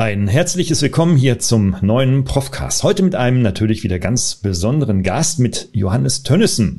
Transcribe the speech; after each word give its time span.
Ein 0.00 0.28
herzliches 0.28 0.80
Willkommen 0.80 1.16
hier 1.16 1.40
zum 1.40 1.74
neuen 1.80 2.22
Profcast. 2.22 2.84
Heute 2.84 3.02
mit 3.02 3.16
einem 3.16 3.42
natürlich 3.42 3.82
wieder 3.82 3.98
ganz 3.98 4.36
besonderen 4.36 5.02
Gast, 5.02 5.40
mit 5.40 5.70
Johannes 5.72 6.22
Tönnissen. 6.22 6.78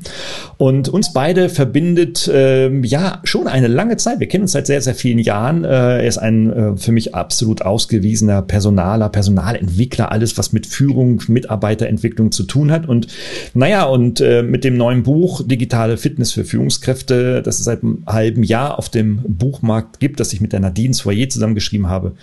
Und 0.56 0.88
uns 0.88 1.12
beide 1.12 1.50
verbindet 1.50 2.28
äh, 2.28 2.70
ja 2.80 3.20
schon 3.24 3.46
eine 3.46 3.68
lange 3.68 3.98
Zeit. 3.98 4.20
Wir 4.20 4.26
kennen 4.26 4.44
uns 4.44 4.52
seit 4.52 4.66
sehr, 4.66 4.80
sehr 4.80 4.94
vielen 4.94 5.18
Jahren. 5.18 5.64
Äh, 5.64 5.68
er 5.68 6.06
ist 6.06 6.16
ein 6.16 6.50
äh, 6.50 6.76
für 6.78 6.92
mich 6.92 7.14
absolut 7.14 7.60
ausgewiesener 7.60 8.40
Personaler, 8.40 9.10
Personalentwickler, 9.10 10.10
alles 10.10 10.38
was 10.38 10.54
mit 10.54 10.66
Führung, 10.66 11.22
Mitarbeiterentwicklung 11.28 12.32
zu 12.32 12.44
tun 12.44 12.70
hat. 12.70 12.88
Und 12.88 13.08
naja, 13.52 13.84
und 13.84 14.22
äh, 14.22 14.42
mit 14.42 14.64
dem 14.64 14.78
neuen 14.78 15.02
Buch 15.02 15.42
Digitale 15.44 15.98
Fitness 15.98 16.32
für 16.32 16.46
Führungskräfte, 16.46 17.42
das 17.42 17.58
es 17.58 17.66
seit 17.66 17.82
einem 17.82 18.02
halben 18.06 18.44
Jahr 18.44 18.78
auf 18.78 18.88
dem 18.88 19.20
Buchmarkt 19.28 20.00
gibt, 20.00 20.20
das 20.20 20.32
ich 20.32 20.40
mit 20.40 20.54
der 20.54 20.60
Nadine 20.60 20.94
Soyer 20.94 21.28
zusammengeschrieben 21.28 21.90
habe, 21.90 22.14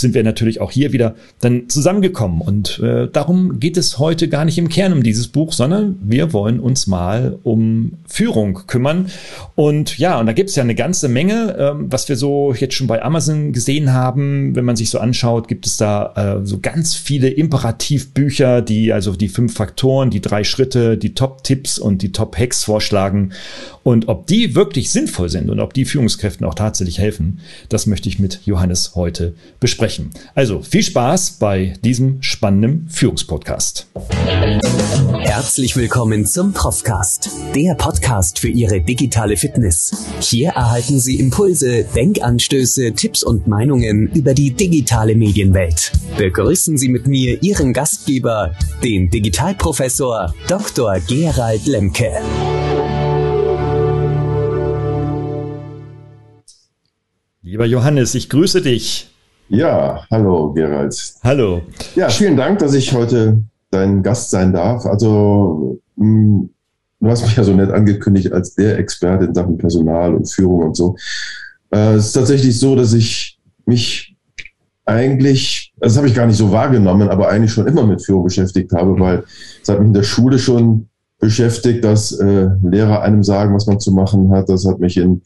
sind 0.00 0.14
wir 0.14 0.22
natürlich 0.22 0.60
auch 0.60 0.70
hier 0.70 0.92
wieder 0.92 1.14
dann 1.40 1.68
zusammengekommen. 1.68 2.40
Und 2.40 2.78
äh, 2.80 3.08
darum 3.10 3.60
geht 3.60 3.76
es 3.76 3.98
heute 3.98 4.28
gar 4.28 4.44
nicht 4.44 4.58
im 4.58 4.68
Kern 4.68 4.92
um 4.92 5.02
dieses 5.02 5.28
Buch, 5.28 5.52
sondern 5.52 5.98
wir 6.02 6.32
wollen 6.32 6.60
uns 6.60 6.86
mal 6.86 7.38
um 7.42 7.92
Führung 8.06 8.66
kümmern. 8.66 9.10
Und 9.54 9.98
ja, 9.98 10.18
und 10.20 10.26
da 10.26 10.32
gibt 10.32 10.50
es 10.50 10.56
ja 10.56 10.62
eine 10.62 10.74
ganze 10.74 11.08
Menge, 11.08 11.56
ähm, 11.58 11.86
was 11.90 12.08
wir 12.08 12.16
so 12.16 12.54
jetzt 12.54 12.74
schon 12.74 12.86
bei 12.86 13.02
Amazon 13.02 13.52
gesehen 13.52 13.92
haben. 13.92 14.54
Wenn 14.54 14.64
man 14.64 14.76
sich 14.76 14.90
so 14.90 14.98
anschaut, 14.98 15.48
gibt 15.48 15.66
es 15.66 15.76
da 15.76 16.38
äh, 16.40 16.46
so 16.46 16.58
ganz 16.60 16.94
viele 16.94 17.28
Imperativbücher, 17.28 18.62
die 18.62 18.92
also 18.92 19.16
die 19.16 19.28
fünf 19.28 19.54
Faktoren, 19.54 20.10
die 20.10 20.20
drei 20.20 20.44
Schritte, 20.44 20.96
die 20.96 21.14
Top-Tipps 21.14 21.78
und 21.78 22.02
die 22.02 22.12
Top-Hacks 22.12 22.64
vorschlagen. 22.64 23.32
Und 23.82 24.08
ob 24.08 24.26
die 24.26 24.54
wirklich 24.54 24.90
sinnvoll 24.90 25.28
sind 25.30 25.50
und 25.50 25.60
ob 25.60 25.72
die 25.72 25.84
Führungskräften 25.84 26.46
auch 26.46 26.54
tatsächlich 26.54 26.98
helfen, 26.98 27.40
das 27.68 27.86
möchte 27.86 28.08
ich 28.08 28.18
mit 28.18 28.40
Johannes 28.44 28.94
heute 28.94 29.34
besprechen. 29.60 29.87
Also 30.34 30.62
viel 30.62 30.82
Spaß 30.82 31.32
bei 31.38 31.74
diesem 31.82 32.22
spannenden 32.22 32.88
Führungspodcast. 32.88 33.86
Herzlich 35.18 35.76
willkommen 35.76 36.26
zum 36.26 36.52
Profcast, 36.52 37.30
der 37.54 37.74
Podcast 37.74 38.38
für 38.38 38.48
Ihre 38.48 38.80
digitale 38.80 39.36
Fitness. 39.36 40.06
Hier 40.20 40.50
erhalten 40.50 41.00
Sie 41.00 41.18
Impulse, 41.18 41.84
Denkanstöße, 41.94 42.92
Tipps 42.92 43.22
und 43.22 43.46
Meinungen 43.46 44.10
über 44.14 44.34
die 44.34 44.50
digitale 44.50 45.14
Medienwelt. 45.14 45.92
Begrüßen 46.16 46.76
Sie 46.76 46.88
mit 46.88 47.06
mir 47.06 47.42
Ihren 47.42 47.72
Gastgeber, 47.72 48.54
den 48.82 49.10
Digitalprofessor 49.10 50.34
Dr. 50.48 51.00
Gerald 51.06 51.66
Lemke. 51.66 52.10
Lieber 57.42 57.64
Johannes, 57.64 58.14
ich 58.14 58.28
grüße 58.28 58.60
dich. 58.60 59.08
Ja, 59.48 60.04
hallo 60.10 60.52
Gerald. 60.52 60.94
Hallo. 61.22 61.62
Ja, 61.94 62.10
vielen 62.10 62.36
Dank, 62.36 62.58
dass 62.58 62.74
ich 62.74 62.92
heute 62.92 63.42
dein 63.70 64.02
Gast 64.02 64.30
sein 64.30 64.52
darf. 64.52 64.84
Also 64.84 65.78
mh, 65.96 66.48
du 67.00 67.08
hast 67.08 67.22
mich 67.22 67.34
ja 67.36 67.44
so 67.44 67.54
nett 67.54 67.70
angekündigt 67.70 68.30
als 68.32 68.54
der 68.54 68.78
Experte 68.78 69.24
in 69.24 69.34
Sachen 69.34 69.56
Personal 69.56 70.14
und 70.14 70.30
Führung 70.30 70.64
und 70.64 70.76
so. 70.76 70.96
Äh, 71.70 71.94
es 71.94 72.08
ist 72.08 72.12
tatsächlich 72.12 72.58
so, 72.58 72.76
dass 72.76 72.92
ich 72.92 73.38
mich 73.64 74.16
eigentlich, 74.84 75.72
das 75.78 75.96
habe 75.96 76.08
ich 76.08 76.14
gar 76.14 76.26
nicht 76.26 76.36
so 76.36 76.52
wahrgenommen, 76.52 77.08
aber 77.08 77.28
eigentlich 77.28 77.52
schon 77.52 77.66
immer 77.66 77.86
mit 77.86 78.04
Führung 78.04 78.24
beschäftigt 78.24 78.72
habe, 78.72 78.98
weil 79.00 79.24
es 79.62 79.68
hat 79.68 79.78
mich 79.78 79.88
in 79.88 79.94
der 79.94 80.02
Schule 80.02 80.38
schon 80.38 80.88
beschäftigt, 81.20 81.84
dass 81.84 82.12
äh, 82.12 82.48
Lehrer 82.62 83.00
einem 83.00 83.22
sagen, 83.22 83.54
was 83.54 83.66
man 83.66 83.80
zu 83.80 83.92
machen 83.92 84.30
hat. 84.30 84.48
Das 84.50 84.66
hat 84.66 84.78
mich 84.78 84.98
in 84.98 85.22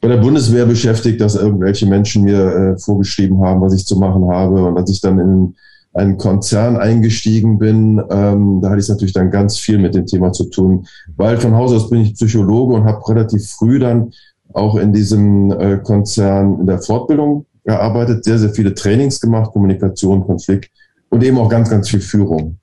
bei 0.00 0.08
der 0.08 0.18
Bundeswehr 0.18 0.66
beschäftigt, 0.66 1.20
dass 1.20 1.34
irgendwelche 1.34 1.86
Menschen 1.86 2.24
mir 2.24 2.38
äh, 2.38 2.78
vorgeschrieben 2.78 3.42
haben, 3.42 3.60
was 3.60 3.74
ich 3.74 3.86
zu 3.86 3.98
machen 3.98 4.28
habe. 4.30 4.64
Und 4.64 4.76
als 4.76 4.90
ich 4.90 5.00
dann 5.00 5.18
in 5.18 5.54
einen 5.94 6.18
Konzern 6.18 6.76
eingestiegen 6.76 7.58
bin, 7.58 8.02
ähm, 8.10 8.60
da 8.60 8.70
hatte 8.70 8.80
ich 8.80 8.88
natürlich 8.88 9.14
dann 9.14 9.30
ganz 9.30 9.58
viel 9.58 9.78
mit 9.78 9.94
dem 9.94 10.06
Thema 10.06 10.32
zu 10.32 10.44
tun, 10.44 10.86
weil 11.16 11.38
von 11.38 11.54
Haus 11.54 11.72
aus 11.72 11.88
bin 11.88 12.02
ich 12.02 12.14
Psychologe 12.14 12.74
und 12.74 12.84
habe 12.84 13.08
relativ 13.08 13.46
früh 13.46 13.78
dann 13.78 14.12
auch 14.52 14.76
in 14.76 14.92
diesem 14.92 15.50
äh, 15.52 15.78
Konzern 15.78 16.60
in 16.60 16.66
der 16.66 16.80
Fortbildung 16.80 17.46
gearbeitet, 17.64 18.24
sehr, 18.24 18.38
sehr 18.38 18.50
viele 18.50 18.74
Trainings 18.74 19.20
gemacht, 19.20 19.52
Kommunikation, 19.52 20.26
Konflikt 20.26 20.70
und 21.08 21.24
eben 21.24 21.38
auch 21.38 21.48
ganz, 21.48 21.70
ganz 21.70 21.88
viel 21.88 22.00
Führung. 22.00 22.58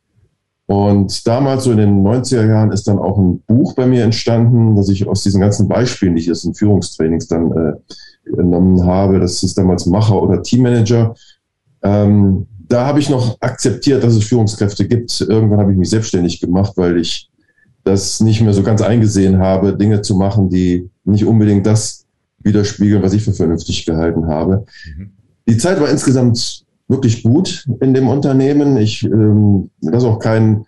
Und 0.66 1.28
damals, 1.28 1.66
so 1.66 1.72
in 1.72 1.78
den 1.78 2.04
90er 2.04 2.48
Jahren, 2.48 2.72
ist 2.72 2.88
dann 2.88 2.98
auch 2.98 3.18
ein 3.18 3.40
Buch 3.48 3.74
bei 3.76 3.86
mir 3.86 4.04
entstanden, 4.04 4.76
das 4.76 4.90
ich 4.90 5.06
aus 5.08 5.24
diesen 5.24 5.42
ganzen 5.42 5.68
Beispielen, 5.68 6.16
die 6.16 6.22
ich 6.22 6.28
jetzt 6.28 6.46
in 6.46 6.54
Führungstrainings 6.54 7.28
dann 7.28 7.52
äh, 7.52 7.74
genommen 8.24 8.86
habe. 8.86 9.20
Das 9.20 9.44
ist 9.44 9.58
damals 9.58 9.86
Macher 9.86 10.22
oder 10.22 10.42
Teammanager. 10.42 11.16
Ähm, 11.82 12.48
da 12.68 12.86
habe 12.86 13.00
ich 13.00 13.10
noch 13.10 13.38
akzeptiert, 13.42 14.04
dass 14.04 14.16
es 14.16 14.24
Führungskräfte 14.24 14.88
gibt. 14.88 15.20
Irgendwann 15.22 15.60
habe 15.60 15.74
ich 15.74 15.78
mich 15.78 15.90
selbstständig 15.90 16.40
gemacht, 16.40 16.74
weil 16.76 16.98
ich 16.98 17.30
das 17.84 18.22
nicht 18.22 18.42
mehr 18.42 18.54
so 18.54 18.64
ganz 18.64 18.82
eingesehen 18.82 19.40
habe, 19.40 19.76
Dinge 19.76 20.02
zu 20.02 20.16
machen, 20.16 20.50
die 20.50 20.90
nicht 21.04 21.26
unbedingt 21.26 21.66
das 21.66 22.06
widerspiegeln, 22.40 23.04
was 23.04 23.14
ich 23.14 23.24
für 23.24 23.34
vernünftig 23.34 23.86
gehalten 23.86 24.28
habe. 24.28 24.66
Mhm. 24.98 25.12
Die 25.48 25.58
Zeit 25.58 25.80
war 25.82 25.90
insgesamt 25.90 26.64
wirklich 26.88 27.24
gut 27.24 27.66
in 27.82 27.94
dem 27.94 28.08
Unternehmen. 28.08 28.78
Ich 28.78 29.04
ähm, 29.04 29.70
lasse 29.82 30.08
auch 30.08 30.20
kein, 30.20 30.66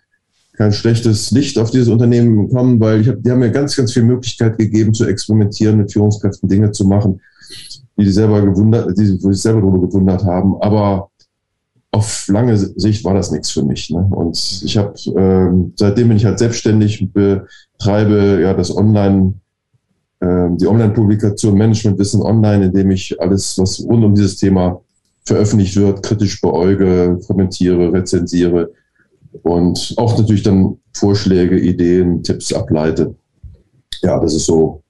kein 0.54 0.72
schlechtes 0.72 1.30
Licht 1.30 1.58
auf 1.58 1.70
dieses 1.70 1.88
Unternehmen 1.88 2.50
kommen, 2.50 2.80
weil 2.80 3.00
ich 3.00 3.08
hab, 3.08 3.22
die 3.22 3.30
haben 3.30 3.40
mir 3.40 3.50
ganz, 3.50 3.76
ganz 3.76 3.92
viel 3.92 4.02
Möglichkeit 4.02 4.58
gegeben, 4.58 4.94
zu 4.94 5.06
experimentieren, 5.06 5.76
mit 5.76 5.92
Führungskräften 5.92 6.48
Dinge 6.48 6.72
zu 6.72 6.86
machen, 6.86 7.20
die 7.98 8.04
die 8.04 8.10
selber 8.10 8.42
gewundert, 8.42 8.96
die, 8.98 9.06
sich 9.06 9.42
selber 9.42 9.60
darüber 9.60 9.86
gewundert 9.86 10.24
haben. 10.24 10.56
Aber 10.60 11.10
auf 11.92 12.28
lange 12.28 12.56
Sicht 12.56 13.04
war 13.04 13.14
das 13.14 13.30
nichts 13.30 13.50
für 13.50 13.62
mich. 13.62 13.90
Ne? 13.90 14.06
Und 14.10 14.36
ich 14.64 14.76
habe 14.76 14.94
ähm, 15.16 15.72
seitdem 15.76 16.08
bin 16.08 16.16
ich 16.16 16.24
halt 16.24 16.38
selbstständig, 16.38 17.08
betreibe 17.12 18.40
ja 18.42 18.52
das 18.52 18.74
Online, 18.76 19.34
äh, 20.20 20.48
die 20.56 20.66
Online-Publikation 20.66 21.56
Management 21.56 21.98
Wissen 21.98 22.22
Online, 22.22 22.66
indem 22.66 22.90
ich 22.90 23.18
alles, 23.20 23.56
was 23.58 23.82
rund 23.84 24.04
um 24.04 24.14
dieses 24.14 24.36
Thema 24.36 24.80
veröffentlicht 25.26 25.76
wird, 25.76 26.02
kritisch 26.02 26.40
beäuge, 26.40 27.18
kommentiere, 27.26 27.92
rezensiere 27.92 28.72
und 29.42 29.94
auch 29.96 30.16
natürlich 30.18 30.42
dann 30.42 30.78
Vorschläge, 30.94 31.58
Ideen, 31.58 32.22
Tipps 32.22 32.52
ableite. 32.52 33.14
Ja, 34.02 34.18
das 34.20 34.34
ist 34.34 34.46
so 34.46 34.82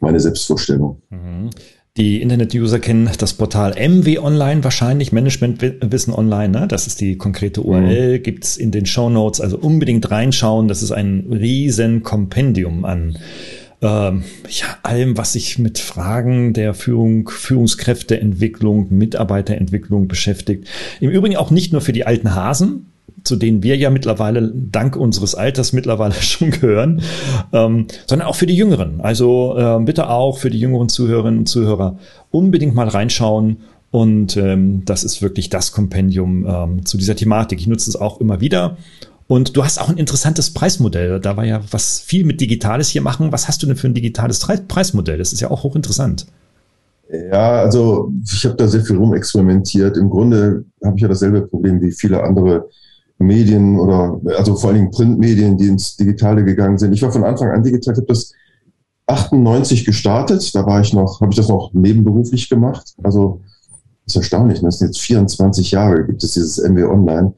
meine 0.00 0.20
Selbstvorstellung. 0.20 1.00
Mhm. 1.10 1.50
Die 1.98 2.22
Internet-User 2.22 2.78
kennen 2.78 3.10
das 3.18 3.34
Portal 3.34 3.72
MW 3.72 4.18
Online 4.18 4.64
wahrscheinlich, 4.64 5.12
Management 5.12 5.60
Wissen 5.60 6.14
Online. 6.14 6.48
Ne? 6.48 6.66
Das 6.66 6.86
ist 6.86 7.02
die 7.02 7.18
konkrete 7.18 7.60
URL, 7.60 8.18
mhm. 8.18 8.22
gibt's 8.22 8.56
in 8.56 8.70
den 8.70 8.86
Show 8.86 9.10
Notes. 9.10 9.42
Also 9.42 9.58
unbedingt 9.58 10.10
reinschauen. 10.10 10.68
Das 10.68 10.82
ist 10.82 10.90
ein 10.90 11.26
riesen 11.30 12.02
Kompendium 12.02 12.86
an 12.86 13.18
ähm, 13.82 14.22
ja, 14.48 14.66
allem, 14.84 15.18
was 15.18 15.32
sich 15.32 15.58
mit 15.58 15.78
Fragen 15.78 16.52
der 16.52 16.72
Führung, 16.72 17.28
Führungskräfteentwicklung, 17.28 18.86
Mitarbeiterentwicklung 18.90 20.06
beschäftigt. 20.06 20.68
Im 21.00 21.10
Übrigen 21.10 21.36
auch 21.36 21.50
nicht 21.50 21.72
nur 21.72 21.80
für 21.80 21.92
die 21.92 22.06
alten 22.06 22.34
Hasen, 22.34 22.86
zu 23.24 23.36
denen 23.36 23.62
wir 23.62 23.76
ja 23.76 23.90
mittlerweile 23.90 24.52
dank 24.54 24.96
unseres 24.96 25.34
Alters 25.34 25.72
mittlerweile 25.72 26.14
schon 26.20 26.52
gehören, 26.52 27.02
ähm, 27.52 27.86
sondern 28.06 28.28
auch 28.28 28.36
für 28.36 28.46
die 28.46 28.56
Jüngeren. 28.56 29.00
Also 29.00 29.56
äh, 29.58 29.82
bitte 29.84 30.08
auch 30.08 30.38
für 30.38 30.50
die 30.50 30.60
jüngeren 30.60 30.88
Zuhörerinnen 30.88 31.40
und 31.40 31.46
Zuhörer 31.46 31.98
unbedingt 32.30 32.74
mal 32.74 32.88
reinschauen. 32.88 33.58
Und 33.90 34.38
ähm, 34.38 34.84
das 34.86 35.04
ist 35.04 35.20
wirklich 35.20 35.50
das 35.50 35.72
Kompendium 35.72 36.46
ähm, 36.46 36.86
zu 36.86 36.96
dieser 36.96 37.14
Thematik. 37.14 37.60
Ich 37.60 37.66
nutze 37.66 37.90
es 37.90 37.96
auch 37.96 38.20
immer 38.20 38.40
wieder 38.40 38.78
und 39.32 39.56
du 39.56 39.64
hast 39.64 39.80
auch 39.80 39.88
ein 39.88 39.96
interessantes 39.96 40.52
Preismodell. 40.52 41.18
Da 41.18 41.38
war 41.38 41.46
ja 41.46 41.62
was 41.70 42.00
viel 42.00 42.26
mit 42.26 42.42
Digitales 42.42 42.90
hier 42.90 43.00
machen. 43.00 43.32
Was 43.32 43.48
hast 43.48 43.62
du 43.62 43.66
denn 43.66 43.76
für 43.76 43.86
ein 43.86 43.94
digitales 43.94 44.46
Preismodell? 44.68 45.16
Das 45.16 45.32
ist 45.32 45.40
ja 45.40 45.50
auch 45.50 45.62
hochinteressant. 45.62 46.26
Ja, 47.10 47.62
also 47.62 48.12
ich 48.30 48.44
habe 48.44 48.56
da 48.56 48.68
sehr 48.68 48.84
viel 48.84 48.98
rumexperimentiert. 48.98 49.96
Im 49.96 50.10
Grunde 50.10 50.66
habe 50.84 50.96
ich 50.96 51.02
ja 51.02 51.08
dasselbe 51.08 51.46
Problem 51.46 51.80
wie 51.80 51.92
viele 51.92 52.22
andere 52.22 52.68
Medien 53.16 53.80
oder 53.80 54.20
also 54.36 54.54
vor 54.54 54.68
allen 54.68 54.80
Dingen 54.80 54.90
Printmedien, 54.90 55.56
die 55.56 55.68
ins 55.68 55.96
Digitale 55.96 56.44
gegangen 56.44 56.76
sind. 56.76 56.92
Ich 56.92 57.00
war 57.00 57.10
von 57.10 57.24
Anfang 57.24 57.52
an 57.52 57.62
digital. 57.62 57.94
Ich 57.94 58.00
habe 58.00 58.08
das 58.08 58.34
98 59.06 59.86
gestartet. 59.86 60.54
Da 60.54 60.66
war 60.66 60.82
ich 60.82 60.92
noch, 60.92 61.22
habe 61.22 61.32
ich 61.32 61.38
das 61.38 61.48
noch 61.48 61.72
nebenberuflich 61.72 62.50
gemacht. 62.50 62.92
Also 63.02 63.40
ist 64.04 64.14
erstaunlich. 64.14 64.60
Ne? 64.60 64.68
Das 64.68 64.80
sind 64.80 64.88
jetzt 64.88 65.00
24 65.00 65.70
Jahre 65.70 66.04
gibt 66.04 66.22
es 66.22 66.34
dieses 66.34 66.58
MW 66.58 66.84
Online. 66.84 67.32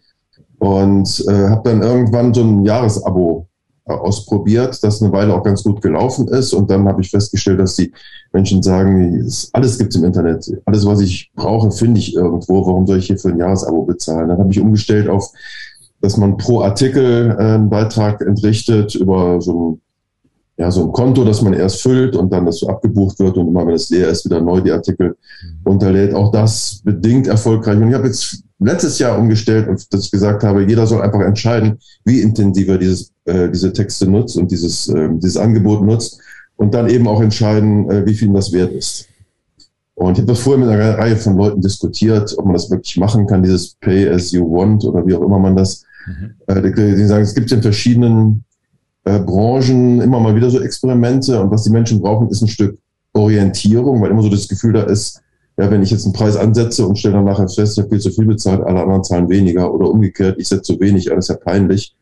Und 0.58 1.24
äh, 1.28 1.48
habe 1.48 1.70
dann 1.70 1.82
irgendwann 1.82 2.32
so 2.32 2.42
ein 2.42 2.64
Jahresabo 2.64 3.46
äh, 3.86 3.92
ausprobiert, 3.92 4.82
das 4.82 5.02
eine 5.02 5.12
Weile 5.12 5.34
auch 5.34 5.42
ganz 5.42 5.62
gut 5.62 5.82
gelaufen 5.82 6.28
ist. 6.28 6.54
Und 6.54 6.70
dann 6.70 6.88
habe 6.88 7.02
ich 7.02 7.10
festgestellt, 7.10 7.60
dass 7.60 7.76
die 7.76 7.92
Menschen 8.32 8.62
sagen, 8.62 9.30
alles 9.52 9.78
gibt's 9.78 9.96
im 9.96 10.04
Internet. 10.04 10.50
Alles, 10.64 10.86
was 10.86 11.00
ich 11.00 11.30
brauche, 11.34 11.70
finde 11.70 12.00
ich 12.00 12.14
irgendwo. 12.14 12.66
Warum 12.66 12.86
soll 12.86 12.98
ich 12.98 13.06
hier 13.08 13.18
für 13.18 13.28
ein 13.28 13.38
Jahresabo 13.38 13.84
bezahlen? 13.84 14.28
Dann 14.28 14.38
habe 14.38 14.50
ich 14.50 14.60
umgestellt 14.60 15.08
auf, 15.08 15.30
dass 16.00 16.16
man 16.16 16.36
pro 16.36 16.62
Artikel 16.62 17.36
äh, 17.38 17.42
einen 17.42 17.68
Beitrag 17.68 18.20
entrichtet 18.22 18.94
über 18.94 19.40
so 19.40 19.78
ja, 20.56 20.70
so 20.70 20.84
ein 20.84 20.92
Konto, 20.92 21.24
das 21.24 21.42
man 21.42 21.52
erst 21.52 21.82
füllt 21.82 22.14
und 22.14 22.32
dann 22.32 22.46
das 22.46 22.58
so 22.58 22.68
abgebucht 22.68 23.18
wird 23.18 23.36
und 23.36 23.48
immer 23.48 23.66
wenn 23.66 23.74
es 23.74 23.90
leer 23.90 24.08
ist, 24.08 24.24
wieder 24.24 24.40
neu 24.40 24.60
die 24.60 24.70
Artikel 24.70 25.08
mhm. 25.08 25.58
runterlädt. 25.66 26.14
Auch 26.14 26.30
das 26.30 26.80
bedingt 26.84 27.26
erfolgreich. 27.26 27.76
Und 27.76 27.88
ich 27.88 27.94
habe 27.94 28.06
jetzt 28.06 28.43
letztes 28.58 28.98
Jahr 28.98 29.18
umgestellt 29.18 29.68
und 29.68 29.92
dass 29.92 30.06
ich 30.06 30.10
gesagt 30.10 30.44
habe, 30.44 30.64
jeder 30.64 30.86
soll 30.86 31.02
einfach 31.02 31.20
entscheiden, 31.20 31.78
wie 32.04 32.20
intensiver 32.20 32.78
dieses, 32.78 33.12
äh, 33.24 33.48
diese 33.50 33.72
Texte 33.72 34.08
nutzt 34.08 34.36
und 34.36 34.50
dieses, 34.50 34.88
äh, 34.88 35.08
dieses 35.14 35.36
Angebot 35.36 35.82
nutzt 35.82 36.20
und 36.56 36.74
dann 36.74 36.88
eben 36.88 37.06
auch 37.08 37.20
entscheiden, 37.20 37.90
äh, 37.90 38.06
wie 38.06 38.14
viel 38.14 38.32
das 38.32 38.52
wert 38.52 38.72
ist. 38.72 39.08
Und 39.96 40.14
ich 40.14 40.18
habe 40.18 40.32
das 40.32 40.40
vorher 40.40 40.64
mit 40.64 40.68
einer 40.68 40.98
Reihe 40.98 41.16
von 41.16 41.36
Leuten 41.36 41.60
diskutiert, 41.60 42.34
ob 42.36 42.46
man 42.46 42.54
das 42.54 42.70
wirklich 42.70 42.96
machen 42.96 43.26
kann, 43.26 43.42
dieses 43.42 43.74
Pay 43.76 44.08
as 44.08 44.32
you 44.32 44.44
want 44.44 44.84
oder 44.84 45.06
wie 45.06 45.14
auch 45.14 45.22
immer 45.22 45.38
man 45.38 45.56
das. 45.56 45.84
Mhm. 46.06 46.34
Äh, 46.46 46.62
die, 46.62 46.96
die 46.96 47.04
sagen, 47.06 47.22
es 47.22 47.34
gibt 47.34 47.50
in 47.52 47.62
verschiedenen 47.62 48.44
äh, 49.04 49.18
Branchen 49.18 50.00
immer 50.00 50.20
mal 50.20 50.34
wieder 50.34 50.50
so 50.50 50.60
Experimente 50.60 51.40
und 51.40 51.50
was 51.50 51.64
die 51.64 51.70
Menschen 51.70 52.00
brauchen, 52.00 52.28
ist 52.28 52.42
ein 52.42 52.48
Stück 52.48 52.78
Orientierung, 53.12 54.00
weil 54.02 54.10
immer 54.10 54.22
so 54.22 54.28
das 54.28 54.48
Gefühl 54.48 54.72
da 54.72 54.82
ist, 54.82 55.20
ja, 55.56 55.70
wenn 55.70 55.82
ich 55.82 55.90
jetzt 55.90 56.04
einen 56.04 56.12
Preis 56.12 56.36
ansetze 56.36 56.86
und 56.86 56.98
stelle 56.98 57.14
dann 57.14 57.24
nachher 57.24 57.48
fest, 57.48 57.78
ich 57.78 57.82
habe 57.82 57.90
viel 57.90 58.00
zu 58.00 58.10
viel 58.10 58.26
bezahlt, 58.26 58.62
alle 58.62 58.82
anderen 58.82 59.04
zahlen 59.04 59.28
weniger 59.28 59.72
oder 59.72 59.88
umgekehrt, 59.88 60.36
ich 60.38 60.48
setze 60.48 60.74
zu 60.74 60.80
wenig, 60.80 61.12
alles 61.12 61.28
ja 61.28 61.36
peinlich. 61.36 61.94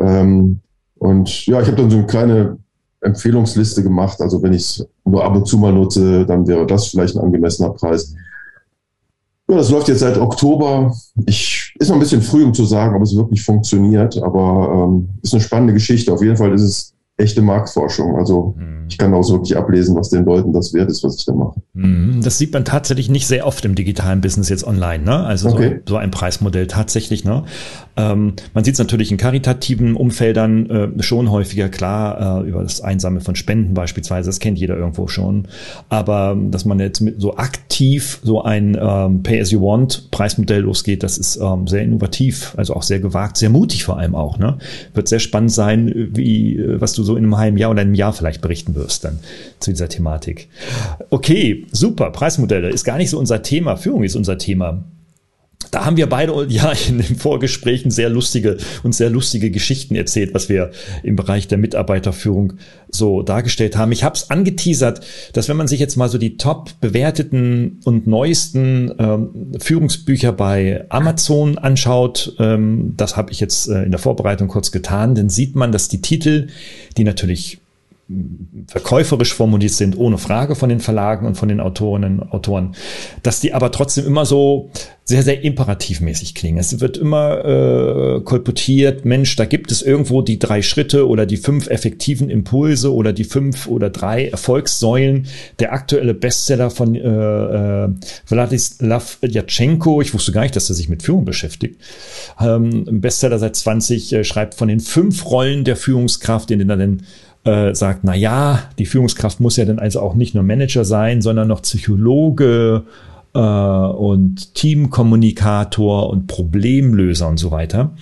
Ähm, 0.00 0.60
und 0.98 1.46
ja, 1.46 1.60
ich 1.60 1.68
habe 1.68 1.76
dann 1.76 1.90
so 1.90 1.98
eine 1.98 2.06
kleine 2.06 2.58
Empfehlungsliste 3.00 3.82
gemacht. 3.82 4.20
Also 4.20 4.42
wenn 4.42 4.52
ich 4.52 4.62
es 4.62 4.86
nur 5.04 5.24
ab 5.24 5.34
und 5.36 5.46
zu 5.46 5.58
mal 5.58 5.72
nutze, 5.72 6.24
dann 6.26 6.46
wäre 6.46 6.66
das 6.66 6.88
vielleicht 6.88 7.16
ein 7.16 7.22
angemessener 7.22 7.70
Preis. 7.70 8.14
Ja, 9.48 9.56
das 9.56 9.70
läuft 9.70 9.88
jetzt 9.88 10.00
seit 10.00 10.18
Oktober. 10.18 10.94
Ich, 11.26 11.74
ist 11.78 11.88
noch 11.88 11.96
ein 11.96 12.00
bisschen 12.00 12.22
früh, 12.22 12.44
um 12.44 12.54
zu 12.54 12.64
sagen, 12.64 12.96
ob 12.96 13.02
es 13.02 13.14
wirklich 13.14 13.42
funktioniert, 13.42 14.20
aber 14.22 14.88
ähm, 14.88 15.08
ist 15.22 15.34
eine 15.34 15.42
spannende 15.42 15.72
Geschichte. 15.72 16.12
Auf 16.12 16.22
jeden 16.22 16.36
Fall 16.36 16.52
ist 16.52 16.62
es 16.62 16.94
echte 17.18 17.42
Marktforschung. 17.42 18.16
Also 18.16 18.54
mhm. 18.56 18.86
ich 18.88 18.96
kann 18.96 19.12
auch 19.12 19.28
wirklich 19.30 19.56
ablesen, 19.56 19.94
was 19.96 20.08
den 20.08 20.24
Leuten 20.24 20.52
das 20.52 20.72
wert 20.72 20.90
ist, 20.90 21.04
was 21.04 21.18
ich 21.18 21.24
da 21.26 21.34
mache. 21.34 21.60
Mhm. 21.74 22.20
Das 22.22 22.38
sieht 22.38 22.52
man 22.52 22.64
tatsächlich 22.64 23.10
nicht 23.10 23.26
sehr 23.26 23.46
oft 23.46 23.64
im 23.64 23.74
digitalen 23.74 24.20
Business 24.20 24.48
jetzt 24.48 24.66
online. 24.66 25.04
Ne? 25.04 25.24
Also 25.24 25.50
okay. 25.50 25.80
so, 25.86 25.94
so, 25.94 25.96
ein 25.98 26.10
Preismodell 26.10 26.66
tatsächlich. 26.66 27.24
Ne? 27.24 27.44
Ähm, 27.96 28.32
man 28.54 28.64
sieht 28.64 28.74
es 28.74 28.78
natürlich 28.78 29.10
in 29.10 29.18
karitativen 29.18 29.94
Umfeldern 29.94 30.70
äh, 30.70 31.02
schon 31.02 31.30
häufiger, 31.30 31.68
klar, 31.68 32.42
äh, 32.42 32.48
über 32.48 32.62
das 32.62 32.80
Einsame 32.80 33.20
von 33.20 33.36
Spenden 33.36 33.74
beispielsweise, 33.74 34.30
das 34.30 34.40
kennt 34.40 34.58
jeder 34.58 34.76
irgendwo 34.76 35.06
schon. 35.06 35.48
Aber 35.90 36.36
dass 36.50 36.64
man 36.64 36.80
jetzt 36.80 37.00
mit 37.00 37.20
so 37.20 37.36
aktiv 37.36 38.20
so 38.22 38.42
ein 38.42 38.76
ähm, 38.80 39.22
Pay-as-you-want-Preismodell 39.22 40.62
losgeht, 40.62 41.02
das 41.02 41.18
ist 41.18 41.36
ähm, 41.36 41.66
sehr 41.66 41.82
innovativ, 41.82 42.54
also 42.56 42.74
auch 42.74 42.82
sehr 42.82 43.00
gewagt, 43.00 43.36
sehr 43.36 43.50
mutig 43.50 43.84
vor 43.84 43.98
allem 43.98 44.14
auch. 44.14 44.38
Ne? 44.38 44.56
Wird 44.94 45.08
sehr 45.08 45.18
spannend 45.18 45.52
sein, 45.52 46.10
wie 46.14 46.56
äh, 46.56 46.80
was 46.80 46.94
du 46.94 47.01
so 47.02 47.16
in 47.16 47.24
einem 47.24 47.36
halben 47.36 47.56
Jahr 47.56 47.70
oder 47.70 47.82
einem 47.82 47.94
Jahr 47.94 48.12
vielleicht 48.12 48.40
berichten 48.40 48.74
wirst 48.74 49.04
dann 49.04 49.18
zu 49.60 49.70
dieser 49.70 49.88
Thematik. 49.88 50.48
Okay, 51.10 51.66
super, 51.70 52.10
Preismodelle 52.10 52.68
ist 52.70 52.84
gar 52.84 52.98
nicht 52.98 53.10
so 53.10 53.18
unser 53.18 53.42
Thema, 53.42 53.76
Führung 53.76 54.04
ist 54.04 54.16
unser 54.16 54.38
Thema. 54.38 54.84
Da 55.72 55.86
haben 55.86 55.96
wir 55.96 56.08
beide 56.08 56.32
ja 56.48 56.72
in 56.88 56.98
den 56.98 57.16
Vorgesprächen 57.16 57.90
sehr 57.90 58.08
lustige 58.08 58.58
und 58.84 58.94
sehr 58.94 59.10
lustige 59.10 59.50
Geschichten 59.50 59.96
erzählt, 59.96 60.34
was 60.34 60.48
wir 60.48 60.70
im 61.02 61.16
Bereich 61.16 61.48
der 61.48 61.58
Mitarbeiterführung 61.58 62.52
so 62.88 63.22
dargestellt 63.22 63.76
haben. 63.76 63.90
Ich 63.90 64.04
habe 64.04 64.14
es 64.14 64.30
angeteasert, 64.30 65.00
dass 65.32 65.48
wenn 65.48 65.56
man 65.56 65.66
sich 65.66 65.80
jetzt 65.80 65.96
mal 65.96 66.08
so 66.10 66.18
die 66.18 66.36
top 66.36 66.78
bewerteten 66.80 67.80
und 67.84 68.06
neuesten 68.06 68.92
ähm, 68.98 69.52
Führungsbücher 69.58 70.32
bei 70.32 70.84
Amazon 70.90 71.56
anschaut, 71.56 72.36
ähm, 72.38 72.92
das 72.98 73.16
habe 73.16 73.32
ich 73.32 73.40
jetzt 73.40 73.68
äh, 73.68 73.82
in 73.82 73.90
der 73.90 73.98
Vorbereitung 73.98 74.48
kurz 74.48 74.72
getan, 74.72 75.14
dann 75.14 75.30
sieht 75.30 75.56
man, 75.56 75.72
dass 75.72 75.88
die 75.88 76.02
Titel, 76.02 76.48
die 76.98 77.04
natürlich 77.04 77.62
verkäuferisch 78.66 79.34
formuliert 79.34 79.72
sind, 79.72 79.96
ohne 79.96 80.18
Frage 80.18 80.54
von 80.54 80.68
den 80.68 80.80
Verlagen 80.80 81.26
und 81.26 81.36
von 81.36 81.48
den 81.48 81.60
Autorinnen 81.60 82.18
und 82.18 82.32
Autoren, 82.32 82.74
dass 83.22 83.40
die 83.40 83.54
aber 83.54 83.70
trotzdem 83.70 84.06
immer 84.06 84.26
so 84.26 84.70
sehr, 85.04 85.24
sehr 85.24 85.42
imperativmäßig 85.42 86.34
klingen. 86.34 86.58
Es 86.58 86.80
wird 86.80 86.96
immer 86.96 87.44
äh, 87.44 88.20
kolportiert, 88.20 89.04
Mensch, 89.04 89.34
da 89.34 89.46
gibt 89.46 89.72
es 89.72 89.82
irgendwo 89.82 90.22
die 90.22 90.38
drei 90.38 90.62
Schritte 90.62 91.08
oder 91.08 91.26
die 91.26 91.38
fünf 91.38 91.66
effektiven 91.66 92.30
Impulse 92.30 92.94
oder 92.94 93.12
die 93.12 93.24
fünf 93.24 93.66
oder 93.66 93.90
drei 93.90 94.28
Erfolgssäulen. 94.28 95.26
Der 95.58 95.72
aktuelle 95.72 96.14
Bestseller 96.14 96.70
von 96.70 96.94
äh, 96.94 97.00
äh, 97.00 97.88
Vladislav 98.24 99.18
Yatchenko, 99.22 100.00
ich 100.00 100.14
wusste 100.14 100.30
gar 100.30 100.42
nicht, 100.42 100.54
dass 100.54 100.70
er 100.70 100.76
sich 100.76 100.88
mit 100.88 101.02
Führung 101.02 101.24
beschäftigt, 101.24 101.80
ähm, 102.40 103.00
Bestseller 103.00 103.40
seit 103.40 103.56
20, 103.56 104.12
äh, 104.12 104.24
schreibt 104.24 104.54
von 104.54 104.68
den 104.68 104.78
fünf 104.78 105.26
Rollen 105.26 105.64
der 105.64 105.74
Führungskraft, 105.76 106.52
in 106.52 106.60
denen 106.60 106.70
er 106.70 106.76
dann 106.76 107.02
äh, 107.44 107.74
sagt, 107.74 108.04
na 108.04 108.14
ja, 108.14 108.70
die 108.78 108.86
Führungskraft 108.86 109.40
muss 109.40 109.56
ja 109.56 109.64
dann 109.64 109.80
also 109.80 109.98
auch 110.00 110.14
nicht 110.14 110.34
nur 110.36 110.44
Manager 110.44 110.84
sein, 110.84 111.22
sondern 111.22 111.48
noch 111.48 111.62
Psychologe 111.62 112.84
äh, 113.34 113.38
und 113.38 114.54
Teamkommunikator 114.54 116.10
und 116.10 116.26
Problemlöser 116.26 117.28
und 117.28 117.38
so 117.38 117.50
weiter. 117.50 117.94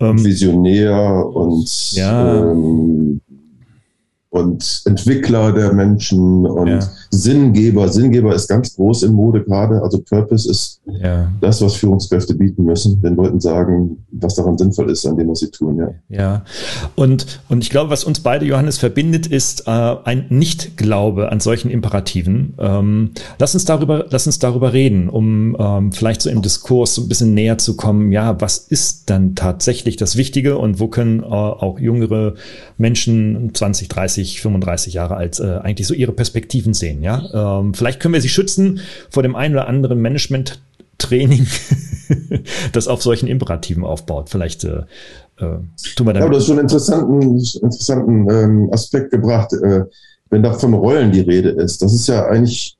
Ähm, 0.00 0.24
Visionär 0.24 1.26
und 1.26 1.92
ja. 1.92 2.42
ähm, 2.42 3.20
und 4.32 4.80
Entwickler 4.86 5.52
der 5.52 5.74
Menschen 5.74 6.46
und 6.46 6.66
ja. 6.66 6.80
Sinngeber. 7.10 7.88
Sinngeber 7.88 8.34
ist 8.34 8.48
ganz 8.48 8.74
groß 8.74 9.02
in 9.02 9.12
Mode 9.12 9.44
gerade. 9.44 9.82
Also 9.82 9.98
Purpose 9.98 10.50
ist 10.50 10.80
ja. 10.86 11.30
das, 11.42 11.60
was 11.60 11.74
Führungskräfte 11.74 12.34
bieten 12.34 12.64
müssen, 12.64 13.02
den 13.02 13.14
Leuten 13.14 13.40
sagen, 13.40 14.06
was 14.10 14.36
daran 14.36 14.56
sinnvoll 14.56 14.90
ist, 14.90 15.04
an 15.04 15.18
dem, 15.18 15.28
was 15.28 15.40
sie 15.40 15.50
tun. 15.50 15.76
Ja, 15.76 15.90
ja. 16.08 16.44
Und, 16.94 17.40
und 17.50 17.62
ich 17.62 17.68
glaube, 17.68 17.90
was 17.90 18.04
uns 18.04 18.20
beide, 18.20 18.46
Johannes, 18.46 18.78
verbindet, 18.78 19.26
ist 19.26 19.66
äh, 19.66 19.70
ein 19.70 20.24
Nicht-Glaube 20.30 21.30
an 21.30 21.40
solchen 21.40 21.70
Imperativen. 21.70 22.54
Ähm, 22.58 23.10
lass, 23.38 23.52
uns 23.52 23.66
darüber, 23.66 24.06
lass 24.08 24.24
uns 24.24 24.38
darüber 24.38 24.72
reden, 24.72 25.10
um 25.10 25.54
ähm, 25.60 25.92
vielleicht 25.92 26.22
so 26.22 26.30
im 26.30 26.40
Diskurs 26.40 26.94
so 26.94 27.02
ein 27.02 27.08
bisschen 27.08 27.34
näher 27.34 27.58
zu 27.58 27.76
kommen. 27.76 28.12
Ja, 28.12 28.40
was 28.40 28.56
ist 28.56 29.10
dann 29.10 29.34
tatsächlich 29.34 29.96
das 29.96 30.16
Wichtige 30.16 30.56
und 30.56 30.80
wo 30.80 30.88
können 30.88 31.20
äh, 31.20 31.26
auch 31.26 31.78
jüngere 31.78 32.32
Menschen 32.78 33.50
20, 33.52 33.88
30 33.88 34.21
30, 34.22 34.40
35 34.40 34.94
Jahre 34.94 35.16
alt 35.16 35.40
äh, 35.40 35.58
eigentlich 35.58 35.86
so 35.86 35.94
ihre 35.94 36.12
Perspektiven 36.12 36.74
sehen. 36.74 37.02
Ja, 37.02 37.60
ähm, 37.60 37.74
vielleicht 37.74 38.00
können 38.00 38.14
wir 38.14 38.20
sie 38.20 38.28
schützen 38.28 38.80
vor 39.10 39.22
dem 39.22 39.36
einen 39.36 39.54
oder 39.54 39.68
anderen 39.68 40.00
Management 40.00 40.60
Training, 40.98 41.46
das 42.72 42.86
auf 42.88 43.02
solchen 43.02 43.26
Imperativen 43.26 43.84
aufbaut. 43.84 44.28
Vielleicht 44.30 44.64
äh, 44.64 44.82
äh, 45.38 45.58
tun 45.96 46.06
wir 46.06 46.12
damit. 46.12 46.22
Ja, 46.22 46.28
du 46.28 46.36
hast 46.36 46.46
schon 46.46 46.58
einen 46.58 46.68
interessanten, 46.68 47.32
interessanten 47.32 48.30
ähm, 48.30 48.68
Aspekt 48.72 49.10
gebracht, 49.10 49.52
äh, 49.52 49.84
wenn 50.30 50.42
da 50.42 50.52
von 50.52 50.74
Rollen 50.74 51.12
die 51.12 51.20
Rede 51.20 51.50
ist. 51.50 51.82
Das 51.82 51.92
ist 51.92 52.06
ja 52.06 52.26
eigentlich 52.26 52.76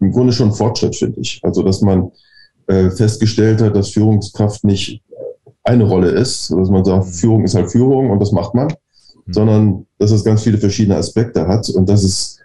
im 0.00 0.12
Grunde 0.12 0.32
schon 0.32 0.52
Fortschritt, 0.52 0.96
finde 0.96 1.20
ich. 1.20 1.40
Also, 1.42 1.62
dass 1.62 1.82
man 1.82 2.10
äh, 2.66 2.90
festgestellt 2.90 3.60
hat, 3.60 3.76
dass 3.76 3.90
Führungskraft 3.90 4.64
nicht 4.64 5.02
eine 5.64 5.84
Rolle 5.84 6.10
ist, 6.10 6.50
dass 6.50 6.68
man 6.68 6.84
sagt, 6.84 7.06
mhm. 7.06 7.12
Führung 7.12 7.44
ist 7.44 7.54
halt 7.54 7.70
Führung 7.70 8.10
und 8.10 8.20
das 8.20 8.32
macht 8.32 8.54
man, 8.54 8.68
Mhm. 9.26 9.32
sondern 9.32 9.86
dass 9.98 10.10
es 10.10 10.24
ganz 10.24 10.42
viele 10.42 10.58
verschiedene 10.58 10.96
Aspekte 10.96 11.46
hat 11.46 11.68
und 11.70 11.88
dass 11.88 12.02
es 12.02 12.38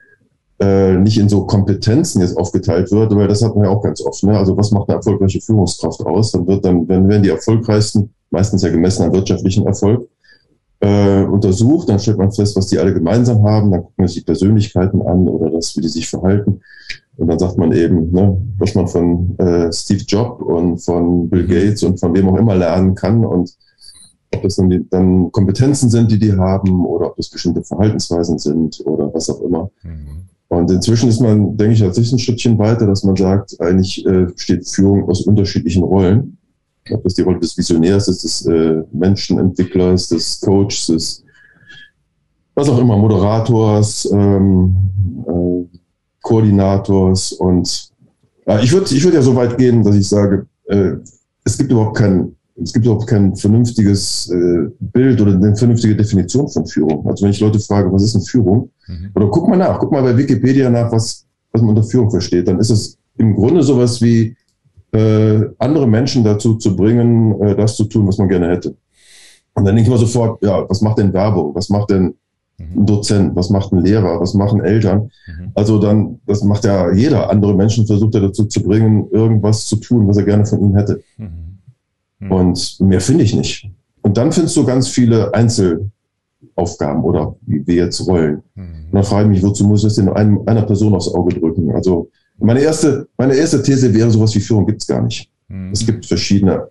äh, 0.60 0.98
nicht 0.98 1.18
in 1.18 1.30
so 1.30 1.46
Kompetenzen 1.46 2.22
jetzt 2.22 2.38
aufgeteilt 2.38 2.92
wird, 2.92 3.16
weil 3.16 3.28
das 3.28 3.42
hat 3.42 3.56
man 3.56 3.66
ja 3.66 3.72
auch 3.72 3.82
ganz 3.82 4.02
oft. 4.02 4.24
Ne? 4.24 4.38
Also 4.38 4.58
was 4.58 4.72
macht 4.72 4.90
eine 4.90 4.98
erfolgreiche 4.98 5.42
Führungskraft 5.42 6.02
aus? 6.02 6.32
Dann 6.32 6.48
wird 6.48 6.66
dann, 6.66 6.88
wenn 6.88 7.08
werden 7.08 7.24
die 7.24 7.30
erfolgreichsten, 7.30 8.14
meistens 8.30 8.62
ja 8.62 8.70
gemessen 8.70 9.04
an 9.04 9.14
wirtschaftlichen 9.14 9.66
Erfolg, 9.66 10.10
äh, 10.82 11.24
untersucht, 11.24 11.90
dann 11.90 12.00
stellt 12.00 12.18
man 12.18 12.32
fest, 12.32 12.56
was 12.56 12.68
die 12.68 12.80
alle 12.80 12.94
gemeinsam 12.94 13.44
haben, 13.44 13.72
dann 13.72 13.82
guckt 13.82 13.98
man 13.98 14.08
sich 14.08 14.20
die 14.20 14.26
Persönlichkeiten 14.26 15.02
an 15.02 15.28
oder 15.28 15.50
das, 15.50 15.76
wie 15.76 15.82
die 15.82 15.90
sich 15.90 16.10
verhalten. 16.10 16.62
Und 17.18 17.28
dann 17.28 17.38
sagt 17.38 17.58
man 17.58 17.74
eben, 17.74 18.12
ne, 18.12 18.42
was 18.58 18.76
man 18.76 18.88
von 18.88 19.38
äh, 19.40 19.72
Steve 19.74 20.04
Jobs 20.08 20.42
und 20.42 20.78
von 20.80 21.30
Bill 21.30 21.44
mhm. 21.44 21.48
Gates 21.50 21.84
und 21.84 22.00
von 22.00 22.16
wem 22.16 22.30
auch 22.30 22.38
immer 22.38 22.56
lernen 22.56 22.96
kann 22.96 23.26
und 23.26 23.54
ob 24.34 24.44
das 24.44 24.56
dann, 24.56 24.70
die, 24.70 24.88
dann 24.90 25.32
Kompetenzen 25.32 25.90
sind, 25.90 26.12
die 26.12 26.20
die 26.20 26.34
haben, 26.34 26.86
oder 26.86 27.08
ob 27.08 27.18
das 27.18 27.30
bestimmte 27.30 27.64
Verhaltensweisen 27.64 28.38
sind 28.38 28.82
oder 28.86 29.14
was 29.14 29.30
auch 29.30 29.42
immer. 29.42 29.72
Mhm. 29.84 30.30
Und 30.50 30.72
inzwischen 30.72 31.10
ist 31.10 31.22
man, 31.22 31.58
denke 31.58 31.74
ich, 31.74 31.80
tatsächlich 31.80 32.14
ein 32.14 32.20
Stückchen 32.20 32.58
weiter, 32.58 32.88
dass 32.88 33.04
man 33.04 33.16
sagt, 33.16 33.60
eigentlich 33.62 34.06
äh, 34.06 34.26
besteht 34.26 34.68
Führung 34.68 35.08
aus 35.08 35.22
unterschiedlichen 35.22 35.84
Rollen. 35.84 36.38
Ob 36.92 37.04
das 37.04 37.14
die 37.14 37.22
Rolle 37.22 37.40
des 37.40 37.56
Visionärs 37.56 38.08
ist, 38.08 38.24
des 38.24 38.46
äh, 38.48 38.82
Menschenentwicklers, 38.92 40.10
des 40.10 40.42
Coaches, 40.42 40.88
des 40.88 41.24
was 42.56 42.68
auch 42.68 42.80
immer, 42.80 42.98
Moderators, 42.98 44.10
ähm, 44.12 44.76
äh, 45.28 45.78
Koordinators 46.22 47.32
und 47.32 47.90
ich 48.64 48.72
würde 48.74 48.94
ich 48.94 49.04
würde 49.04 49.18
ja 49.18 49.22
so 49.22 49.36
weit 49.36 49.58
gehen, 49.58 49.84
dass 49.84 49.96
ich 49.96 50.10
sage, 50.10 50.48
äh, 50.66 50.94
es 51.44 51.58
gibt 51.58 51.72
überhaupt 51.72 51.98
keinen 51.98 52.36
es 52.62 52.74
gibt 52.74 52.88
auch 52.88 53.06
kein 53.06 53.36
vernünftiges 53.36 54.30
äh, 54.30 54.70
Bild 54.80 55.22
oder 55.22 55.34
eine 55.34 55.56
vernünftige 55.56 55.96
Definition 55.96 56.48
von 56.48 56.66
Führung. 56.66 57.08
Also 57.08 57.24
wenn 57.24 57.32
ich 57.32 57.40
Leute 57.40 57.60
frage, 57.60 57.92
was 57.92 58.04
ist 58.04 58.16
eine 58.16 58.26
Führung? 58.26 58.72
Mhm. 58.88 59.12
Oder 59.16 59.28
guck 59.28 59.48
mal 59.48 59.58
nach, 59.58 59.80
guck 59.80 59.92
mal 59.92 60.04
bei 60.04 60.18
Wikipedia 60.18 60.70
nach, 60.70 60.92
was, 60.92 61.26
was 61.52 61.62
man 61.62 61.70
unter 61.70 61.84
Führung 61.84 62.10
versteht. 62.10 62.48
Dann 62.48 62.60
ist 62.60 62.70
es 62.70 62.98
im 63.18 63.36
Grunde 63.36 63.64
sowas 63.64 64.02
wie 64.02 64.36
äh, 64.92 65.42
andere 65.58 65.88
Menschen 65.88 66.24
dazu 66.24 66.56
zu 66.56 66.76
bringen, 66.76 67.40
äh, 67.42 67.56
das 67.56 67.76
zu 67.76 67.86
tun, 67.86 68.08
was 68.08 68.18
man 68.18 68.28
gerne 68.28 68.50
hätte. 68.50 68.76
Und 69.54 69.66
dann 69.66 69.76
denke 69.76 69.82
ich 69.82 69.88
immer 69.88 69.98
sofort, 69.98 70.44
ja, 70.44 70.68
was 70.70 70.82
macht 70.82 71.00
denn 71.00 71.14
Werbung? 71.14 71.54
Was 71.54 71.70
macht 71.70 71.92
denn 71.92 72.16
ein 72.60 72.86
Dozent, 72.86 73.36
was 73.36 73.50
macht 73.50 73.72
ein 73.72 73.82
Lehrer, 73.82 74.20
was 74.20 74.34
machen 74.34 74.62
Eltern. 74.62 75.12
Mhm. 75.28 75.52
Also 75.56 75.80
dann, 75.80 76.20
das 76.26 76.44
macht 76.44 76.66
ja 76.66 76.92
jeder. 76.92 77.30
Andere 77.30 77.54
Menschen 77.56 77.88
versucht 77.88 78.16
er 78.16 78.22
dazu 78.22 78.46
zu 78.46 78.62
bringen, 78.62 79.08
irgendwas 79.12 79.66
zu 79.66 79.78
tun, 79.78 80.08
was 80.08 80.18
er 80.18 80.26
gerne 80.26 80.46
von 80.46 80.60
ihnen 80.60 80.76
hätte. 80.76 81.02
Mhm. 81.18 81.49
Mhm. 82.20 82.32
Und 82.32 82.80
mehr 82.80 83.02
finde 83.02 83.24
ich 83.24 83.36
nicht. 83.36 83.70
Und 84.02 84.18
dann 84.18 84.32
findest 84.32 84.56
du 84.56 84.66
ganz 84.66 84.88
viele 84.88 85.34
Einzelaufgaben 85.34 87.04
oder 87.04 87.36
wie 87.42 87.66
wir 87.66 87.76
jetzt 87.76 88.06
Rollen. 88.06 88.44
Mhm. 88.56 88.86
Und 88.86 88.94
dann 88.94 89.04
frage 89.04 89.24
ich 89.26 89.36
mich, 89.36 89.44
wozu 89.44 89.66
muss 89.66 89.82
ich 89.82 89.88
das 89.88 89.96
denn 89.96 90.10
einem, 90.10 90.42
einer 90.46 90.64
Person 90.64 90.94
aufs 90.96 91.14
Auge 91.14 91.40
drücken? 91.40 91.72
Also 91.72 92.10
meine 92.38 92.62
erste, 92.62 93.08
meine 93.18 93.36
erste 93.36 93.62
These 93.62 93.94
wäre, 93.94 94.10
sowas 94.10 94.34
wie 94.36 94.40
Führung 94.40 94.66
gibt 94.66 94.82
es 94.82 94.88
gar 94.88 95.02
nicht. 95.02 95.30
Mhm. 95.48 95.72
Es 95.72 95.86
gibt 95.86 96.06
verschiedene 96.06 96.68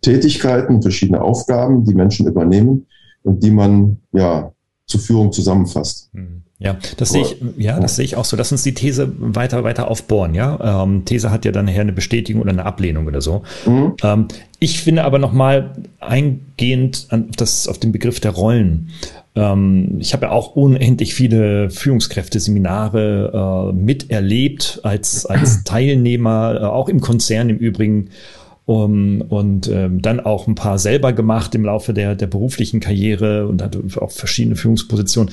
Tätigkeiten, 0.00 0.82
verschiedene 0.82 1.20
Aufgaben, 1.20 1.84
die 1.84 1.94
Menschen 1.94 2.26
übernehmen 2.26 2.86
und 3.22 3.42
die 3.42 3.50
man 3.50 3.98
ja 4.12 4.52
zur 4.86 5.00
Führung 5.00 5.32
zusammenfasst. 5.32 6.10
Mhm. 6.12 6.42
Ja, 6.58 6.76
das 6.96 7.10
sehe 7.10 7.22
ich, 7.22 7.36
ja, 7.58 7.80
das 7.80 7.96
sehe 7.96 8.04
ich 8.04 8.16
auch 8.16 8.24
so. 8.24 8.36
Lass 8.36 8.52
uns 8.52 8.62
die 8.62 8.74
These 8.74 9.12
weiter, 9.18 9.64
weiter 9.64 9.90
aufbohren, 9.90 10.34
ja. 10.34 10.82
Ähm, 10.82 11.04
These 11.04 11.30
hat 11.30 11.44
ja 11.44 11.52
dann 11.52 11.64
nachher 11.64 11.80
eine 11.80 11.92
Bestätigung 11.92 12.40
oder 12.40 12.52
eine 12.52 12.64
Ablehnung 12.64 13.06
oder 13.06 13.20
so. 13.20 13.42
Mhm. 13.66 13.94
Ähm, 14.02 14.28
ich 14.64 14.80
finde 14.80 15.04
aber 15.04 15.18
nochmal 15.18 15.72
eingehend 16.00 17.06
an 17.10 17.30
das, 17.36 17.68
auf 17.68 17.78
den 17.78 17.92
Begriff 17.92 18.18
der 18.18 18.30
Rollen. 18.30 18.88
Ähm, 19.34 19.98
ich 20.00 20.14
habe 20.14 20.26
ja 20.26 20.32
auch 20.32 20.56
unendlich 20.56 21.14
viele 21.14 21.70
Führungskräfte-Seminare 21.70 23.70
äh, 23.70 23.72
miterlebt 23.74 24.80
als, 24.82 25.26
als 25.26 25.62
Teilnehmer, 25.64 26.58
äh, 26.60 26.64
auch 26.64 26.88
im 26.88 27.00
Konzern 27.00 27.50
im 27.50 27.58
Übrigen. 27.58 28.10
Um, 28.66 29.20
und 29.20 29.68
ähm, 29.68 30.00
dann 30.00 30.20
auch 30.20 30.46
ein 30.46 30.54
paar 30.54 30.78
selber 30.78 31.12
gemacht 31.12 31.54
im 31.54 31.66
Laufe 31.66 31.92
der, 31.92 32.14
der 32.14 32.28
beruflichen 32.28 32.80
Karriere 32.80 33.46
und 33.46 33.60
hatte 33.60 33.82
auch 34.00 34.10
verschiedene 34.10 34.56
Führungspositionen 34.56 35.30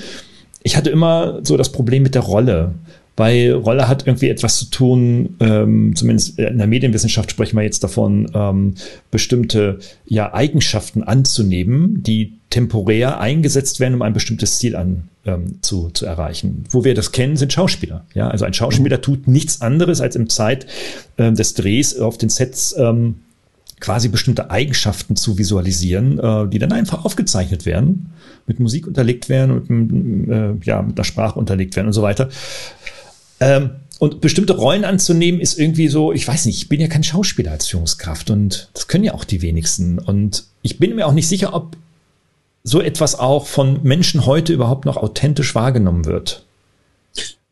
ich 0.64 0.78
hatte 0.78 0.90
immer 0.90 1.40
so 1.44 1.58
das 1.58 1.72
Problem 1.72 2.04
mit 2.04 2.16
der 2.16 2.22
Rolle, 2.22 2.76
weil 3.18 3.52
Rolle 3.52 3.88
hat 3.88 4.08
irgendwie 4.08 4.30
etwas 4.30 4.58
zu 4.58 4.66
tun, 4.66 5.36
ähm, 5.40 5.96
zumindest 5.96 6.40
in 6.40 6.58
der 6.58 6.68
Medienwissenschaft 6.68 7.32
sprechen 7.32 7.58
wir 7.58 7.64
jetzt 7.64 7.84
davon, 7.84 8.32
ähm, 8.34 8.76
bestimmte 9.12 9.80
ja, 10.06 10.34
Eigenschaften 10.34 11.04
anzunehmen, 11.04 12.04
die 12.04 12.34
temporär 12.50 13.20
eingesetzt 13.20 13.80
werden, 13.80 13.96
um 13.96 14.02
ein 14.02 14.14
bestimmtes 14.14 14.60
Ziel 14.60 14.76
an, 14.76 15.10
ähm, 15.26 15.62
zu, 15.62 15.90
zu 15.90 16.06
erreichen. 16.06 16.64
Wo 16.70 16.84
wir 16.84 16.96
das 16.96 17.12
kennen, 17.12 17.38
sind 17.38 17.54
Schauspieler. 17.54 18.06
Ja, 18.14 18.30
also 18.30 18.46
ein 18.46 18.54
Schauspieler 18.54 18.98
mhm. 18.98 19.02
tut 19.02 19.28
nichts 19.28 19.62
anderes, 19.62 20.02
als 20.02 20.16
im 20.16 20.30
Zeit 20.30 20.66
äh, 21.18 21.32
des 21.32 21.54
Drehs 21.54 21.98
auf 22.00 22.18
den 22.18 22.30
Sets 22.30 22.76
ähm, 22.78 23.16
quasi 23.80 24.10
bestimmte 24.10 24.52
Eigenschaften 24.52 25.16
zu 25.16 25.38
visualisieren, 25.38 26.20
äh, 26.20 26.48
die 26.48 26.60
dann 26.60 26.72
einfach 26.72 27.04
aufgezeichnet 27.04 27.66
werden 27.66 28.12
mit 28.48 28.60
Musik 28.60 28.88
unterlegt 28.88 29.30
werden 29.30 29.52
und 29.52 29.70
mit, 29.70 30.30
äh, 30.30 30.54
ja, 30.64 30.82
mit 30.82 30.98
der 30.98 31.04
Sprache 31.04 31.40
unterlegt 31.40 31.76
werden 31.76 31.88
und 31.88 31.94
so 31.94 32.02
weiter. 32.02 32.30
Ähm, 33.42 33.72
und 34.00 34.22
bestimmte 34.22 34.54
Rollen 34.54 34.86
anzunehmen 34.86 35.42
ist 35.42 35.60
irgendwie 35.60 35.88
so, 35.88 36.12
ich 36.12 36.28
weiß 36.28 36.46
nicht, 36.46 36.58
ich 36.58 36.70
bin 36.70 36.80
ja 36.80 36.88
kein 36.88 37.04
Schauspieler 37.04 37.52
als 37.52 37.68
Führungskraft 37.68 38.32
und 38.32 38.70
das 38.74 38.88
können 38.88 39.04
ja 39.04 39.14
auch 39.14 39.26
die 39.26 39.42
wenigsten. 39.42 40.00
Und 40.00 40.46
ich 40.64 40.80
bin 40.80 40.96
mir 40.96 41.06
auch 41.06 41.14
nicht 41.14 41.28
sicher, 41.28 41.54
ob 41.54 41.76
so 42.64 42.82
etwas 42.82 43.20
auch 43.20 43.48
von 43.48 43.80
Menschen 43.84 44.26
heute 44.26 44.54
überhaupt 44.54 44.86
noch 44.86 44.98
authentisch 44.98 45.54
wahrgenommen 45.54 46.06
wird. 46.06 46.46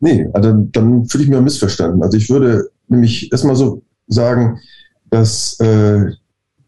Nee, 0.00 0.28
also 0.32 0.52
dann 0.72 1.06
fühle 1.06 1.24
ich 1.24 1.30
mir 1.30 1.40
missverstanden. 1.40 2.02
Also 2.02 2.16
ich 2.16 2.30
würde 2.30 2.70
nämlich 2.88 3.30
erstmal 3.30 3.56
so 3.56 3.82
sagen, 4.08 4.58
dass 5.10 5.58
äh, 5.60 6.06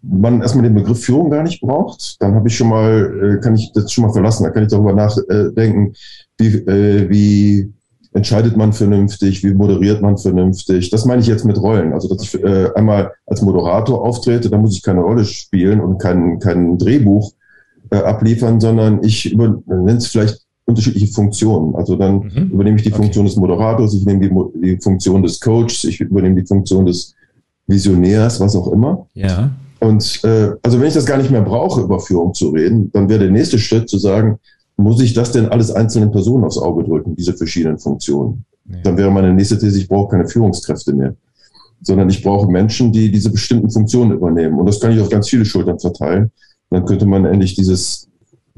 man 0.02 0.43
erstmal 0.43 0.64
den 0.64 0.75
Begriff 0.75 1.05
Führung 1.05 1.31
gar 1.31 1.43
nicht 1.43 1.61
braucht, 1.61 2.21
dann 2.21 2.35
habe 2.35 2.49
ich 2.49 2.57
schon 2.57 2.69
mal, 2.69 3.38
äh, 3.38 3.41
kann 3.41 3.55
ich 3.55 3.73
das 3.73 3.93
schon 3.93 4.05
mal 4.05 4.12
verlassen, 4.12 4.45
da 4.45 4.50
kann 4.50 4.64
ich 4.64 4.71
darüber 4.71 4.93
nachdenken, 4.93 5.95
wie, 6.38 6.47
äh, 6.47 7.09
wie 7.09 7.73
entscheidet 8.14 8.57
man 8.57 8.73
vernünftig, 8.73 9.42
wie 9.42 9.54
moderiert 9.54 10.02
man 10.02 10.19
vernünftig. 10.19 10.90
Das 10.90 11.04
meine 11.04 11.23
ich 11.23 11.26
jetzt 11.26 11.45
mit 11.45 11.61
Rollen. 11.61 11.92
Also, 11.92 12.09
dass 12.09 12.23
ich 12.23 12.42
äh, 12.42 12.71
einmal 12.75 13.12
als 13.26 13.42
Moderator 13.42 14.04
auftrete, 14.04 14.50
da 14.50 14.59
muss 14.59 14.76
ich 14.76 14.83
keine 14.83 15.00
Rolle 15.00 15.25
spielen 15.25 15.81
und 15.81 15.99
kein, 15.99 16.38
kein 16.38 16.78
Drehbuch 16.78 17.33
äh, 17.90 17.97
abliefern, 17.97 18.61
sondern 18.61 19.02
ich 19.02 19.35
nenne 19.35 19.97
es 19.97 20.09
vielleicht 20.09 20.42
unterschiedliche 20.64 21.12
Funktionen. 21.12 21.75
Also 21.75 21.97
dann 21.97 22.21
mhm. 22.21 22.50
übernehme 22.52 22.76
ich 22.76 22.83
die 22.85 22.90
Funktion 22.90 23.25
okay. 23.25 23.35
des 23.35 23.40
Moderators, 23.40 23.95
ich 23.95 24.07
nehme 24.07 24.21
die, 24.21 24.61
die 24.61 24.81
Funktion 24.81 25.23
des 25.23 25.40
Coaches, 25.40 25.85
ich 25.85 26.00
übernehme 26.00 26.40
die 26.40 26.47
Funktion 26.47 26.87
des 26.87 27.14
Visionärs, 27.66 28.40
was 28.40 28.57
auch 28.57 28.71
immer. 28.73 29.07
Ja. 29.14 29.50
Und 29.81 30.21
äh, 30.25 30.52
also 30.62 30.81
wenn 30.81 30.88
ich 30.88 30.95
das 30.95 31.07
gar 31.07 31.19
nicht 31.19 31.31
mehr 31.31 31.42
brauche, 31.42 31.81
über 31.81 31.99
Führung 31.99 32.35
zu 32.35 32.50
reden, 32.50 32.90
dann 32.92 33.09
wäre 33.09 33.21
der 33.21 33.31
nächste 33.31 33.59
Schritt 33.59 33.88
zu 33.88 33.99
sagen, 33.99 34.38
muss 34.83 35.01
ich 35.01 35.15
das 35.15 35.33
denn 35.33 35.49
alles 35.49 35.71
einzelnen 35.71 36.11
Personen 36.11 36.45
aufs 36.45 36.59
Auge 36.59 36.85
drücken, 36.85 37.17
diese 37.17 37.35
verschiedenen 37.35 37.79
Funktionen? 37.79 38.45
Ja. 38.69 38.79
Dann 38.85 38.97
wäre 38.97 39.11
meine 39.11 39.33
nächste 39.33 39.59
These, 39.59 39.79
ich 39.79 39.89
brauche 39.89 40.11
keine 40.11 40.29
Führungskräfte 40.29 40.93
mehr, 40.93 41.15
sondern 41.81 42.09
ich 42.09 42.23
brauche 42.23 42.51
Menschen, 42.51 42.93
die 42.93 43.11
diese 43.11 43.31
bestimmten 43.31 43.71
Funktionen 43.71 44.12
übernehmen. 44.12 44.59
Und 44.59 44.67
das 44.67 44.81
kann 44.81 44.93
ich 44.93 45.01
auf 45.01 45.09
ganz 45.09 45.29
viele 45.29 45.45
Schultern 45.45 45.79
verteilen. 45.79 46.31
dann 46.71 46.85
könnte 46.85 47.07
man 47.07 47.25
endlich 47.27 47.55
dieses 47.55 48.09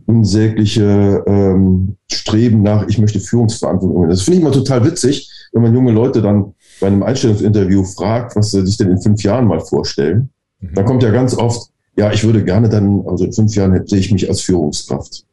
unsägliche 0.07 1.25
ähm, 1.27 1.97
Streben 2.11 2.63
nach, 2.63 2.87
ich 2.89 2.99
möchte 2.99 3.21
Führungsverantwortung. 3.21 4.09
Das 4.09 4.23
finde 4.23 4.39
ich 4.39 4.43
immer 4.43 4.53
total 4.53 4.85
witzig, 4.85 5.31
wenn 5.53 5.63
man 5.63 5.75
junge 5.75 5.93
Leute 5.93 6.21
dann 6.21 6.55
bei 6.81 6.89
einem 6.89 7.03
Einstellungsinterview 7.03 7.85
fragt, 7.85 8.37
was 8.37 8.51
sie 8.51 8.65
sich 8.67 8.77
denn 8.77 8.91
in 8.91 9.01
fünf 9.01 9.23
Jahren 9.23 9.47
mal 9.47 9.61
vorstellen. 9.61 10.31
Da 10.75 10.83
kommt 10.83 11.03
ja 11.03 11.11
ganz 11.11 11.37
oft, 11.37 11.71
ja, 11.97 12.13
ich 12.13 12.25
würde 12.25 12.45
gerne 12.45 12.69
dann, 12.69 13.05
also 13.07 13.25
in 13.25 13.33
fünf 13.33 13.55
Jahren 13.55 13.73
hätte 13.73 13.97
ich 13.97 14.13
mich 14.13 14.29
als 14.29 14.41
Führungskraft. 14.41 15.25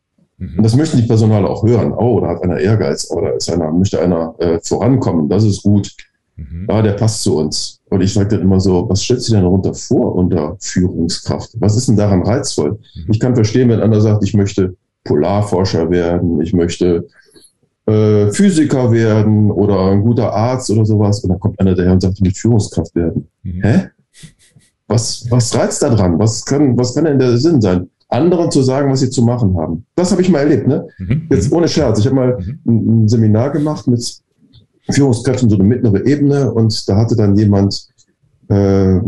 Mhm. 0.41 0.57
Und 0.57 0.63
das 0.63 0.75
möchten 0.75 0.97
die 0.97 1.07
Personale 1.07 1.47
auch 1.47 1.63
hören. 1.63 1.93
Oh, 1.93 2.19
da 2.19 2.29
hat 2.29 2.43
einer 2.43 2.59
Ehrgeiz, 2.59 3.09
oder 3.11 3.35
ist 3.35 3.49
einer, 3.49 3.71
möchte 3.71 4.01
einer 4.01 4.33
äh, 4.39 4.59
vorankommen, 4.63 5.29
das 5.29 5.43
ist 5.43 5.61
gut. 5.61 5.95
Mhm. 6.35 6.65
Ja, 6.67 6.81
der 6.81 6.93
passt 6.93 7.21
zu 7.21 7.37
uns. 7.37 7.79
Und 7.89 8.01
ich 8.01 8.11
sage 8.11 8.29
dann 8.29 8.41
immer 8.41 8.59
so, 8.59 8.89
was 8.89 9.01
stellst 9.01 9.29
du 9.29 9.33
denn 9.33 9.43
darunter 9.43 9.73
vor 9.73 10.15
unter 10.15 10.55
Führungskraft? 10.59 11.51
Was 11.59 11.77
ist 11.77 11.89
denn 11.89 11.95
daran 11.95 12.23
reizvoll? 12.23 12.71
Mhm. 12.71 13.11
Ich 13.11 13.19
kann 13.19 13.35
verstehen, 13.35 13.69
wenn 13.69 13.81
einer 13.81 14.01
sagt, 14.01 14.23
ich 14.23 14.33
möchte 14.33 14.75
Polarforscher 15.03 15.91
werden, 15.91 16.41
ich 16.41 16.53
möchte 16.53 17.07
äh, 17.85 18.31
Physiker 18.31 18.91
werden 18.91 19.51
oder 19.51 19.91
ein 19.91 20.01
guter 20.01 20.33
Arzt 20.33 20.71
oder 20.71 20.85
sowas. 20.85 21.19
Und 21.19 21.29
dann 21.29 21.39
kommt 21.39 21.59
einer 21.59 21.75
daher 21.75 21.91
und 21.91 22.01
sagt, 22.01 22.15
ich 22.15 22.21
möchte 22.21 22.39
Führungskraft 22.39 22.95
werden. 22.95 23.27
Mhm. 23.43 23.61
Hä? 23.61 23.89
Was, 24.87 25.25
was 25.29 25.55
reizt 25.55 25.83
da 25.83 25.89
dran? 25.89 26.17
Was 26.17 26.43
kann, 26.43 26.75
was 26.77 26.95
kann 26.95 27.05
denn 27.05 27.19
der 27.19 27.37
Sinn 27.37 27.61
sein? 27.61 27.89
Anderen 28.11 28.51
zu 28.51 28.61
sagen, 28.61 28.91
was 28.91 28.99
sie 28.99 29.09
zu 29.09 29.23
machen 29.23 29.57
haben. 29.57 29.85
Das 29.95 30.11
habe 30.11 30.21
ich 30.21 30.29
mal 30.29 30.39
erlebt. 30.39 30.67
Ne? 30.67 30.87
Mhm. 30.99 31.27
Jetzt 31.31 31.51
ohne 31.51 31.67
Scherz. 31.67 31.99
Ich 31.99 32.05
habe 32.05 32.15
mal 32.15 32.37
mhm. 32.37 32.59
ein, 32.67 33.03
ein, 33.03 33.07
Seminar 33.07 33.51
gemacht 33.51 33.87
mit 33.87 34.21
Führungskräften, 34.89 35.49
so 35.49 35.55
eine 35.55 35.63
mittlere 35.63 36.05
Ebene, 36.05 36.51
und 36.51 36.89
da 36.89 36.97
hatte 36.97 37.15
dann 37.15 37.37
jemand 37.37 37.87
äh, 38.49 38.99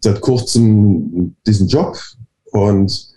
seit 0.00 0.20
kurzem 0.20 1.34
diesen 1.46 1.68
Job 1.68 1.98
und 2.52 3.12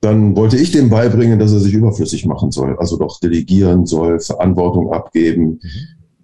dann 0.00 0.36
wollte 0.36 0.56
ich 0.56 0.70
dem 0.70 0.88
beibringen, 0.88 1.38
dass 1.38 1.52
er 1.52 1.60
sich 1.60 1.74
überflüssig 1.74 2.24
machen 2.26 2.50
soll, 2.50 2.76
also 2.78 2.96
doch 2.96 3.20
delegieren 3.20 3.86
soll, 3.86 4.20
Verantwortung 4.20 4.92
abgeben, 4.92 5.60
mhm. 5.62 5.68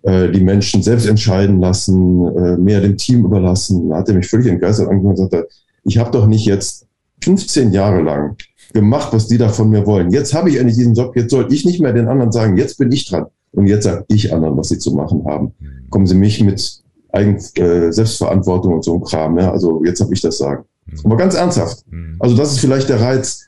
Äh, 0.04 0.30
die 0.32 0.42
Menschen 0.42 0.82
selbst 0.82 1.06
entscheiden 1.06 1.60
lassen, 1.60 2.26
äh, 2.36 2.58
mehr 2.58 2.82
dem 2.82 2.98
Team 2.98 3.24
überlassen. 3.24 3.88
Da 3.88 3.96
hat 3.96 4.08
er 4.10 4.14
mich 4.14 4.28
völlig 4.28 4.48
entgeistert 4.48 4.90
angeguckt 4.90 5.18
und 5.18 5.30
sagte, 5.30 5.48
ich 5.84 5.96
habe 5.96 6.10
doch 6.10 6.26
nicht 6.26 6.44
jetzt 6.44 6.86
15 7.24 7.72
Jahre 7.72 8.02
lang 8.02 8.36
gemacht, 8.72 9.12
was 9.12 9.26
die 9.26 9.38
da 9.38 9.48
von 9.48 9.70
mir 9.70 9.86
wollen. 9.86 10.10
Jetzt 10.10 10.34
habe 10.34 10.50
ich 10.50 10.56
endlich 10.56 10.76
diesen 10.76 10.94
Job, 10.94 11.16
jetzt 11.16 11.30
soll 11.30 11.52
ich 11.52 11.64
nicht 11.64 11.80
mehr 11.80 11.92
den 11.92 12.08
anderen 12.08 12.32
sagen, 12.32 12.56
jetzt 12.56 12.78
bin 12.78 12.90
ich 12.92 13.08
dran. 13.08 13.26
Und 13.52 13.66
jetzt 13.66 13.84
sage 13.84 14.04
ich 14.08 14.34
anderen, 14.34 14.56
was 14.56 14.68
sie 14.68 14.78
zu 14.78 14.92
machen 14.94 15.24
haben. 15.26 15.52
Mhm. 15.60 15.90
Kommen 15.90 16.06
sie 16.06 16.16
mich 16.16 16.42
mit 16.42 16.82
Eigen, 17.12 17.36
äh, 17.56 17.92
Selbstverantwortung 17.92 18.74
und 18.74 18.84
so 18.84 18.96
ein 18.96 19.02
Kram. 19.02 19.38
Ja? 19.38 19.52
Also 19.52 19.84
jetzt 19.84 20.00
habe 20.00 20.12
ich 20.12 20.20
das 20.20 20.38
sagen. 20.38 20.64
Mhm. 20.86 21.00
Aber 21.04 21.16
ganz 21.16 21.34
ernsthaft. 21.34 21.84
Also 22.18 22.36
das 22.36 22.52
ist 22.52 22.58
vielleicht 22.58 22.88
der 22.88 23.00
Reiz, 23.00 23.46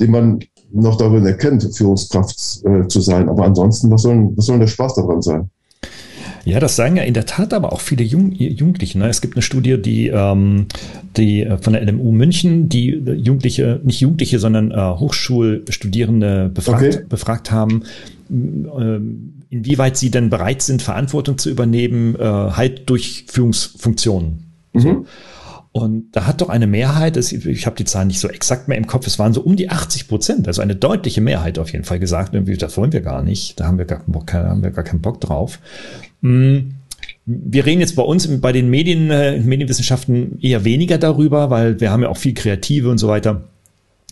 den 0.00 0.10
man 0.10 0.40
noch 0.72 0.96
darin 0.96 1.24
erkennt, 1.24 1.62
Führungskraft 1.76 2.64
äh, 2.64 2.88
zu 2.88 3.00
sein. 3.00 3.28
Aber 3.28 3.44
ansonsten, 3.44 3.90
was 3.90 4.02
soll, 4.02 4.32
was 4.34 4.46
soll 4.46 4.58
der 4.58 4.66
Spaß 4.66 4.94
daran 4.94 5.22
sein? 5.22 5.48
Ja, 6.46 6.60
das 6.60 6.76
sagen 6.76 6.96
ja 6.96 7.02
in 7.02 7.12
der 7.12 7.26
Tat 7.26 7.52
aber 7.52 7.72
auch 7.72 7.80
viele 7.80 8.04
Jung 8.04 8.30
Jugendliche. 8.30 8.98
Ne? 8.98 9.08
Es 9.08 9.20
gibt 9.20 9.34
eine 9.34 9.42
Studie, 9.42 9.82
die, 9.82 10.06
ähm, 10.06 10.66
die 11.16 11.42
äh, 11.42 11.58
von 11.58 11.72
der 11.72 11.84
LMU 11.84 12.12
München, 12.12 12.68
die 12.68 12.90
Jugendliche, 12.90 13.80
nicht 13.82 14.00
Jugendliche, 14.00 14.38
sondern 14.38 14.70
äh, 14.70 14.76
Hochschulstudierende 14.76 16.48
befragt, 16.54 16.84
okay. 16.84 17.04
befragt 17.08 17.50
haben, 17.50 17.82
äh, 18.30 18.98
inwieweit 19.50 19.96
sie 19.96 20.12
denn 20.12 20.30
bereit 20.30 20.62
sind, 20.62 20.82
Verantwortung 20.82 21.36
zu 21.36 21.50
übernehmen, 21.50 22.14
äh, 22.14 22.22
halt 22.22 22.88
durch 22.88 23.24
Führungsfunktionen. 23.26 24.44
Mhm. 24.72 24.80
So. 24.80 25.06
Und 25.72 26.12
da 26.12 26.26
hat 26.26 26.40
doch 26.40 26.48
eine 26.48 26.66
Mehrheit, 26.66 27.18
ich 27.18 27.66
habe 27.66 27.76
die 27.76 27.84
Zahlen 27.84 28.08
nicht 28.08 28.20
so 28.20 28.28
exakt 28.28 28.66
mehr 28.66 28.78
im 28.78 28.86
Kopf, 28.86 29.06
es 29.06 29.18
waren 29.18 29.34
so 29.34 29.42
um 29.42 29.56
die 29.56 29.68
80 29.68 30.08
Prozent, 30.08 30.48
also 30.48 30.62
eine 30.62 30.74
deutliche 30.74 31.20
Mehrheit 31.20 31.58
auf 31.58 31.70
jeden 31.70 31.84
Fall 31.84 31.98
gesagt, 31.98 32.32
irgendwie, 32.32 32.56
das 32.56 32.78
wollen 32.78 32.94
wir 32.94 33.02
gar 33.02 33.22
nicht, 33.22 33.60
da 33.60 33.66
haben 33.66 33.76
wir 33.76 33.84
gar, 33.84 34.00
haben 34.32 34.62
wir 34.62 34.70
gar 34.70 34.84
keinen 34.84 35.02
Bock 35.02 35.20
drauf. 35.20 35.58
Hm, 36.26 36.74
wir 37.24 37.66
reden 37.66 37.80
jetzt 37.80 37.96
bei 37.96 38.02
uns 38.02 38.40
bei 38.40 38.52
den 38.52 38.68
Medien, 38.68 39.10
äh, 39.10 39.38
Medienwissenschaften 39.38 40.38
eher 40.40 40.64
weniger 40.64 40.98
darüber, 40.98 41.50
weil 41.50 41.80
wir 41.80 41.90
haben 41.90 42.02
ja 42.02 42.08
auch 42.08 42.16
viel 42.16 42.34
Kreative 42.34 42.88
und 42.90 42.98
so 42.98 43.08
weiter. 43.08 43.48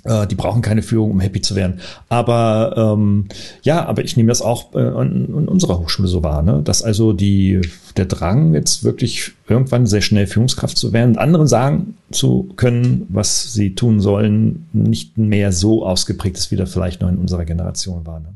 Äh, 0.04 0.26
die 0.26 0.34
brauchen 0.34 0.62
keine 0.62 0.82
Führung, 0.82 1.11
um 1.11 1.20
happy 1.20 1.40
zu 1.40 1.56
werden. 1.56 1.80
Aber 2.08 2.94
ähm, 2.94 3.26
ja, 3.62 3.84
aber 3.87 4.04
ich 4.04 4.16
nehme 4.16 4.28
das 4.28 4.42
auch 4.42 4.75
äh, 4.75 4.78
an 4.78 5.26
unserer 5.46 5.78
Hochschule 5.78 6.08
so 6.08 6.23
wahr, 6.23 6.42
ne? 6.42 6.61
dass 6.62 6.82
also 6.82 7.12
die, 7.12 7.62
der 7.96 8.06
Drang, 8.06 8.54
jetzt 8.54 8.84
wirklich 8.84 9.32
irgendwann 9.49 9.87
sehr 9.87 10.02
schnell 10.02 10.26
Führungskraft 10.26 10.76
zu 10.76 10.92
werden, 10.92 11.16
anderen 11.16 11.46
sagen 11.46 11.96
zu 12.11 12.50
können, 12.56 13.06
was 13.08 13.54
sie 13.54 13.75
tun 13.75 14.00
sollen, 14.00 14.66
nicht 14.73 15.16
mehr 15.16 15.52
so 15.52 15.87
ausgeprägt 15.87 16.37
ist, 16.37 16.50
wie 16.50 16.56
das 16.56 16.73
vielleicht 16.73 17.00
noch 17.00 17.08
in 17.08 17.18
unserer 17.18 17.46
Generation 17.46 18.06
war. 18.06 18.20
Ne? 18.20 18.34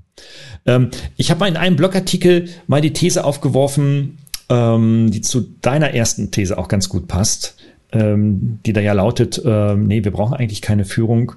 Ähm, 0.65 0.89
ich 1.17 1.31
habe 1.31 1.41
mal 1.41 1.49
in 1.49 1.57
einem 1.57 1.77
Blogartikel 1.77 2.49
mal 2.67 2.81
die 2.81 2.95
These 2.95 3.25
aufgeworfen, 3.25 4.19
ähm, 4.49 5.11
die 5.11 5.21
zu 5.21 5.43
deiner 5.61 5.93
ersten 5.93 6.31
These 6.31 6.57
auch 6.57 6.69
ganz 6.69 6.89
gut 6.89 7.09
passt 7.09 7.57
ähm, 7.93 8.59
die 8.67 8.73
da 8.73 8.81
ja 8.81 8.93
lautet, 8.93 9.43
äh, 9.45 9.75
nee, 9.75 10.05
wir 10.05 10.11
brauchen 10.11 10.35
eigentlich 10.35 10.63
keine 10.63 10.85
Führung. 10.85 11.33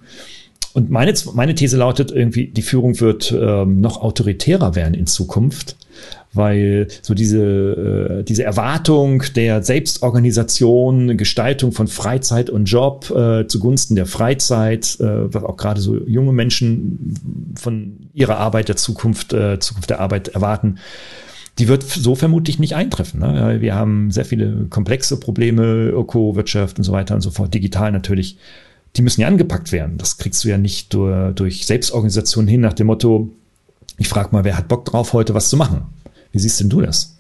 Und 0.74 0.90
meine, 0.90 1.14
meine 1.34 1.54
These 1.54 1.78
lautet 1.78 2.12
irgendwie, 2.12 2.48
die 2.48 2.62
Führung 2.62 3.00
wird 3.02 3.32
ähm, 3.32 3.82
noch 3.82 4.02
autoritärer 4.02 4.74
werden 4.74 4.94
in 4.94 5.06
Zukunft, 5.06 5.76
weil 6.32 6.88
so 7.02 7.14
diese, 7.14 8.20
äh, 8.22 8.24
diese 8.24 8.44
Erwartung 8.44 9.24
der 9.36 9.64
Selbstorganisation, 9.64 11.18
Gestaltung 11.18 11.74
von 11.74 11.88
Freizeit 11.88 12.50
und 12.50 12.66
Job 12.66 13.12
äh, 13.12 13.48
zugunsten 13.48 13.96
der 13.96 14.06
Freizeit, 14.06 14.98
äh, 15.02 15.34
was 15.34 15.44
auch 15.44 15.58
gerade 15.58 15.82
so 15.82 15.98
junge 16.08 16.32
Menschen 16.32 17.54
von 17.60 18.10
ihrer 18.14 18.38
Arbeit 18.38 18.70
der 18.70 18.78
Zukunft, 18.78 19.34
äh, 19.34 19.60
Zukunft 19.60 19.90
der 19.90 20.00
Arbeit 20.00 20.30
erwarten, 20.30 20.78
die 21.62 21.68
wird 21.68 21.84
so 21.84 22.16
vermutlich 22.16 22.58
nicht 22.58 22.76
eintreffen. 22.76 23.20
Ne? 23.20 23.58
Wir 23.62 23.76
haben 23.76 24.10
sehr 24.10 24.26
viele 24.26 24.66
komplexe 24.72 25.20
Probleme, 25.20 25.90
Öko-Wirtschaft 25.90 26.80
und 26.80 26.84
so 26.84 26.92
weiter 26.92 27.14
und 27.14 27.22
so 27.22 27.30
fort, 27.30 27.54
digital 27.54 27.92
natürlich. 27.92 28.40
Die 28.96 29.04
müssen 29.04 29.22
ja 29.22 29.28
angepackt 29.28 29.72
werden. 29.72 30.00
Das 30.00 30.18
kriegst 30.18 30.44
du 30.44 30.48
ja 30.48 30.58
nicht 30.58 30.92
durch, 30.96 31.36
durch 31.36 31.68
Selbstorganisation 31.68 32.48
hin 32.48 32.62
nach 32.62 32.74
dem 32.74 32.88
Motto, 32.88 33.30
ich 34.00 34.10
frage 34.10 34.30
mal, 34.32 34.44
wer 34.44 34.58
hat 34.58 34.70
Bock 34.70 34.86
drauf, 34.86 35.14
heute 35.14 35.36
was 35.36 35.50
zu 35.50 35.56
machen? 35.58 35.84
Wie 36.32 36.40
siehst 36.40 36.60
denn 36.60 36.70
du 36.70 36.82
das? 36.82 37.16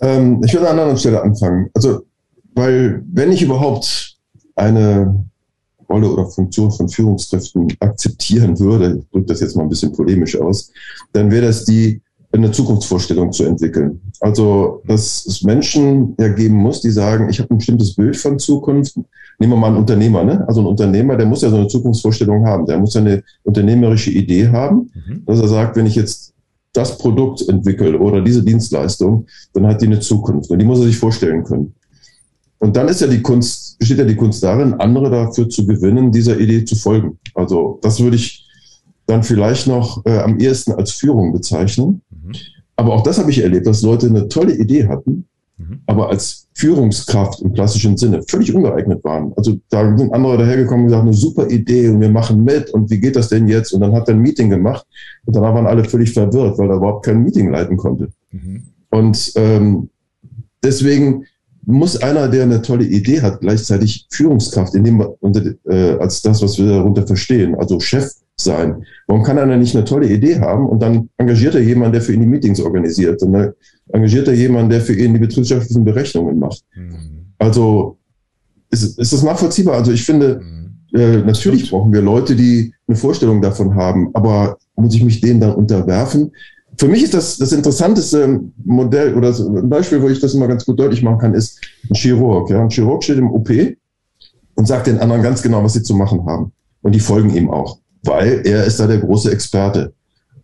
Ähm, 0.00 0.42
ich 0.44 0.52
würde 0.52 0.66
an 0.66 0.72
einer 0.74 0.82
anderen 0.82 0.98
Stelle 0.98 1.22
anfangen. 1.22 1.70
Also, 1.72 2.02
weil 2.54 3.02
wenn 3.10 3.32
ich 3.32 3.40
überhaupt 3.40 4.18
eine 4.54 5.24
Rolle 5.88 6.10
oder 6.10 6.26
Funktion 6.26 6.70
von 6.70 6.90
Führungskräften 6.90 7.74
akzeptieren 7.80 8.58
würde, 8.58 8.98
ich 8.98 9.10
drücke 9.10 9.28
das 9.28 9.40
jetzt 9.40 9.56
mal 9.56 9.62
ein 9.62 9.70
bisschen 9.70 9.92
polemisch 9.94 10.38
aus, 10.38 10.70
dann 11.14 11.30
wäre 11.30 11.46
das 11.46 11.64
die, 11.64 12.02
eine 12.32 12.50
Zukunftsvorstellung 12.50 13.32
zu 13.32 13.44
entwickeln. 13.44 14.00
Also, 14.20 14.82
dass 14.86 15.24
es 15.26 15.42
Menschen 15.42 16.14
ja 16.20 16.28
geben 16.28 16.56
muss, 16.56 16.80
die 16.80 16.90
sagen, 16.90 17.28
ich 17.30 17.40
habe 17.40 17.54
ein 17.54 17.58
bestimmtes 17.58 17.94
Bild 17.94 18.16
von 18.16 18.38
Zukunft. 18.38 18.96
Nehmen 19.38 19.52
wir 19.52 19.56
mal 19.56 19.68
einen 19.68 19.76
Unternehmer, 19.76 20.24
ne? 20.24 20.46
Also 20.46 20.60
ein 20.60 20.66
Unternehmer, 20.66 21.16
der 21.16 21.26
muss 21.26 21.42
ja 21.42 21.50
so 21.50 21.56
eine 21.56 21.68
Zukunftsvorstellung 21.68 22.44
haben. 22.46 22.66
Der 22.66 22.78
muss 22.78 22.94
ja 22.94 23.00
eine 23.00 23.22
unternehmerische 23.44 24.10
Idee 24.10 24.48
haben, 24.48 24.90
mhm. 24.94 25.24
dass 25.26 25.40
er 25.40 25.48
sagt, 25.48 25.76
wenn 25.76 25.86
ich 25.86 25.94
jetzt 25.94 26.34
das 26.72 26.98
Produkt 26.98 27.48
entwickle 27.48 27.98
oder 27.98 28.20
diese 28.20 28.42
Dienstleistung, 28.42 29.26
dann 29.54 29.66
hat 29.66 29.80
die 29.80 29.86
eine 29.86 30.00
Zukunft. 30.00 30.50
Und 30.50 30.58
die 30.58 30.66
muss 30.66 30.80
er 30.80 30.86
sich 30.86 30.98
vorstellen 30.98 31.44
können. 31.44 31.74
Und 32.58 32.76
dann 32.76 32.88
ist 32.88 33.00
ja 33.00 33.06
die 33.06 33.22
Kunst, 33.22 33.78
besteht 33.78 33.98
ja 33.98 34.04
die 34.04 34.16
Kunst 34.16 34.42
darin, 34.42 34.74
andere 34.74 35.10
dafür 35.10 35.48
zu 35.48 35.66
gewinnen, 35.66 36.12
dieser 36.12 36.38
Idee 36.38 36.64
zu 36.64 36.74
folgen. 36.74 37.18
Also, 37.34 37.78
das 37.82 38.00
würde 38.00 38.16
ich 38.16 38.48
dann 39.06 39.22
vielleicht 39.22 39.66
noch 39.66 40.04
äh, 40.04 40.18
am 40.18 40.38
ehesten 40.38 40.72
als 40.72 40.92
Führung 40.92 41.32
bezeichnen. 41.32 42.02
Aber 42.78 42.94
auch 42.94 43.02
das 43.02 43.18
habe 43.18 43.30
ich 43.30 43.42
erlebt, 43.42 43.66
dass 43.66 43.82
Leute 43.82 44.06
eine 44.06 44.28
tolle 44.28 44.54
Idee 44.54 44.86
hatten, 44.86 45.26
mhm. 45.56 45.80
aber 45.86 46.10
als 46.10 46.46
Führungskraft 46.54 47.42
im 47.42 47.52
klassischen 47.52 47.96
Sinne 47.96 48.22
völlig 48.28 48.54
ungeeignet 48.54 49.02
waren. 49.02 49.32
Also 49.36 49.58
da 49.68 49.96
sind 49.98 50.12
andere 50.12 50.38
dahergekommen 50.38 50.82
und 50.82 50.86
gesagt, 50.86 51.02
eine 51.02 51.12
super 51.12 51.50
Idee 51.50 51.88
und 51.88 52.00
wir 52.00 52.08
machen 52.08 52.44
mit 52.44 52.70
und 52.70 52.88
wie 52.88 53.00
geht 53.00 53.16
das 53.16 53.28
denn 53.28 53.48
jetzt? 53.48 53.72
Und 53.72 53.80
dann 53.80 53.92
hat 53.92 54.08
er 54.08 54.14
ein 54.14 54.20
Meeting 54.20 54.48
gemacht 54.48 54.86
und 55.26 55.34
danach 55.34 55.54
waren 55.54 55.66
alle 55.66 55.84
völlig 55.84 56.12
verwirrt, 56.12 56.56
weil 56.56 56.70
er 56.70 56.76
überhaupt 56.76 57.04
kein 57.04 57.24
Meeting 57.24 57.50
leiten 57.50 57.76
konnte. 57.76 58.10
Mhm. 58.30 58.62
Und 58.90 59.32
ähm, 59.34 59.90
deswegen 60.62 61.24
muss 61.66 62.00
einer, 62.00 62.28
der 62.28 62.44
eine 62.44 62.62
tolle 62.62 62.84
Idee 62.84 63.20
hat, 63.22 63.40
gleichzeitig 63.40 64.06
Führungskraft 64.08 64.76
in 64.76 64.84
dem, 64.84 65.00
unter, 65.00 65.42
äh, 65.64 65.98
als 65.98 66.22
das, 66.22 66.40
was 66.42 66.58
wir 66.58 66.66
darunter 66.66 67.04
verstehen, 67.04 67.56
also 67.56 67.80
Chef 67.80 68.08
sein. 68.40 68.84
Warum 69.06 69.22
kann 69.22 69.38
einer 69.38 69.56
nicht 69.56 69.74
eine 69.74 69.84
tolle 69.84 70.08
Idee 70.08 70.38
haben 70.40 70.68
und 70.68 70.80
dann 70.80 71.08
engagiert 71.16 71.54
er 71.54 71.62
jemanden, 71.62 71.92
der 71.92 72.02
für 72.02 72.12
ihn 72.12 72.20
die 72.20 72.26
Meetings 72.26 72.60
organisiert 72.60 73.22
und 73.22 73.32
dann 73.32 73.52
engagiert 73.92 74.28
er 74.28 74.34
jemanden, 74.34 74.70
der 74.70 74.80
für 74.80 74.94
ihn 74.94 75.12
die 75.12 75.20
betriebswirtschaftlichen 75.20 75.84
Berechnungen 75.84 76.38
macht. 76.38 76.62
Mhm. 76.74 77.26
Also 77.38 77.98
ist, 78.70 78.98
ist 78.98 79.12
das 79.12 79.22
nachvollziehbar? 79.22 79.74
Also 79.74 79.92
ich 79.92 80.04
finde, 80.04 80.40
mhm. 80.40 80.98
äh, 80.98 81.16
natürlich 81.18 81.66
Stimmt. 81.66 81.70
brauchen 81.70 81.92
wir 81.92 82.02
Leute, 82.02 82.36
die 82.36 82.72
eine 82.86 82.96
Vorstellung 82.96 83.42
davon 83.42 83.74
haben, 83.74 84.10
aber 84.14 84.58
muss 84.76 84.94
ich 84.94 85.04
mich 85.04 85.20
denen 85.20 85.40
dann 85.40 85.54
unterwerfen? 85.54 86.32
Für 86.76 86.86
mich 86.86 87.02
ist 87.02 87.14
das 87.14 87.38
das 87.38 87.50
interessanteste 87.50 88.40
Modell 88.64 89.14
oder 89.14 89.30
ein 89.30 89.68
Beispiel, 89.68 90.00
wo 90.00 90.08
ich 90.08 90.20
das 90.20 90.34
immer 90.34 90.46
ganz 90.46 90.64
gut 90.64 90.78
deutlich 90.78 91.02
machen 91.02 91.18
kann, 91.18 91.34
ist 91.34 91.60
ein 91.90 91.94
Chirurg. 91.94 92.50
Ja? 92.50 92.62
Ein 92.62 92.70
Chirurg 92.70 93.02
steht 93.02 93.18
im 93.18 93.32
OP 93.32 93.50
und 94.54 94.68
sagt 94.68 94.86
den 94.86 94.98
anderen 94.98 95.22
ganz 95.22 95.42
genau, 95.42 95.64
was 95.64 95.72
sie 95.72 95.82
zu 95.82 95.96
machen 95.96 96.24
haben. 96.24 96.52
Und 96.82 96.94
die 96.94 97.00
folgen 97.00 97.34
ihm 97.34 97.50
auch 97.50 97.78
weil 98.04 98.42
er 98.44 98.64
ist 98.64 98.80
da 98.80 98.86
der 98.86 98.98
große 98.98 99.30
Experte. 99.30 99.92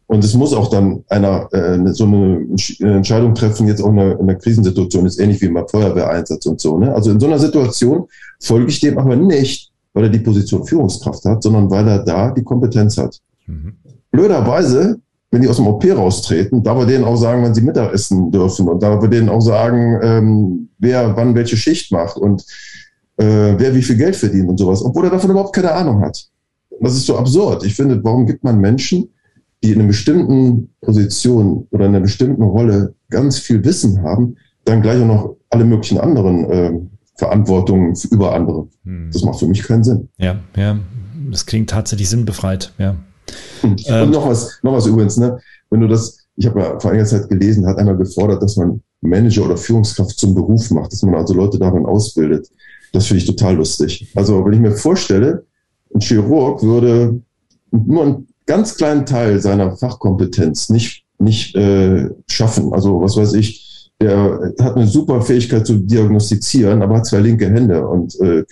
Und 0.07 0.23
es 0.23 0.35
muss 0.35 0.53
auch 0.53 0.69
dann 0.69 1.03
einer 1.09 1.49
äh, 1.53 1.93
so 1.93 2.05
eine 2.05 2.47
Entscheidung 2.81 3.35
treffen, 3.35 3.67
jetzt 3.67 3.83
auch 3.83 3.91
in 3.91 3.99
einer, 3.99 4.13
in 4.13 4.29
einer 4.29 4.35
Krisensituation, 4.35 5.07
ist 5.07 5.19
ähnlich 5.19 5.41
wie 5.41 5.47
im 5.47 5.59
Feuerwehreinsatz 5.67 6.45
und 6.47 6.61
so. 6.61 6.79
Ne? 6.79 6.95
Also 6.95 7.11
in 7.11 7.19
so 7.19 7.27
einer 7.27 7.39
Situation 7.39 8.05
folge 8.41 8.69
ich 8.69 8.81
dem 8.81 8.99
aber 8.99 9.17
nicht, 9.17 9.73
weil 9.95 10.05
er 10.05 10.11
die 10.11 10.19
Position 10.19 10.67
Führungskraft 10.67 11.25
hat, 11.25 11.43
sondern 11.43 11.71
weil 11.71 11.89
er 11.89 12.01
da 12.01 12.31
die 12.31 12.45
Kompetenz 12.45 12.99
hat. 12.99 13.19
Mhm. 13.47 13.77
Blöderweise, 14.11 15.01
wenn 15.31 15.41
die 15.41 15.49
aus 15.49 15.57
dem 15.57 15.67
OP 15.67 15.85
raustreten, 15.85 16.63
darf 16.63 16.79
er 16.79 16.87
denen 16.87 17.05
auch 17.05 17.17
sagen, 17.17 17.43
wann 17.43 17.55
sie 17.55 17.63
Mittagessen 17.63 18.31
dürfen 18.31 18.69
und 18.69 18.83
darf 18.83 19.03
er 19.03 19.09
denen 19.09 19.31
auch 19.31 19.41
sagen, 19.41 19.99
ähm, 20.03 20.69
wer 20.79 21.17
wann 21.17 21.35
welche 21.35 21.57
Schicht 21.57 21.91
macht 21.91 22.19
und 22.19 22.45
äh, 23.17 23.55
wer 23.57 23.75
wie 23.75 23.83
viel 23.83 23.97
Geld 23.97 24.17
verdient 24.17 24.49
und 24.49 24.59
sowas, 24.59 24.85
obwohl 24.85 25.07
er 25.07 25.11
davon 25.11 25.31
überhaupt 25.31 25.55
keine 25.55 25.73
Ahnung 25.73 26.03
hat. 26.03 26.29
Das 26.81 26.95
ist 26.95 27.07
so 27.07 27.17
absurd. 27.17 27.65
Ich 27.65 27.75
finde, 27.75 28.03
warum 28.03 28.27
gibt 28.27 28.45
man 28.45 28.61
Menschen, 28.61 29.09
die 29.63 29.73
in 29.73 29.79
einer 29.79 29.89
bestimmten 29.89 30.75
Position 30.81 31.67
oder 31.71 31.87
in 31.87 31.95
einer 31.95 32.03
bestimmten 32.03 32.43
Rolle 32.43 32.95
ganz 33.11 33.39
viel 33.39 33.65
Wissen 33.65 34.03
haben, 34.03 34.37
dann 34.65 34.83
gleich 34.83 35.01
auch 35.01 35.07
noch 35.07 35.37
alle 35.51 35.65
möglichen 35.65 35.99
anderen 35.99 36.45
äh, 36.51 36.73
Verantwortungen 37.17 37.95
über 38.11 38.35
andere. 38.35 38.69
Hm. 38.85 39.11
Das 39.13 39.23
macht 39.23 39.39
für 39.39 39.47
mich 39.47 39.63
keinen 39.63 39.85
Sinn. 39.85 40.09
Ja, 40.19 40.41
ja. 40.57 40.79
Das 41.31 41.47
klingt 41.47 41.71
tatsächlich 41.71 42.09
sinnbefreit, 42.09 42.73
ja. 42.79 42.97
Und, 43.63 43.83
ähm, 43.87 44.11
noch 44.11 44.29
was, 44.29 44.59
noch 44.63 44.75
was 44.75 44.87
übrigens, 44.87 45.17
ne? 45.17 45.39
Wenn 45.71 45.81
du 45.81 45.89
das, 45.89 46.27
ich 46.37 46.47
habe 46.47 46.61
ja 46.61 46.79
vor 46.79 46.91
einiger 46.91 47.07
Zeit 47.07 47.29
gelesen, 47.29 47.67
hat 47.67 47.79
einmal 47.79 47.97
gefordert, 47.97 48.43
dass 48.43 48.57
man 48.57 48.83
Manager 49.01 49.47
oder 49.47 49.57
Führungskraft 49.57 50.19
zum 50.19 50.35
Beruf 50.35 50.71
macht, 50.71 50.93
dass 50.93 51.03
man 51.03 51.15
also 51.15 51.35
Leute 51.35 51.59
darin 51.59 51.87
ausbildet. 51.87 52.49
Das 52.93 53.07
finde 53.07 53.23
ich 53.23 53.27
total 53.27 53.57
lustig. 53.57 54.13
Also 54.15 54.45
wenn 54.45 54.53
ich 54.53 54.61
mir 54.61 54.73
vorstelle, 54.73 55.45
ein 55.95 56.01
Chirurg 56.01 56.63
würde 56.63 57.21
nur 57.71 58.03
einen 58.03 58.29
ganz 58.47 58.77
kleinen 58.77 59.07
Teil 59.07 59.41
seiner 59.41 59.77
Fachkompetenz 59.77 60.69
nicht, 60.71 61.05
nicht 61.19 61.55
äh, 61.57 62.11
schaffen. 62.29 62.73
Also 62.73 63.01
was 63.01 63.17
weiß 63.17 63.35
ich, 63.35 63.91
der 64.01 64.53
hat 64.61 64.77
eine 64.77 64.87
super 64.87 65.23
Fähigkeit 65.23 65.67
zu 65.67 65.79
diagnostizieren, 65.79 66.83
aber 66.83 66.97
hat 66.97 67.07
zwei 67.07 67.21
linke 67.21 67.47
Hände 67.47 67.87
und 67.87 68.19
äh, 68.21 68.45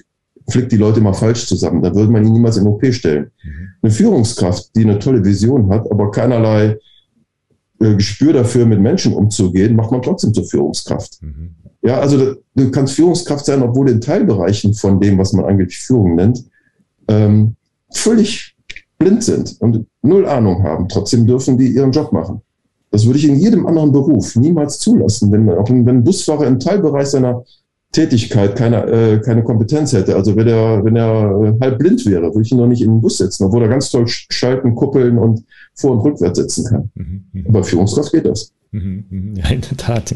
flickt 0.49 0.73
die 0.73 0.77
Leute 0.77 1.01
mal 1.01 1.13
falsch 1.13 1.47
zusammen. 1.47 1.83
Da 1.83 1.95
würde 1.95 2.11
man 2.11 2.25
ihn 2.25 2.33
niemals 2.33 2.57
in 2.57 2.67
OP 2.67 2.85
stellen. 2.93 3.31
Mhm. 3.43 3.69
Eine 3.83 3.93
Führungskraft, 3.93 4.75
die 4.75 4.83
eine 4.83 4.99
tolle 4.99 5.25
Vision 5.25 5.69
hat, 5.71 5.91
aber 5.91 6.11
keinerlei 6.11 6.79
äh, 7.81 7.95
Gespür 7.97 8.33
dafür, 8.33 8.67
mit 8.67 8.81
Menschen 8.81 9.13
umzugehen, 9.13 9.77
macht 9.77 9.91
man 9.91 10.03
trotzdem 10.03 10.33
zur 10.33 10.45
Führungskraft. 10.45 11.21
Mhm. 11.23 11.57
Ja, 11.83 11.99
also 11.99 12.37
du 12.55 12.71
kannst 12.71 12.95
Führungskraft 12.95 13.45
sein, 13.45 13.63
obwohl 13.63 13.91
in 13.91 14.01
Teilbereichen 14.01 14.73
von 14.73 15.01
dem, 15.01 15.19
was 15.19 15.33
man 15.33 15.45
eigentlich 15.45 15.79
Führung 15.79 16.15
nennt, 16.15 16.45
ähm, 17.09 17.57
völlig 17.93 18.57
blind 18.99 19.25
sind 19.25 19.57
und 19.61 19.87
null 20.03 20.27
Ahnung 20.27 20.63
haben. 20.63 20.89
Trotzdem 20.89 21.27
dürfen 21.27 21.59
die 21.59 21.69
ihren 21.69 21.93
Job 21.93 22.13
machen. 22.13 22.41
Das 22.91 23.07
würde 23.07 23.19
ich 23.19 23.29
in 23.29 23.37
jedem 23.37 23.67
anderen 23.67 23.91
Beruf 23.91 24.37
niemals 24.37 24.79
zulassen, 24.79 25.33
wenn, 25.33 25.49
auch 25.51 25.69
wenn 25.69 25.89
ein 25.89 26.05
Busfahrer 26.05 26.47
im 26.47 26.61
Teilbereich 26.61 27.09
seiner 27.09 27.43
Tätigkeit 27.91 28.57
keine, 28.57 28.87
äh, 28.87 29.21
keine 29.21 29.43
Kompetenz 29.43 29.93
hätte. 29.93 30.15
Also 30.15 30.37
wenn 30.37 30.47
er, 30.47 30.85
wenn 30.85 30.97
er 30.97 31.57
halb 31.61 31.79
blind 31.79 32.05
wäre, 32.07 32.23
würde 32.23 32.43
ich 32.43 32.53
ihn 32.53 32.59
noch 32.59 32.67
nicht 32.67 32.83
in 32.83 32.91
den 32.91 33.01
Bus 33.01 33.19
setzen, 33.19 33.45
obwohl 33.45 33.63
er 33.63 33.69
ganz 33.69 33.91
toll 33.91 34.05
schalten, 34.07 34.75
kuppeln 34.75 35.19
und 35.19 35.45
vor- 35.75 35.93
und 35.93 36.01
rückwärts 36.01 36.39
setzen 36.39 36.65
kann. 36.67 36.91
Mhm, 36.95 37.25
mhm. 37.33 37.47
Aber 37.49 37.65
Führungskraft 37.65 38.13
geht 38.13 38.27
das. 38.27 38.53
Mhm, 38.73 39.05
mhm. 39.11 39.35
Ja, 39.37 39.49
in 39.49 39.61
der 39.61 39.77
Tat. 39.77 40.15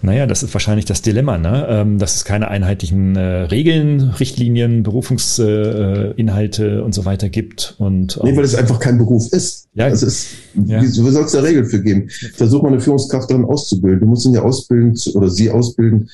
Naja, 0.00 0.26
das 0.26 0.42
ist 0.42 0.54
wahrscheinlich 0.54 0.84
das 0.84 1.02
Dilemma, 1.02 1.38
ne? 1.38 1.66
Ähm, 1.68 1.98
dass 1.98 2.16
es 2.16 2.24
keine 2.24 2.48
einheitlichen 2.48 3.16
äh, 3.16 3.42
Regeln, 3.42 4.00
Richtlinien, 4.00 4.82
Berufungsinhalte 4.82 6.66
äh, 6.66 6.80
und 6.80 6.94
so 6.94 7.04
weiter 7.04 7.28
gibt. 7.28 7.74
Und, 7.78 8.18
nee, 8.22 8.36
weil 8.36 8.44
es 8.44 8.54
einfach 8.54 8.78
kein 8.78 8.98
Beruf 8.98 9.32
ist. 9.32 9.68
Ja, 9.74 9.88
es 9.88 10.02
ist, 10.02 10.28
ja. 10.54 10.80
wie, 10.80 10.86
wie 10.86 11.10
soll 11.10 11.24
es 11.24 11.32
da 11.32 11.40
Regeln 11.40 11.66
für 11.66 11.82
geben? 11.82 12.08
Versuch 12.08 12.62
mal 12.62 12.72
eine 12.72 12.80
Führungskraft 12.80 13.30
daran 13.30 13.44
auszubilden. 13.44 14.00
Du 14.00 14.06
musst 14.06 14.24
ihn 14.26 14.34
ja 14.34 14.42
ausbilden 14.42 14.96
oder 15.14 15.28
sie 15.28 15.50
ausbilden 15.50 16.08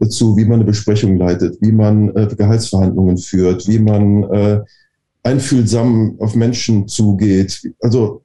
dazu, 0.00 0.36
wie 0.36 0.44
man 0.44 0.54
eine 0.54 0.64
Besprechung 0.64 1.16
leitet, 1.16 1.58
wie 1.60 1.72
man 1.72 2.14
äh, 2.16 2.28
Gehaltsverhandlungen 2.36 3.18
führt, 3.18 3.68
wie 3.68 3.78
man 3.78 4.24
äh, 4.24 4.60
einfühlsam 5.22 6.16
auf 6.18 6.34
Menschen 6.34 6.88
zugeht. 6.88 7.60
Also 7.80 8.22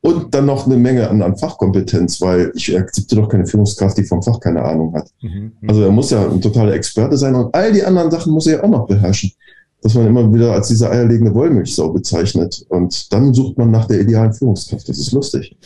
und 0.00 0.34
dann 0.34 0.46
noch 0.46 0.66
eine 0.66 0.76
Menge 0.76 1.08
an, 1.08 1.22
an 1.22 1.36
Fachkompetenz, 1.36 2.20
weil 2.20 2.52
ich 2.54 2.76
akzeptiere 2.76 3.22
doch 3.22 3.28
keine 3.28 3.46
Führungskraft, 3.46 3.98
die 3.98 4.04
vom 4.04 4.22
Fach 4.22 4.38
keine 4.38 4.62
Ahnung 4.62 4.94
hat. 4.94 5.08
Mhm. 5.20 5.52
Also 5.66 5.82
er 5.82 5.90
muss 5.90 6.10
ja 6.10 6.24
ein 6.24 6.40
totaler 6.40 6.74
Experte 6.74 7.16
sein 7.16 7.34
und 7.34 7.54
all 7.54 7.72
die 7.72 7.82
anderen 7.82 8.10
Sachen 8.10 8.32
muss 8.32 8.46
er 8.46 8.58
ja 8.58 8.64
auch 8.64 8.68
noch 8.68 8.86
beherrschen 8.86 9.32
dass 9.80 9.94
man 9.94 10.06
immer 10.06 10.32
wieder 10.34 10.52
als 10.52 10.68
diese 10.68 10.90
eierlegende 10.90 11.32
Wollmilchsau 11.34 11.90
bezeichnet. 11.90 12.66
Und 12.68 13.12
dann 13.12 13.32
sucht 13.32 13.58
man 13.58 13.70
nach 13.70 13.86
der 13.86 14.00
idealen 14.00 14.32
Führungskraft. 14.32 14.88
Das 14.88 14.98
ist 14.98 15.12
lustig. 15.12 15.56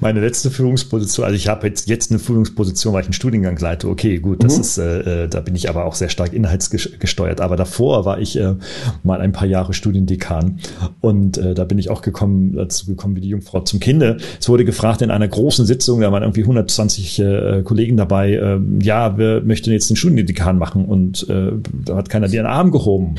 Meine 0.00 0.20
letzte 0.20 0.50
Führungsposition, 0.50 1.24
also 1.24 1.36
ich 1.36 1.48
habe 1.48 1.66
jetzt, 1.66 1.88
jetzt 1.88 2.10
eine 2.10 2.18
Führungsposition, 2.18 2.92
weil 2.92 3.00
ich 3.00 3.06
einen 3.06 3.14
Studiengang 3.14 3.58
leite. 3.58 3.88
Okay, 3.88 4.18
gut, 4.18 4.44
das 4.44 4.56
mhm. 4.56 4.60
ist, 4.60 4.78
äh, 4.78 5.24
äh 5.24 5.28
da 5.28 5.40
bin 5.40 5.54
ich 5.54 5.70
aber 5.70 5.86
auch 5.86 5.94
sehr 5.94 6.10
stark 6.10 6.34
inhaltsgesteuert. 6.34 7.40
Aber 7.40 7.56
davor 7.56 8.04
war 8.04 8.20
ich 8.20 8.38
äh, 8.38 8.56
mal 9.02 9.22
ein 9.22 9.32
paar 9.32 9.48
Jahre 9.48 9.72
Studiendekan. 9.72 10.58
Und 11.00 11.38
äh, 11.38 11.54
da 11.54 11.64
bin 11.64 11.78
ich 11.78 11.88
auch 11.88 12.02
gekommen, 12.02 12.54
dazu 12.54 12.84
gekommen 12.84 13.16
wie 13.16 13.22
die 13.22 13.28
Jungfrau 13.28 13.60
zum 13.60 13.80
Kinde. 13.80 14.18
Es 14.38 14.50
wurde 14.50 14.66
gefragt 14.66 15.00
in 15.00 15.10
einer 15.10 15.28
großen 15.28 15.64
Sitzung, 15.64 16.02
da 16.02 16.12
waren 16.12 16.22
irgendwie 16.22 16.42
120 16.42 17.18
äh, 17.20 17.62
Kollegen 17.64 17.96
dabei, 17.96 18.34
äh, 18.34 18.60
ja, 18.82 19.16
wir 19.16 19.40
möchten 19.40 19.70
jetzt 19.70 19.88
den 19.88 19.96
Studiendekan 19.96 20.58
machen. 20.58 20.84
Und 20.84 21.26
äh, 21.30 21.52
da 21.86 21.96
hat 21.96 22.10
keiner 22.10 22.28
den 22.28 22.44
Arm 22.44 22.70
gehoben. 22.70 23.14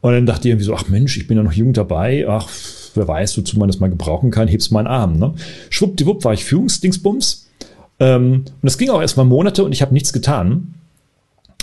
Und 0.00 0.12
dann 0.12 0.26
dachte 0.26 0.48
ich 0.48 0.52
irgendwie 0.52 0.64
so, 0.64 0.74
ach 0.74 0.88
Mensch, 0.88 1.16
ich 1.16 1.26
bin 1.26 1.36
ja 1.36 1.42
noch 1.42 1.52
jung 1.52 1.72
dabei, 1.72 2.26
ach, 2.28 2.48
wer 2.94 3.06
weiß, 3.06 3.36
wozu 3.38 3.58
man 3.58 3.68
das 3.68 3.80
mal 3.80 3.90
gebrauchen 3.90 4.30
kann, 4.30 4.48
heb's 4.48 4.70
meinen 4.70 4.86
Arm. 4.86 5.18
Ne? 5.18 5.34
Schwuppdiwupp 5.68 6.24
war 6.24 6.32
ich 6.32 6.44
Führungsdingsbums. 6.44 7.48
Ähm, 7.98 8.44
und 8.46 8.62
das 8.62 8.78
ging 8.78 8.90
auch 8.90 9.00
erstmal 9.00 9.26
Monate 9.26 9.62
und 9.62 9.72
ich 9.72 9.82
habe 9.82 9.92
nichts 9.92 10.12
getan. 10.12 10.74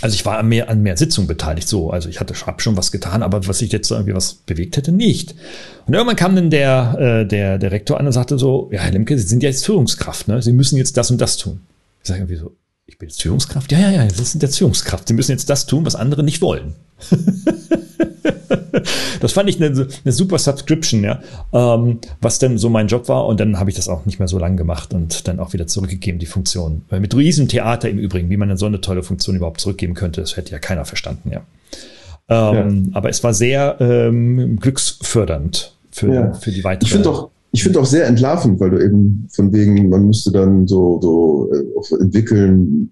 Also 0.00 0.14
ich 0.14 0.24
war 0.24 0.38
an 0.38 0.48
mehr, 0.48 0.70
an 0.70 0.82
mehr 0.82 0.96
Sitzungen 0.96 1.26
beteiligt, 1.26 1.66
so. 1.66 1.90
Also 1.90 2.08
ich 2.08 2.20
hatte 2.20 2.32
hab 2.46 2.62
schon 2.62 2.76
was 2.76 2.92
getan, 2.92 3.24
aber 3.24 3.48
was 3.48 3.60
ich 3.60 3.72
jetzt 3.72 3.90
irgendwie 3.90 4.14
was 4.14 4.34
bewegt 4.34 4.76
hätte, 4.76 4.92
nicht. 4.92 5.34
Und 5.86 5.94
irgendwann 5.94 6.14
kam 6.14 6.36
dann 6.36 6.50
der, 6.50 6.96
äh, 6.98 7.26
der, 7.26 7.58
der 7.58 7.72
Rektor 7.72 7.98
an 7.98 8.06
und 8.06 8.12
sagte 8.12 8.38
so, 8.38 8.68
ja, 8.72 8.80
Herr 8.80 8.92
Lemke, 8.92 9.18
Sie 9.18 9.26
sind 9.26 9.42
ja 9.42 9.48
jetzt 9.48 9.66
Führungskraft, 9.66 10.28
ne? 10.28 10.40
Sie 10.40 10.52
müssen 10.52 10.76
jetzt 10.76 10.96
das 10.96 11.10
und 11.10 11.20
das 11.20 11.36
tun. 11.36 11.60
Ich 12.02 12.08
sage 12.08 12.20
irgendwie 12.20 12.36
so, 12.36 12.54
ich 12.86 12.96
bin 12.96 13.08
jetzt 13.08 13.20
Führungskraft? 13.20 13.72
Ja, 13.72 13.80
ja, 13.80 13.90
ja, 13.90 14.08
Sie 14.08 14.22
sind 14.24 14.42
jetzt 14.42 14.56
Führungskraft. 14.58 15.08
Sie 15.08 15.14
müssen 15.14 15.32
jetzt 15.32 15.50
das 15.50 15.66
tun, 15.66 15.84
was 15.84 15.96
andere 15.96 16.22
nicht 16.22 16.40
wollen. 16.42 16.76
das 19.20 19.32
fand 19.32 19.48
ich 19.48 19.62
eine, 19.62 19.88
eine 20.04 20.12
super 20.12 20.38
Subscription, 20.38 21.04
ja, 21.04 21.20
ähm, 21.52 21.98
was 22.20 22.38
denn 22.38 22.58
so 22.58 22.68
mein 22.68 22.88
Job 22.88 23.08
war. 23.08 23.26
Und 23.26 23.40
dann 23.40 23.58
habe 23.58 23.70
ich 23.70 23.76
das 23.76 23.88
auch 23.88 24.06
nicht 24.06 24.18
mehr 24.18 24.28
so 24.28 24.38
lang 24.38 24.56
gemacht 24.56 24.94
und 24.94 25.28
dann 25.28 25.40
auch 25.40 25.52
wieder 25.52 25.66
zurückgegeben, 25.66 26.18
die 26.18 26.26
Funktion. 26.26 26.82
Mit 26.90 27.14
Riesentheater 27.16 27.88
im 27.88 27.98
Übrigen, 27.98 28.30
wie 28.30 28.36
man 28.36 28.56
so 28.56 28.66
eine 28.66 28.80
tolle 28.80 29.02
Funktion 29.02 29.36
überhaupt 29.36 29.60
zurückgeben 29.60 29.94
könnte, 29.94 30.20
das 30.20 30.36
hätte 30.36 30.52
ja 30.52 30.58
keiner 30.58 30.84
verstanden, 30.84 31.30
ja. 31.30 31.42
Ähm, 32.28 32.84
ja. 32.90 32.96
Aber 32.96 33.08
es 33.08 33.24
war 33.24 33.32
sehr 33.32 33.76
ähm, 33.80 34.58
glücksfördernd 34.60 35.74
für, 35.90 36.12
ja. 36.12 36.32
für 36.34 36.50
die 36.50 36.62
weitere. 36.62 36.86
Ich 36.86 36.92
finde 36.92 37.08
doch, 37.08 37.30
ich 37.52 37.62
finde 37.62 37.80
auch 37.80 37.86
sehr 37.86 38.06
entlarvend, 38.06 38.60
weil 38.60 38.70
du 38.70 38.84
eben 38.84 39.26
von 39.30 39.52
wegen, 39.52 39.88
man 39.88 40.06
müsste 40.06 40.30
dann 40.30 40.66
so, 40.66 41.00
so 41.00 41.50
äh, 41.52 42.02
entwickeln, 42.02 42.90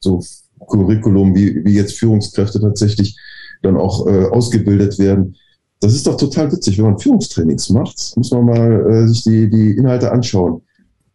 so 0.00 0.22
Curriculum, 0.68 1.34
wie, 1.34 1.64
wie 1.64 1.74
jetzt 1.74 1.98
Führungskräfte 1.98 2.60
tatsächlich 2.60 3.16
dann 3.62 3.76
auch 3.76 4.06
äh, 4.06 4.26
ausgebildet 4.26 4.98
werden. 4.98 5.36
Das 5.80 5.94
ist 5.94 6.06
doch 6.06 6.16
total 6.16 6.50
witzig, 6.50 6.78
wenn 6.78 6.86
man 6.86 6.98
Führungstrainings 6.98 7.70
macht, 7.70 8.14
muss 8.16 8.30
man 8.30 8.44
mal 8.44 8.90
äh, 8.90 9.08
sich 9.08 9.22
die, 9.22 9.48
die 9.48 9.72
Inhalte 9.72 10.10
anschauen. 10.10 10.62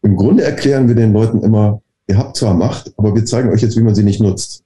Im 0.02 0.16
Grunde 0.16 0.44
erklären 0.44 0.88
wir 0.88 0.96
den 0.96 1.14
Leuten 1.14 1.42
immer, 1.42 1.82
ihr 2.08 2.18
habt 2.18 2.38
zwar 2.38 2.54
Macht, 2.54 2.94
aber 2.98 3.16
wir 3.16 3.26
zeigen 3.26 3.50
euch 3.50 3.62
jetzt, 3.62 3.78
wie 3.78 3.84
man 3.84 3.96
sie 3.96 4.04
nicht 4.04 4.22
nutzt. 4.22 4.64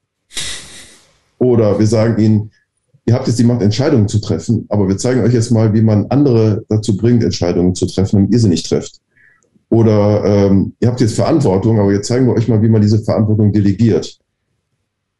Oder 1.39 1.77
wir 1.79 1.87
sagen 1.87 2.21
ihnen, 2.21 2.51
ihr 3.05 3.13
habt 3.13 3.27
jetzt 3.27 3.39
die 3.39 3.43
Macht, 3.43 3.61
Entscheidungen 3.61 4.07
zu 4.07 4.19
treffen, 4.19 4.65
aber 4.69 4.87
wir 4.87 4.97
zeigen 4.97 5.21
euch 5.21 5.33
jetzt 5.33 5.51
mal, 5.51 5.73
wie 5.73 5.81
man 5.81 6.07
andere 6.07 6.63
dazu 6.69 6.97
bringt, 6.97 7.23
Entscheidungen 7.23 7.73
zu 7.73 7.85
treffen, 7.85 8.23
wenn 8.23 8.31
ihr 8.31 8.39
sie 8.39 8.49
nicht 8.49 8.67
trefft. 8.67 8.99
Oder 9.69 10.23
ähm, 10.25 10.73
ihr 10.79 10.87
habt 10.87 11.01
jetzt 11.01 11.15
Verantwortung, 11.15 11.79
aber 11.79 11.91
jetzt 11.91 12.07
zeigen 12.07 12.27
wir 12.27 12.33
euch 12.33 12.47
mal, 12.47 12.61
wie 12.61 12.69
man 12.69 12.81
diese 12.81 12.99
Verantwortung 12.99 13.51
delegiert. 13.51 14.19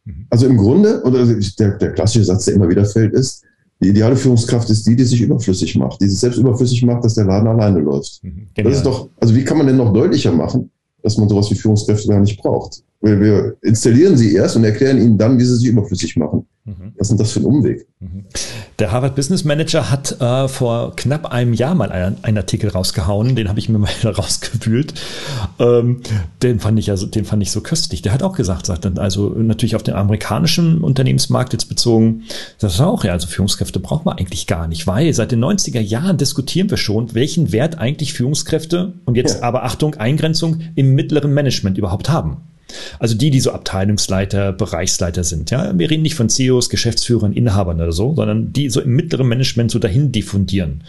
Mhm. 0.07 0.25
Also 0.29 0.47
im 0.47 0.57
Grunde, 0.57 1.01
oder 1.03 1.25
der, 1.25 1.77
der 1.77 1.91
klassische 1.91 2.25
Satz, 2.25 2.45
der 2.45 2.55
immer 2.55 2.69
wieder 2.69 2.85
fällt, 2.85 3.13
ist, 3.13 3.43
die 3.79 3.89
ideale 3.89 4.15
Führungskraft 4.15 4.69
ist 4.69 4.87
die, 4.87 4.95
die 4.95 5.03
sich 5.03 5.21
überflüssig 5.21 5.75
macht, 5.75 6.01
die 6.01 6.07
sich 6.07 6.19
selbst 6.19 6.37
überflüssig 6.37 6.83
macht, 6.83 7.05
dass 7.05 7.13
der 7.13 7.25
Laden 7.25 7.47
alleine 7.47 7.79
läuft. 7.79 8.23
Mhm, 8.23 8.47
das 8.55 8.77
ist 8.77 8.85
doch, 8.85 9.09
also 9.19 9.35
wie 9.35 9.43
kann 9.43 9.57
man 9.57 9.67
denn 9.67 9.77
noch 9.77 9.93
deutlicher 9.93 10.31
machen, 10.31 10.71
dass 11.03 11.17
man 11.17 11.29
sowas 11.29 11.51
wie 11.51 11.55
Führungskräfte 11.55 12.07
gar 12.07 12.19
nicht 12.19 12.41
braucht? 12.41 12.83
Wir, 13.01 13.19
wir 13.19 13.55
installieren 13.61 14.17
sie 14.17 14.33
erst 14.33 14.55
und 14.55 14.63
erklären 14.63 14.97
ihnen 14.97 15.17
dann, 15.17 15.37
wie 15.37 15.43
sie 15.43 15.55
sich 15.57 15.67
überflüssig 15.67 16.15
machen. 16.15 16.47
Mhm. 16.67 16.91
Was 16.97 17.07
ist 17.07 17.11
denn 17.11 17.17
das 17.17 17.31
für 17.31 17.39
ein 17.39 17.45
Umweg? 17.45 17.87
Mhm. 18.01 18.25
Der 18.79 18.91
Harvard 18.91 19.15
Business 19.15 19.45
Manager 19.45 19.89
hat 19.89 20.19
äh, 20.19 20.49
vor 20.49 20.97
knapp 20.97 21.27
einem 21.27 21.53
Jahr 21.53 21.75
mal 21.75 21.93
einen, 21.93 22.17
einen 22.23 22.37
Artikel 22.37 22.69
rausgehauen, 22.69 23.37
den 23.37 23.47
habe 23.47 23.57
ich 23.59 23.69
mir 23.69 23.77
mal 23.79 23.89
rausgewühlt. 24.03 24.93
Ähm, 25.59 26.01
den 26.43 26.59
fand 26.59 26.77
ich 26.77 26.89
also, 26.91 27.05
den 27.05 27.23
fand 27.23 27.41
ich 27.41 27.51
so 27.51 27.61
köstlich. 27.61 28.01
Der 28.01 28.11
hat 28.11 28.21
auch 28.21 28.35
gesagt, 28.35 28.65
sagt 28.65 28.85
also 28.99 29.29
natürlich 29.29 29.77
auf 29.77 29.83
den 29.83 29.93
amerikanischen 29.93 30.81
Unternehmensmarkt 30.81 31.53
jetzt 31.53 31.69
bezogen, 31.69 32.23
das 32.59 32.73
ist 32.73 32.81
auch 32.81 33.05
ja, 33.05 33.13
also 33.13 33.27
Führungskräfte 33.27 33.79
brauchen 33.79 34.05
wir 34.05 34.19
eigentlich 34.19 34.45
gar 34.45 34.67
nicht, 34.67 34.87
weil 34.87 35.13
seit 35.13 35.31
den 35.31 35.43
90er 35.43 35.79
Jahren 35.79 36.17
diskutieren 36.17 36.69
wir 36.69 36.77
schon, 36.77 37.13
welchen 37.13 37.53
Wert 37.53 37.77
eigentlich 37.77 38.11
Führungskräfte 38.11 38.93
und 39.05 39.15
jetzt 39.15 39.39
ja. 39.39 39.43
aber 39.43 39.63
Achtung, 39.63 39.95
Eingrenzung 39.95 40.59
im 40.75 40.95
mittleren 40.95 41.33
Management 41.33 41.77
überhaupt 41.77 42.09
haben. 42.09 42.41
Also 42.99 43.15
die, 43.15 43.29
die 43.29 43.39
so 43.39 43.51
Abteilungsleiter, 43.51 44.51
Bereichsleiter 44.51 45.23
sind. 45.23 45.51
Ja, 45.51 45.77
wir 45.77 45.89
reden 45.89 46.03
nicht 46.03 46.15
von 46.15 46.29
CEOs, 46.29 46.69
Geschäftsführern, 46.69 47.33
Inhabern 47.33 47.81
oder 47.81 47.91
so, 47.91 48.15
sondern 48.15 48.53
die 48.53 48.69
so 48.69 48.81
im 48.81 48.95
mittleren 48.95 49.27
Management 49.27 49.71
so 49.71 49.79
dahin 49.79 50.11
diffundieren. 50.11 50.83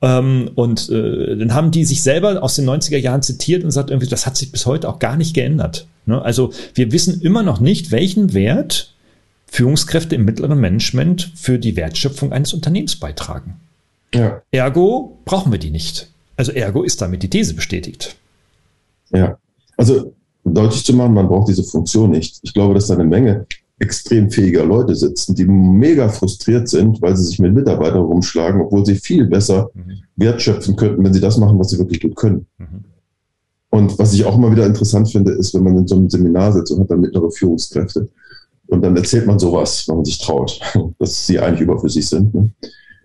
Ähm, 0.00 0.50
und 0.54 0.88
äh, 0.90 1.36
dann 1.36 1.54
haben 1.54 1.70
die 1.70 1.84
sich 1.84 2.02
selber 2.02 2.42
aus 2.42 2.54
den 2.54 2.68
90er 2.68 2.98
Jahren 2.98 3.22
zitiert 3.22 3.64
und 3.64 3.70
sagt 3.70 3.90
irgendwie, 3.90 4.08
das 4.08 4.26
hat 4.26 4.36
sich 4.36 4.52
bis 4.52 4.66
heute 4.66 4.88
auch 4.88 4.98
gar 4.98 5.16
nicht 5.16 5.34
geändert. 5.34 5.86
Ne? 6.06 6.20
Also 6.22 6.52
wir 6.74 6.92
wissen 6.92 7.20
immer 7.20 7.42
noch 7.42 7.60
nicht, 7.60 7.90
welchen 7.90 8.32
Wert 8.32 8.94
Führungskräfte 9.50 10.14
im 10.14 10.24
mittleren 10.24 10.60
Management 10.60 11.32
für 11.34 11.58
die 11.58 11.74
Wertschöpfung 11.74 12.32
eines 12.32 12.52
Unternehmens 12.52 12.96
beitragen. 12.96 13.56
Ja. 14.14 14.42
Ergo 14.50 15.18
brauchen 15.24 15.52
wir 15.52 15.58
die 15.58 15.70
nicht. 15.70 16.08
Also 16.36 16.52
ergo 16.52 16.82
ist 16.82 17.00
damit 17.00 17.22
die 17.22 17.30
These 17.30 17.54
bestätigt. 17.54 18.16
Ja, 19.10 19.38
also 19.76 20.14
deutlich 20.54 20.84
zu 20.84 20.94
machen, 20.94 21.14
man 21.14 21.28
braucht 21.28 21.48
diese 21.48 21.64
Funktion 21.64 22.10
nicht. 22.10 22.38
Ich 22.42 22.52
glaube, 22.52 22.74
dass 22.74 22.88
da 22.88 22.94
eine 22.94 23.04
Menge 23.04 23.46
extrem 23.78 24.30
fähiger 24.30 24.64
Leute 24.64 24.94
sitzen, 24.94 25.34
die 25.34 25.44
mega 25.44 26.08
frustriert 26.08 26.68
sind, 26.68 27.00
weil 27.00 27.16
sie 27.16 27.24
sich 27.24 27.38
mit 27.38 27.54
Mitarbeitern 27.54 28.02
rumschlagen, 28.02 28.60
obwohl 28.60 28.84
sie 28.84 28.96
viel 28.96 29.26
besser 29.26 29.70
mhm. 29.74 30.02
wertschöpfen 30.16 30.74
könnten, 30.74 31.04
wenn 31.04 31.12
sie 31.12 31.20
das 31.20 31.38
machen, 31.38 31.58
was 31.58 31.70
sie 31.70 31.78
wirklich 31.78 32.00
gut 32.00 32.16
können. 32.16 32.46
Mhm. 32.58 32.84
Und 33.70 33.98
was 33.98 34.14
ich 34.14 34.24
auch 34.24 34.36
immer 34.36 34.50
wieder 34.50 34.66
interessant 34.66 35.10
finde, 35.10 35.32
ist, 35.32 35.54
wenn 35.54 35.62
man 35.62 35.76
in 35.76 35.86
so 35.86 35.94
einem 35.94 36.10
Seminar 36.10 36.52
sitzt 36.52 36.72
und 36.72 36.80
hat 36.80 36.90
dann 36.90 37.00
mittlere 37.00 37.30
Führungskräfte 37.30 38.08
und 38.68 38.82
dann 38.82 38.96
erzählt 38.96 39.26
man 39.26 39.38
sowas, 39.38 39.86
wenn 39.86 39.96
man 39.96 40.04
sich 40.04 40.18
traut, 40.18 40.60
dass 40.98 41.26
sie 41.26 41.38
eigentlich 41.38 41.60
überflüssig 41.60 42.08
sind. 42.08 42.34
Ne? 42.34 42.50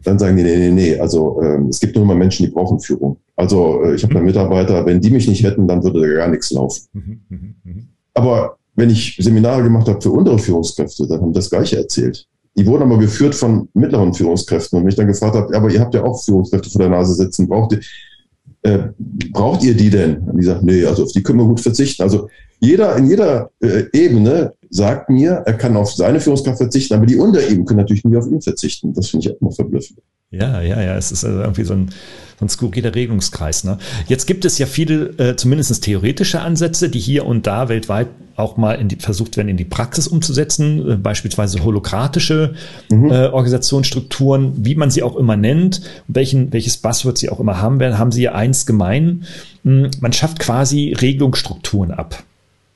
Dann 0.04 0.20
sagen 0.20 0.38
die, 0.38 0.44
nee, 0.44 0.58
nee, 0.58 0.72
nee, 0.72 1.00
also 1.00 1.42
äh, 1.42 1.60
es 1.70 1.80
gibt 1.80 1.96
nur 1.96 2.04
immer 2.04 2.16
Menschen, 2.16 2.46
die 2.46 2.52
brauchen 2.52 2.80
Führung. 2.80 3.18
Also 3.36 3.84
äh, 3.84 3.96
ich 3.96 4.04
habe 4.04 4.13
da 4.13 4.20
mhm. 4.20 4.26
Mitarbeiter, 4.26 4.86
wenn 4.86 5.02
die 5.02 5.12
mich 5.12 5.28
nicht 5.28 5.44
hätten, 5.44 5.68
dann 5.68 5.84
würde 5.84 6.02
da 6.02 6.13
gar 6.13 6.28
nichts 6.28 6.52
laufen. 6.52 6.88
Mhm, 6.94 7.22
mhm, 7.63 7.88
aber 8.13 8.58
wenn 8.76 8.89
ich 8.89 9.18
Seminare 9.20 9.63
gemacht 9.63 9.88
habe 9.88 10.02
für 10.02 10.12
untere 10.12 10.39
Führungskräfte, 10.39 11.08
dann 11.08 11.22
haben 11.22 11.34
das 11.34 11.50
Gleiche 11.50 11.78
erzählt. 11.78 12.28
Die 12.56 12.66
wurden 12.66 12.84
aber 12.84 13.00
geführt 13.00 13.34
von 13.34 13.70
mittleren 13.74 14.13
Führungskräften 14.13 14.78
und 14.78 14.86
mich 14.86 14.96
dann 14.96 15.08
gefragt 15.08 15.36
habe, 15.36 15.56
aber 15.56 15.70
ihr 15.70 15.80
habt 15.80 15.94
ja 15.96 16.04
auch 16.04 16.24
Führungskräfte 16.24 16.70
vor 16.70 16.80
der 16.80 16.89
Nase 16.89 17.13
sitzen, 17.13 17.48
braucht 17.48 17.74
ihr, 17.74 17.80
äh, 18.63 18.89
braucht 19.32 19.63
ihr 19.63 19.76
die 19.76 19.89
denn? 19.89 20.17
Und 20.19 20.38
die 20.38 20.45
sagt, 20.45 20.63
nee, 20.63 20.84
also 20.86 21.04
auf 21.04 21.12
die 21.12 21.21
können 21.21 21.39
wir 21.39 21.45
gut 21.45 21.60
verzichten. 21.60 22.02
Also 22.02 22.30
jeder 22.60 22.95
in 22.95 23.10
jeder 23.10 23.52
äh, 23.62 23.84
Ebene 23.93 24.54
sagt 24.69 25.10
mir, 25.10 25.43
er 25.45 25.54
kann 25.54 25.76
auf 25.76 25.93
seine 25.93 26.19
Führungskraft 26.19 26.58
verzichten, 26.58 26.93
aber 26.93 27.06
die 27.06 27.17
unter 27.17 27.45
ihm 27.47 27.65
können 27.65 27.82
natürlich 27.82 28.06
nie 28.06 28.17
auf 28.17 28.28
ihn 28.28 28.41
verzichten. 28.41 28.93
Das 28.93 29.10
finde 29.10 29.28
ich 29.28 29.36
auch 29.36 29.41
immer 29.41 29.52
verblüffend. 29.52 29.99
Ja, 30.34 30.62
ja, 30.62 30.82
ja, 30.82 30.98
es 30.98 31.12
ist 31.12 31.24
also 31.24 31.41
irgendwie 31.41 31.63
so 31.63 31.76
ein, 31.76 31.89
so 32.39 32.46
ein 32.46 32.50
skurriler 32.50 32.96
Regelungskreis. 32.96 33.63
Ne? 33.63 33.78
Jetzt 34.08 34.26
gibt 34.26 34.46
es 34.46 34.58
ja 34.58 34.65
viele, 34.65 35.10
äh, 35.19 35.36
zumindest 35.36 35.84
theoretische 35.84 36.41
Ansätze, 36.41 36.89
die 36.89 37.00
hier 37.00 37.28
und 37.28 37.46
da 37.46 37.69
weltweit 37.69 38.08
auch 38.36 38.58
mal 38.58 38.74
in 38.74 38.88
die, 38.88 38.96
versucht 38.96 39.38
werden, 39.38 39.50
in 39.50 39.58
die 39.58 39.63
Praxis 39.63 40.08
umzusetzen, 40.08 40.89
äh, 40.89 40.96
beispielsweise 40.96 41.63
holokratische 41.63 42.56
mhm. 42.89 43.12
äh, 43.12 43.28
Organisationsstrukturen, 43.28 44.65
wie 44.65 44.74
man 44.74 44.89
sie 44.89 45.04
auch 45.04 45.17
immer 45.17 45.38
nennt, 45.38 45.82
welchen, 46.08 46.52
welches 46.52 46.78
Buzzword 46.78 47.19
sie 47.19 47.30
auch 47.30 47.39
immer 47.39 47.62
haben 47.62 47.80
werden, 47.80 48.00
haben 48.00 48.12
sie 48.12 48.24
ja 48.24 48.34
eins 48.34 48.65
gemein. 48.65 49.26
Hm, 49.63 49.91
man 50.00 50.13
schafft 50.13 50.39
quasi 50.39 50.93
Regelungsstrukturen 51.00 51.91
ab. 51.91 52.24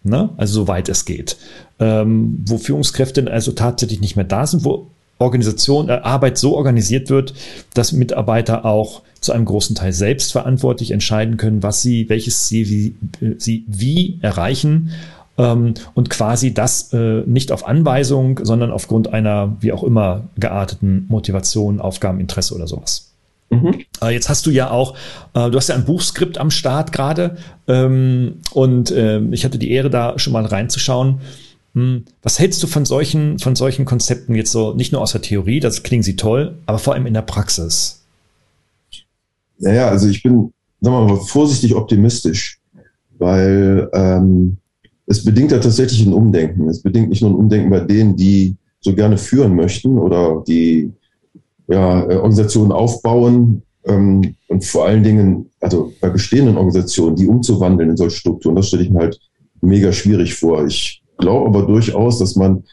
Ne? 0.04 0.30
Also 0.38 0.62
soweit 0.62 0.90
es 0.90 1.06
geht. 1.06 1.38
Ähm, 1.80 2.44
wo 2.46 2.60
Führungskräfte 2.60 3.32
also 3.32 3.52
tatsächlich 3.52 4.00
nicht 4.00 4.16
mehr 4.16 4.26
da 4.26 4.46
sind, 4.46 4.64
wo 4.64 4.92
Organisation, 5.20 5.90
äh, 5.90 5.94
Arbeit 6.04 6.38
so 6.38 6.56
organisiert 6.56 7.10
wird, 7.10 7.34
dass 7.74 7.92
Mitarbeiter 7.92 8.66
auch 8.66 9.02
zu 9.20 9.32
einem 9.34 9.46
großen 9.46 9.76
Teil 9.76 9.94
selbstverantwortlich 9.94 10.92
entscheiden 10.92 11.38
können, 11.38 11.64
was 11.64 11.82
sie, 11.82 12.08
welches 12.10 12.48
Ziel 12.48 12.70
wie, 12.70 12.96
sie 13.40 13.66
wie 13.68 14.20
erreichen 14.22 14.92
ähm, 15.38 15.74
und 15.94 16.10
quasi 16.10 16.54
das 16.54 16.94
äh, 16.94 17.22
nicht 17.26 17.52
auf 17.52 17.68
Anweisung, 17.68 18.40
sondern 18.44 18.72
aufgrund 18.72 19.14
einer 19.14 19.56
wie 19.60 19.72
auch 19.72 19.84
immer 19.84 20.24
gearteten 20.38 21.06
Motivation, 21.10 21.80
Aufgabeninteresse 21.80 22.56
oder 22.56 22.68
sowas. 22.68 23.12
Mhm. 23.50 23.86
Äh, 24.02 24.10
jetzt 24.14 24.30
hast 24.30 24.46
du 24.46 24.52
ja 24.52 24.72
auch, 24.72 24.96
äh, 25.34 25.50
du 25.50 25.58
hast 25.58 25.70
ja 25.70 25.76
ein 25.76 25.86
Buchskript 25.86 26.38
am 26.38 26.52
Start 26.52 26.92
gerade 26.92 27.38
ähm, 27.68 28.40
und 28.52 28.92
äh, 28.92 29.20
ich 29.32 29.46
hatte 29.46 29.58
die 29.58 29.72
Ehre, 29.72 29.90
da 29.90 30.20
schon 30.20 30.34
mal 30.34 30.46
reinzuschauen. 30.46 31.22
Hm, 31.78 32.06
was 32.24 32.40
hältst 32.40 32.64
du 32.64 32.66
von 32.66 32.86
solchen, 32.86 33.38
von 33.38 33.56
solchen 33.56 33.86
Konzepten 33.86 34.34
jetzt 34.34 34.52
so, 34.52 34.74
nicht 34.74 34.92
nur 34.92 35.02
aus 35.02 35.12
der 35.12 35.22
Theorie, 35.22 35.60
das 35.60 35.84
klingen 35.84 36.02
sie 36.02 36.16
toll, 36.16 36.58
aber 36.66 36.80
vor 36.80 36.96
allem 36.96 37.06
in 37.06 37.14
der 37.14 37.22
Praxis? 37.22 38.02
Naja, 39.60 39.88
also 39.88 40.08
ich 40.08 40.24
bin, 40.24 40.52
sagen 40.82 40.96
wir 40.96 41.14
mal, 41.14 41.22
vorsichtig 41.22 41.76
optimistisch, 41.76 42.60
weil 43.20 43.88
ähm, 43.94 44.58
es 45.06 45.24
bedingt 45.24 45.52
ja 45.52 45.60
tatsächlich 45.60 46.04
ein 46.04 46.14
Umdenken. 46.14 46.68
Es 46.68 46.82
bedingt 46.82 47.10
nicht 47.10 47.22
nur 47.22 47.30
ein 47.30 47.36
Umdenken 47.36 47.70
bei 47.70 47.82
denen, 47.82 48.16
die 48.16 48.56
so 48.80 48.96
gerne 48.96 49.20
führen 49.20 49.56
möchten 49.56 50.00
oder 50.00 50.44
die 50.48 50.92
ja, 51.68 52.10
äh, 52.10 52.16
Organisationen 52.16 52.72
aufbauen 52.72 53.62
ähm, 53.86 54.36
und 54.48 54.66
vor 54.66 54.88
allen 54.88 55.04
Dingen, 55.04 55.52
also 55.60 55.94
bei 56.02 56.10
bestehenden 56.10 56.58
Organisationen, 56.58 57.16
die 57.16 57.28
umzuwandeln 57.28 57.92
in 57.92 57.98
solche 57.98 58.18
Strukturen, 58.18 58.56
das 58.56 58.70
stelle 58.70 58.82
ich 58.82 58.90
mir 58.90 59.02
halt 59.02 59.20
mega 59.62 59.92
schwierig 59.92 60.34
vor. 60.34 60.66
Ich 60.66 61.04
glaube 61.18 61.48
aber 61.48 61.66
durchaus, 61.66 62.20
dass 62.20 62.36
man, 62.36 62.64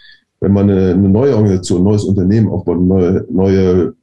wenn 0.41 0.53
man 0.53 0.71
eine, 0.71 0.93
eine 0.93 1.09
neue 1.09 1.35
Organisation, 1.35 1.81
ein 1.81 1.85
neues 1.85 2.05
Unternehmen 2.05 2.49
aufbaut, 2.49 2.77
eine 2.77 2.87
neue, 2.87 3.27
neue 3.31 3.95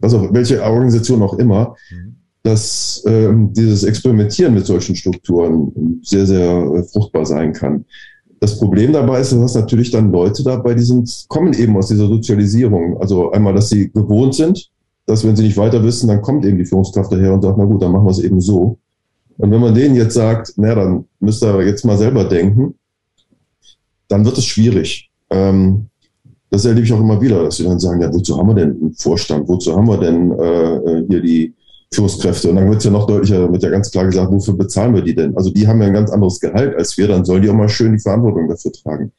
was 0.00 0.14
auch, 0.14 0.32
welche 0.32 0.62
Organisation 0.62 1.22
auch 1.22 1.38
immer, 1.38 1.74
mhm. 1.90 2.16
dass 2.42 3.02
ähm, 3.06 3.52
dieses 3.52 3.84
Experimentieren 3.84 4.54
mit 4.54 4.66
solchen 4.66 4.94
Strukturen 4.94 6.00
sehr, 6.02 6.26
sehr 6.26 6.84
fruchtbar 6.92 7.26
sein 7.26 7.52
kann. 7.52 7.84
Das 8.40 8.58
Problem 8.58 8.92
dabei 8.92 9.20
ist, 9.20 9.32
dass 9.32 9.54
natürlich 9.56 9.90
dann 9.90 10.12
Leute 10.12 10.44
dabei, 10.44 10.74
die 10.74 10.82
sind, 10.82 11.26
kommen 11.28 11.52
eben 11.54 11.76
aus 11.76 11.88
dieser 11.88 12.06
Sozialisierung. 12.06 13.00
Also 13.00 13.32
einmal, 13.32 13.54
dass 13.54 13.68
sie 13.68 13.90
gewohnt 13.90 14.34
sind, 14.34 14.70
dass 15.06 15.26
wenn 15.26 15.34
sie 15.34 15.42
nicht 15.42 15.56
weiter 15.56 15.82
wissen, 15.82 16.06
dann 16.06 16.22
kommt 16.22 16.44
eben 16.44 16.58
die 16.58 16.64
Führungskraft 16.64 17.10
daher 17.10 17.34
und 17.34 17.42
sagt, 17.42 17.58
na 17.58 17.64
gut, 17.64 17.82
dann 17.82 17.90
machen 17.90 18.06
wir 18.06 18.10
es 18.10 18.20
eben 18.20 18.40
so. 18.40 18.78
Und 19.38 19.50
wenn 19.50 19.60
man 19.60 19.74
denen 19.74 19.96
jetzt 19.96 20.14
sagt, 20.14 20.52
na, 20.56 20.74
dann 20.74 21.04
müsst 21.18 21.42
ihr 21.42 21.66
jetzt 21.66 21.84
mal 21.84 21.96
selber 21.96 22.24
denken, 22.24 22.74
dann 24.08 24.24
wird 24.24 24.38
es 24.38 24.46
schwierig. 24.46 25.10
Ähm, 25.30 25.88
das 26.50 26.64
erlebe 26.64 26.86
ich 26.86 26.92
auch 26.92 27.00
immer 27.00 27.20
wieder, 27.20 27.42
dass 27.42 27.58
sie 27.58 27.64
dann 27.64 27.78
sagen, 27.78 28.00
ja, 28.00 28.12
wozu 28.12 28.36
haben 28.36 28.48
wir 28.48 28.54
denn 28.54 28.70
einen 28.70 28.94
Vorstand? 28.94 29.48
Wozu 29.48 29.76
haben 29.76 29.86
wir 29.86 29.98
denn 29.98 30.32
äh, 30.32 30.76
äh 30.76 31.06
hier 31.08 31.20
die 31.20 31.54
Führungskräfte? 31.92 32.48
Und 32.48 32.56
dann 32.56 32.68
wird 32.68 32.78
es 32.78 32.84
ja 32.84 32.90
noch 32.90 33.06
deutlicher, 33.06 33.52
wird 33.52 33.62
ja 33.62 33.70
ganz 33.70 33.90
klar 33.90 34.06
gesagt, 34.06 34.32
wofür 34.32 34.54
bezahlen 34.54 34.94
wir 34.94 35.02
die 35.02 35.14
denn? 35.14 35.36
Also 35.36 35.50
die 35.50 35.68
haben 35.68 35.80
ja 35.82 35.88
ein 35.88 35.92
ganz 35.92 36.10
anderes 36.10 36.40
Gehalt 36.40 36.74
als 36.74 36.96
wir, 36.96 37.08
dann 37.08 37.24
sollen 37.24 37.42
die 37.42 37.50
auch 37.50 37.54
mal 37.54 37.68
schön 37.68 37.92
die 37.92 37.98
Verantwortung 37.98 38.48
dafür 38.48 38.72
tragen. 38.72 39.12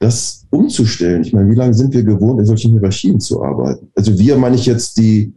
Das 0.00 0.44
umzustellen, 0.50 1.22
ich 1.22 1.32
meine, 1.32 1.48
wie 1.50 1.54
lange 1.54 1.72
sind 1.72 1.94
wir 1.94 2.02
gewohnt, 2.02 2.40
in 2.40 2.46
solchen 2.46 2.72
Hierarchien 2.72 3.20
zu 3.20 3.42
arbeiten? 3.42 3.90
Also 3.94 4.18
wir 4.18 4.36
meine 4.36 4.56
ich 4.56 4.66
jetzt 4.66 4.98
die, 4.98 5.32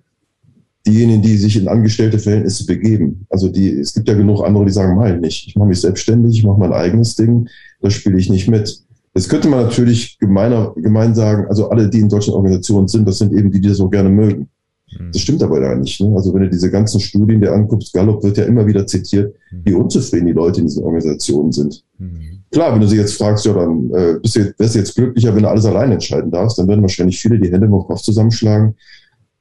diejenigen, 0.86 1.22
die 1.22 1.38
sich 1.38 1.58
in 1.58 1.67
angestellte 1.67 2.17
Verhältnisse 2.17 2.65
begeben. 2.65 3.26
Also 3.30 3.50
die, 3.50 3.72
es 3.72 3.93
gibt 3.93 4.08
ja 4.08 4.15
genug 4.15 4.43
andere, 4.43 4.65
die 4.65 4.72
sagen, 4.72 4.96
mal 4.96 5.20
nicht. 5.20 5.48
Ich 5.48 5.56
mache 5.56 5.67
mich 5.67 5.82
selbstständig, 5.82 6.39
ich 6.39 6.43
mache 6.43 6.60
mein 6.60 6.74
eigenes 6.74 7.15
Ding, 7.15 7.48
das 7.82 7.94
spiele 7.94 8.18
ich 8.18 8.30
nicht 8.30 8.48
mit. 8.48 8.82
Das 9.13 9.30
könnte 9.30 9.48
man 9.48 9.63
natürlich 9.63 10.20
gemeiner, 10.20 10.74
gemein 10.76 11.16
sagen, 11.16 11.46
also 11.48 11.70
alle, 11.70 11.90
die 11.90 12.00
in 12.00 12.10
solchen 12.10 12.34
Organisationen 12.34 12.88
sind, 12.88 13.08
das 13.08 13.18
sind 13.18 13.34
eben 13.34 13.52
die, 13.52 13.60
die 13.60 13.70
das 13.70 13.80
auch 13.80 13.90
gerne 13.90 14.10
mögen. 14.10 14.50
Mhm. 14.92 15.12
Das 15.12 15.22
stimmt 15.22 15.42
aber 15.42 15.60
gar 15.60 15.76
nicht. 15.76 16.00
Ne? 16.00 16.16
Also 16.16 16.34
wenn 16.34 16.44
du 16.44 16.50
diese 16.50 16.70
ganzen 16.70 17.00
Studien 17.00 17.42
dir 17.42 17.54
anguckst, 17.54 17.94
Gallup 17.94 18.24
wird 18.24 18.38
ja 18.38 18.46
immer 18.46 18.66
wieder 18.68 18.86
zitiert, 18.86 19.34
mhm. 19.52 19.62
wie 19.63 19.74
unzufrieden 19.74 20.28
die 20.28 20.34
Leute 20.34 20.62
in 20.62 20.68
diesen 20.68 20.84
Organisationen 20.84 21.52
sind. 21.52 21.84
Mhm. 21.98 22.44
Klar, 22.52 22.74
wenn 22.74 22.82
du 22.82 22.88
sie 22.88 22.98
jetzt 22.98 23.18
fragst, 23.18 23.46
ja, 23.46 23.54
dann 23.54 23.92
äh, 23.92 24.20
bist 24.22 24.36
du 24.36 24.40
jetzt, 24.40 24.60
wärst 24.60 24.76
du 24.76 24.80
jetzt 24.80 24.96
glücklicher, 24.96 25.36
wenn 25.36 25.44
du 25.44 25.50
alles 25.50 25.66
allein 25.66 25.92
entscheiden 25.92 26.32
darfst, 26.32 26.58
dann 26.58 26.68
werden 26.68 26.82
wahrscheinlich 26.82 27.20
viele 27.20 27.40
die 27.40 27.52
Hände 27.52 27.68
im 27.68 27.74
Kopf 27.74 28.02
zusammenschlagen 28.02 28.76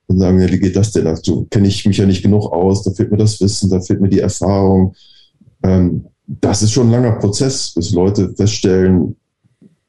und 0.07 0.19
sagen, 0.19 0.41
ja, 0.41 0.51
wie 0.51 0.59
geht 0.59 0.75
das 0.75 0.93
denn? 0.93 1.05
Dazu 1.05 1.47
kenne 1.51 1.69
ich 1.69 1.87
mich 1.87 1.99
ja 1.99 2.07
nicht 2.07 2.23
genug 2.23 2.53
aus, 2.53 2.83
da 2.83 2.91
fehlt 2.91 3.11
mir 3.11 3.17
das 3.17 3.41
Wissen, 3.41 3.71
da 3.71 3.81
fehlt 3.81 4.01
mir 4.01 4.09
die 4.09 4.21
Erfahrung. 4.21 4.95
Ähm, 5.63 6.07
das 6.27 6.63
ist 6.63 6.73
schon 6.73 6.89
ein 6.89 6.93
langer 6.93 7.13
Prozess, 7.13 7.73
bis 7.75 7.93
Leute 7.93 8.35
feststellen, 8.35 9.17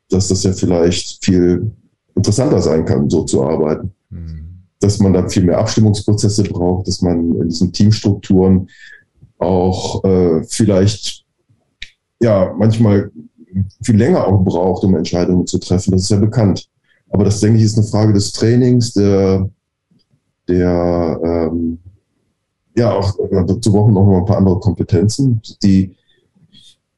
dass 0.09 0.27
das 0.27 0.43
ja 0.43 0.53
vielleicht 0.53 1.23
viel 1.23 1.71
interessanter 2.15 2.61
sein 2.61 2.85
kann, 2.85 3.09
so 3.09 3.23
zu 3.23 3.43
arbeiten. 3.43 3.91
Mhm. 4.09 4.63
Dass 4.79 4.99
man 4.99 5.13
da 5.13 5.27
viel 5.27 5.43
mehr 5.43 5.57
Abstimmungsprozesse 5.57 6.43
braucht, 6.43 6.87
dass 6.87 7.01
man 7.01 7.35
in 7.41 7.49
diesen 7.49 7.73
Teamstrukturen 7.73 8.69
auch 9.39 10.03
äh, 10.03 10.43
vielleicht 10.43 11.25
ja 12.21 12.53
manchmal 12.57 13.11
viel 13.83 13.97
länger 13.97 14.25
auch 14.25 14.43
braucht, 14.43 14.83
um 14.83 14.95
Entscheidungen 14.95 15.47
zu 15.47 15.57
treffen. 15.59 15.91
Das 15.91 16.01
ist 16.01 16.09
ja 16.09 16.17
bekannt. 16.17 16.67
Aber 17.09 17.23
das, 17.23 17.39
denke 17.39 17.57
ich, 17.57 17.65
ist 17.65 17.77
eine 17.77 17.87
Frage 17.87 18.13
des 18.13 18.31
Trainings, 18.31 18.93
der 18.93 19.49
der 20.47 21.19
ähm, 21.23 21.79
ja 22.75 22.93
auch 22.93 23.13
dazu 23.29 23.71
brauchen 23.71 23.93
wir 23.93 24.03
noch 24.03 24.19
ein 24.19 24.25
paar 24.25 24.37
andere 24.37 24.59
Kompetenzen, 24.59 25.41
die 25.63 25.96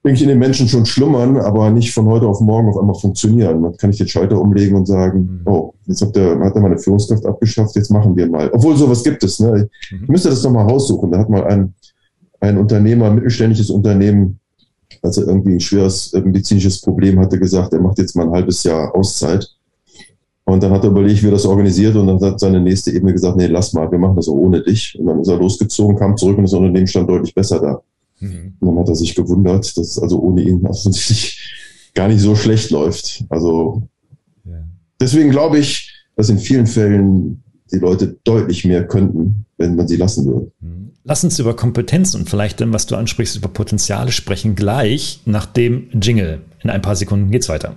denke 0.03 0.15
ich 0.15 0.21
in 0.23 0.29
den 0.29 0.39
Menschen 0.39 0.67
schon 0.67 0.85
schlummern, 0.85 1.37
aber 1.37 1.69
nicht 1.71 1.93
von 1.93 2.05
heute 2.05 2.25
auf 2.25 2.39
morgen 2.39 2.69
auf 2.69 2.77
einmal 2.77 2.95
funktionieren. 2.95 3.59
Man 3.59 3.75
kann 3.75 3.89
nicht 3.89 3.99
den 3.99 4.07
Schalter 4.07 4.39
umlegen 4.39 4.77
und 4.77 4.85
sagen, 4.85 5.41
mhm. 5.43 5.51
oh, 5.51 5.73
jetzt 5.87 6.01
hat 6.01 6.15
der, 6.15 6.39
hat 6.39 6.55
er 6.55 6.61
meine 6.61 6.77
Führungskraft 6.77 7.25
abgeschafft, 7.25 7.75
jetzt 7.75 7.91
machen 7.91 8.15
wir 8.15 8.29
mal. 8.29 8.49
Obwohl 8.53 8.77
sowas 8.77 9.03
gibt 9.03 9.23
es. 9.23 9.39
Ne? 9.39 9.69
Ich 9.83 9.91
mhm. 9.91 10.05
müsste 10.07 10.29
das 10.29 10.43
nochmal 10.43 10.65
raussuchen. 10.65 11.11
Da 11.11 11.19
hat 11.19 11.29
mal 11.29 11.43
ein, 11.43 11.73
ein 12.39 12.57
Unternehmer, 12.57 13.07
ein 13.07 13.15
mittelständisches 13.15 13.69
Unternehmen, 13.69 14.39
als 15.01 15.17
er 15.17 15.27
irgendwie 15.27 15.53
ein 15.53 15.59
schweres 15.59 16.13
medizinisches 16.13 16.79
Problem 16.81 17.19
hatte, 17.19 17.37
gesagt, 17.37 17.73
er 17.73 17.81
macht 17.81 17.97
jetzt 17.97 18.15
mal 18.15 18.27
ein 18.27 18.31
halbes 18.31 18.63
Jahr 18.63 18.95
Auszeit 18.95 19.49
und 20.49 20.63
dann 20.63 20.71
hat 20.71 20.83
er 20.83 20.89
überlegt, 20.89 21.21
wie 21.21 21.27
er 21.27 21.31
das 21.33 21.45
organisiert 21.45 21.95
und 21.95 22.07
dann 22.07 22.19
hat 22.21 22.39
seine 22.39 22.59
nächste 22.59 22.91
Ebene 22.91 23.13
gesagt, 23.13 23.37
nee, 23.37 23.47
lass 23.47 23.73
mal, 23.73 23.89
wir 23.91 23.99
machen 23.99 24.15
das 24.15 24.27
auch 24.27 24.33
ohne 24.33 24.61
dich. 24.61 24.97
Und 24.99 25.05
dann 25.05 25.19
ist 25.19 25.27
er 25.27 25.37
losgezogen, 25.37 25.95
kam 25.95 26.17
zurück 26.17 26.37
und 26.37 26.43
das 26.43 26.53
Unternehmen 26.53 26.87
stand 26.87 27.07
deutlich 27.07 27.35
besser 27.35 27.59
da. 27.59 27.81
Mhm. 28.19 28.53
Und 28.59 28.67
dann 28.67 28.79
hat 28.79 28.89
er 28.89 28.95
sich 28.95 29.15
gewundert, 29.15 29.65
dass 29.77 29.87
es 29.87 29.99
also 29.99 30.19
ohne 30.19 30.41
ihn 30.41 30.65
offensichtlich 30.65 31.91
gar 31.93 32.07
nicht 32.07 32.21
so 32.21 32.35
schlecht 32.35 32.71
läuft. 32.71 33.23
Also 33.29 33.83
ja. 34.45 34.63
deswegen 34.99 35.31
glaube 35.31 35.59
ich, 35.59 35.93
dass 36.15 36.29
in 36.29 36.39
vielen 36.39 36.67
Fällen 36.67 37.43
die 37.71 37.77
Leute 37.77 38.17
deutlich 38.23 38.65
mehr 38.65 38.87
könnten, 38.87 39.45
wenn 39.57 39.75
man 39.75 39.87
sie 39.87 39.97
lassen 39.97 40.25
würde. 40.25 40.51
Mhm. 40.59 40.91
Lass 41.03 41.23
uns 41.23 41.39
über 41.39 41.55
Kompetenzen 41.55 42.21
und 42.21 42.29
vielleicht 42.29 42.61
dann, 42.61 42.73
was 42.73 42.85
du 42.85 42.95
ansprichst, 42.95 43.37
über 43.37 43.47
Potenziale 43.47 44.11
sprechen, 44.11 44.55
gleich 44.55 45.21
nach 45.25 45.45
dem 45.45 45.89
Jingle. 45.99 46.41
In 46.61 46.69
ein 46.69 46.81
paar 46.81 46.95
Sekunden 46.95 47.31
geht's 47.31 47.49
weiter. 47.49 47.75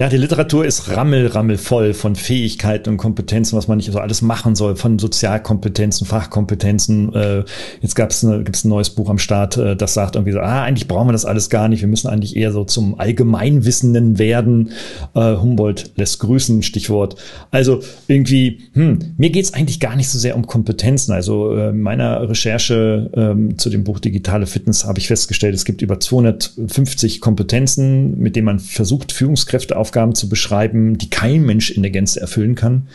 Ja, 0.00 0.08
die 0.08 0.16
Literatur 0.16 0.64
ist 0.64 0.96
rammel, 0.96 1.26
rammel 1.26 1.58
voll 1.58 1.92
von 1.92 2.14
Fähigkeiten 2.14 2.90
und 2.90 2.98
Kompetenzen, 2.98 3.56
was 3.56 3.66
man 3.66 3.78
nicht 3.78 3.90
so 3.90 3.98
alles 3.98 4.22
machen 4.22 4.54
soll, 4.54 4.76
von 4.76 4.96
Sozialkompetenzen, 5.00 6.06
Fachkompetenzen. 6.06 7.12
Äh, 7.12 7.44
jetzt 7.80 7.96
gab's 7.96 8.24
eine, 8.24 8.44
gibt's 8.44 8.62
ein 8.62 8.68
neues 8.68 8.90
Buch 8.90 9.10
am 9.10 9.18
Start, 9.18 9.56
äh, 9.56 9.74
das 9.74 9.94
sagt 9.94 10.14
irgendwie 10.14 10.30
so, 10.30 10.38
ah, 10.38 10.62
eigentlich 10.62 10.86
brauchen 10.86 11.08
wir 11.08 11.12
das 11.12 11.24
alles 11.24 11.50
gar 11.50 11.66
nicht. 11.66 11.80
Wir 11.80 11.88
müssen 11.88 12.06
eigentlich 12.06 12.36
eher 12.36 12.52
so 12.52 12.62
zum 12.62 13.00
Allgemeinwissenden 13.00 14.20
werden. 14.20 14.70
Äh, 15.16 15.34
Humboldt 15.34 15.90
lässt 15.96 16.20
grüßen, 16.20 16.62
Stichwort. 16.62 17.16
Also 17.50 17.80
irgendwie, 18.06 18.60
hm, 18.74 19.00
mir 19.16 19.30
geht's 19.30 19.52
eigentlich 19.52 19.80
gar 19.80 19.96
nicht 19.96 20.10
so 20.10 20.20
sehr 20.20 20.36
um 20.36 20.46
Kompetenzen. 20.46 21.10
Also 21.10 21.56
äh, 21.56 21.72
meiner 21.72 22.28
Recherche 22.28 23.10
ähm, 23.14 23.58
zu 23.58 23.68
dem 23.68 23.82
Buch 23.82 23.98
Digitale 23.98 24.46
Fitness 24.46 24.84
habe 24.84 25.00
ich 25.00 25.08
festgestellt, 25.08 25.56
es 25.56 25.64
gibt 25.64 25.82
über 25.82 25.98
250 25.98 27.20
Kompetenzen, 27.20 28.16
mit 28.20 28.36
denen 28.36 28.44
man 28.44 28.60
versucht, 28.60 29.10
Führungskräfte 29.10 29.76
auf 29.76 29.87
Aufgaben 29.88 30.14
zu 30.14 30.28
beschreiben, 30.28 30.98
die 30.98 31.08
kein 31.08 31.44
Mensch 31.44 31.70
in 31.70 31.82
der 31.82 31.90
Gänze 31.90 32.20
erfüllen 32.20 32.54
kann. 32.54 32.88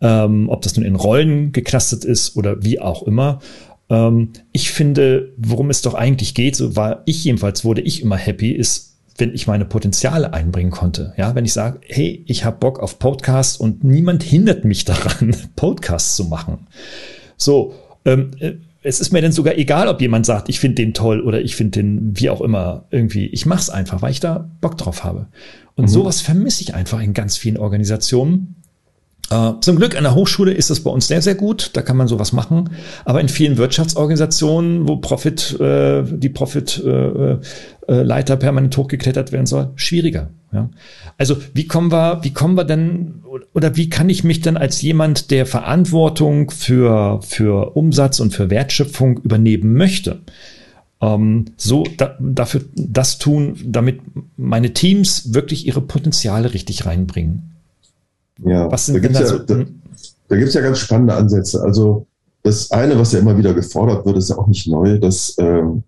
Ähm, 0.00 0.48
ob 0.48 0.62
das 0.62 0.76
nun 0.76 0.84
in 0.84 0.96
Rollen 0.96 1.52
geklastet 1.52 2.04
ist 2.04 2.36
oder 2.36 2.62
wie 2.64 2.80
auch 2.80 3.04
immer. 3.04 3.40
Ähm, 3.88 4.30
ich 4.52 4.72
finde, 4.72 5.32
worum 5.36 5.70
es 5.70 5.82
doch 5.82 5.94
eigentlich 5.94 6.34
geht, 6.34 6.56
so 6.56 6.76
war 6.76 7.02
ich 7.06 7.24
jedenfalls, 7.24 7.64
wurde 7.64 7.80
ich 7.80 8.02
immer 8.02 8.16
happy, 8.16 8.50
ist, 8.50 8.96
wenn 9.16 9.32
ich 9.32 9.46
meine 9.46 9.64
Potenziale 9.64 10.32
einbringen 10.32 10.72
konnte. 10.72 11.14
Ja, 11.16 11.34
wenn 11.36 11.44
ich 11.44 11.52
sage, 11.52 11.80
hey, 11.86 12.24
ich 12.26 12.44
habe 12.44 12.58
Bock 12.58 12.80
auf 12.80 12.98
Podcast 12.98 13.60
und 13.60 13.84
niemand 13.84 14.24
hindert 14.24 14.64
mich 14.64 14.84
daran, 14.84 15.36
Podcasts 15.56 16.16
zu 16.16 16.24
machen. 16.24 16.66
So, 17.36 17.74
ähm, 18.04 18.32
äh, 18.40 18.54
es 18.84 19.00
ist 19.00 19.12
mir 19.12 19.22
dann 19.22 19.32
sogar 19.32 19.56
egal, 19.56 19.88
ob 19.88 20.00
jemand 20.02 20.26
sagt, 20.26 20.50
ich 20.50 20.60
finde 20.60 20.76
den 20.76 20.92
toll 20.92 21.22
oder 21.22 21.40
ich 21.40 21.56
finde 21.56 21.82
den 21.82 22.20
wie 22.20 22.28
auch 22.28 22.42
immer 22.42 22.84
irgendwie. 22.90 23.26
Ich 23.26 23.46
mache 23.46 23.60
es 23.60 23.70
einfach, 23.70 24.02
weil 24.02 24.10
ich 24.10 24.20
da 24.20 24.50
Bock 24.60 24.76
drauf 24.76 25.04
habe. 25.04 25.26
Und 25.76 25.84
mhm. 25.84 25.88
sowas 25.88 26.20
vermisse 26.20 26.62
ich 26.62 26.74
einfach 26.74 27.00
in 27.00 27.14
ganz 27.14 27.36
vielen 27.36 27.56
Organisationen. 27.56 28.56
Äh, 29.30 29.52
zum 29.60 29.76
Glück 29.76 29.96
an 29.96 30.04
der 30.04 30.14
Hochschule 30.14 30.52
ist 30.52 30.70
das 30.70 30.80
bei 30.80 30.90
uns 30.90 31.08
sehr, 31.08 31.22
sehr 31.22 31.34
gut. 31.34 31.70
Da 31.74 31.82
kann 31.82 31.96
man 31.96 32.08
sowas 32.08 32.32
machen. 32.32 32.70
Aber 33.04 33.20
in 33.20 33.28
vielen 33.28 33.56
Wirtschaftsorganisationen, 33.56 34.88
wo 34.88 34.96
Profit, 34.96 35.58
äh, 35.60 36.02
die 36.04 36.28
Profit-Leiter 36.28 38.34
äh, 38.34 38.36
äh, 38.36 38.40
permanent 38.40 38.76
hochgeklettert 38.76 39.32
werden 39.32 39.46
soll, 39.46 39.70
schwieriger. 39.76 40.30
Ja? 40.52 40.68
Also 41.18 41.36
wie 41.54 41.66
kommen 41.66 41.90
wir, 41.90 42.20
wie 42.22 42.32
kommen 42.32 42.56
wir 42.56 42.64
denn 42.64 43.22
oder 43.52 43.76
wie 43.76 43.88
kann 43.88 44.08
ich 44.08 44.24
mich 44.24 44.40
denn 44.40 44.56
als 44.56 44.82
jemand, 44.82 45.30
der 45.30 45.46
Verantwortung 45.46 46.50
für, 46.50 47.20
für 47.22 47.76
Umsatz 47.76 48.20
und 48.20 48.32
für 48.32 48.50
Wertschöpfung 48.50 49.18
übernehmen 49.18 49.74
möchte, 49.74 50.20
ähm, 51.04 51.46
so 51.56 51.84
da, 51.96 52.16
dafür 52.18 52.62
das 52.74 53.18
tun, 53.18 53.56
damit 53.64 54.00
meine 54.36 54.72
Teams 54.72 55.34
wirklich 55.34 55.66
ihre 55.66 55.82
Potenziale 55.82 56.54
richtig 56.54 56.86
reinbringen? 56.86 57.50
Ja, 58.44 58.70
was 58.70 58.86
sind 58.86 58.94
da 58.96 59.00
gibt 59.00 59.14
es 59.14 59.30
ja, 59.30 59.38
da, 59.38 59.64
da 60.28 60.36
gibt's 60.36 60.54
ja 60.54 60.60
ganz 60.60 60.78
spannende 60.78 61.14
Ansätze. 61.14 61.62
Also 61.62 62.06
das 62.42 62.70
eine, 62.70 62.98
was 62.98 63.12
ja 63.12 63.20
immer 63.20 63.36
wieder 63.36 63.54
gefordert 63.54 64.04
wird, 64.06 64.16
ist 64.16 64.30
ja 64.30 64.38
auch 64.38 64.46
nicht 64.46 64.66
neu, 64.66 64.98
dass 64.98 65.36
ähm, 65.38 65.82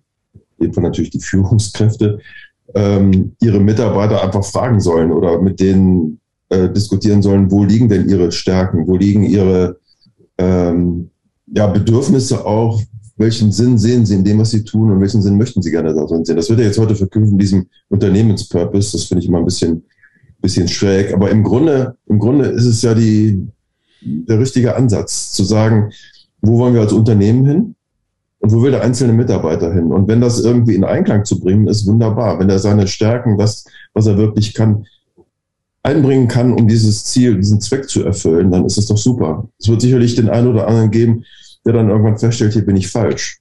jedenfalls 0.58 0.84
natürlich 0.84 1.10
die 1.10 1.20
Führungskräfte 1.20 2.18
ähm, 2.74 3.34
ihre 3.40 3.60
Mitarbeiter 3.60 4.22
einfach 4.22 4.44
fragen 4.44 4.80
sollen 4.80 5.12
oder 5.12 5.40
mit 5.40 5.60
denen 5.60 6.20
äh, 6.48 6.68
diskutieren 6.68 7.22
sollen, 7.22 7.50
wo 7.50 7.64
liegen 7.64 7.88
denn 7.88 8.08
ihre 8.08 8.32
Stärken, 8.32 8.86
wo 8.86 8.96
liegen 8.96 9.24
ihre 9.24 9.78
ähm, 10.38 11.10
ja, 11.46 11.66
Bedürfnisse 11.66 12.44
auch, 12.44 12.80
welchen 13.16 13.52
Sinn 13.52 13.78
sehen 13.78 14.04
sie 14.04 14.14
in 14.14 14.24
dem, 14.24 14.38
was 14.38 14.50
sie 14.50 14.64
tun 14.64 14.90
und 14.90 15.00
welchen 15.00 15.22
Sinn 15.22 15.38
möchten 15.38 15.62
sie 15.62 15.70
gerne 15.70 15.94
darin 15.94 16.24
sehen. 16.24 16.36
Das 16.36 16.50
wird 16.50 16.60
ja 16.60 16.66
jetzt 16.66 16.78
heute 16.78 16.94
verknüpft 16.94 17.32
in 17.32 17.38
diesem 17.38 17.66
Unternehmenspurpose. 17.88 18.92
Das 18.92 19.04
finde 19.04 19.22
ich 19.22 19.28
immer 19.28 19.38
ein 19.38 19.44
bisschen 19.44 19.82
bisschen 20.46 20.68
schräg. 20.68 21.12
Aber 21.12 21.30
im 21.30 21.42
Grunde, 21.42 21.96
im 22.06 22.18
Grunde 22.18 22.46
ist 22.46 22.64
es 22.64 22.82
ja 22.82 22.94
die, 22.94 23.46
der 24.00 24.38
richtige 24.38 24.76
Ansatz, 24.76 25.32
zu 25.32 25.44
sagen, 25.44 25.90
wo 26.40 26.58
wollen 26.58 26.74
wir 26.74 26.82
als 26.82 26.92
Unternehmen 26.92 27.44
hin? 27.44 27.74
Und 28.38 28.52
wo 28.52 28.62
will 28.62 28.70
der 28.70 28.82
einzelne 28.82 29.12
Mitarbeiter 29.12 29.72
hin? 29.72 29.92
Und 29.92 30.08
wenn 30.08 30.20
das 30.20 30.40
irgendwie 30.40 30.74
in 30.74 30.84
Einklang 30.84 31.24
zu 31.24 31.40
bringen, 31.40 31.66
ist 31.66 31.86
wunderbar. 31.86 32.38
Wenn 32.38 32.50
er 32.50 32.58
seine 32.58 32.86
Stärken, 32.86 33.38
das, 33.38 33.64
was 33.92 34.06
er 34.06 34.18
wirklich 34.18 34.54
kann, 34.54 34.86
einbringen 35.82 36.28
kann, 36.28 36.52
um 36.52 36.68
dieses 36.68 37.04
Ziel, 37.04 37.36
diesen 37.36 37.60
Zweck 37.60 37.88
zu 37.88 38.04
erfüllen, 38.04 38.50
dann 38.50 38.66
ist 38.66 38.76
es 38.76 38.86
doch 38.86 38.98
super. 38.98 39.48
Es 39.58 39.68
wird 39.68 39.80
sicherlich 39.80 40.14
den 40.14 40.28
einen 40.28 40.48
oder 40.48 40.68
anderen 40.68 40.90
geben, 40.90 41.24
der 41.66 41.74
dann 41.74 41.90
irgendwann 41.90 42.18
feststellt, 42.18 42.52
hier 42.52 42.64
bin 42.64 42.76
ich 42.76 42.88
falsch. 42.88 43.40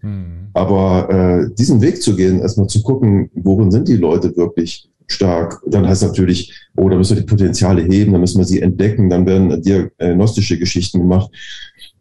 Hm. 0.00 0.48
Aber 0.54 1.10
äh, 1.10 1.54
diesen 1.54 1.80
Weg 1.80 2.02
zu 2.02 2.16
gehen, 2.16 2.40
erstmal 2.40 2.66
zu 2.66 2.82
gucken, 2.82 3.30
worin 3.34 3.70
sind 3.70 3.88
die 3.88 3.96
Leute 3.96 4.36
wirklich 4.36 4.88
stark. 5.06 5.60
Dann 5.66 5.86
heißt 5.86 6.02
natürlich, 6.02 6.52
oh, 6.76 6.88
da 6.88 6.96
müssen 6.96 7.16
wir 7.16 7.22
die 7.22 7.28
Potenziale 7.28 7.82
heben, 7.82 8.12
dann 8.12 8.20
müssen 8.20 8.38
wir 8.38 8.44
sie 8.44 8.62
entdecken, 8.62 9.10
dann 9.10 9.26
werden 9.26 9.62
diagnostische 9.62 10.58
Geschichten 10.58 11.00
gemacht. 11.00 11.30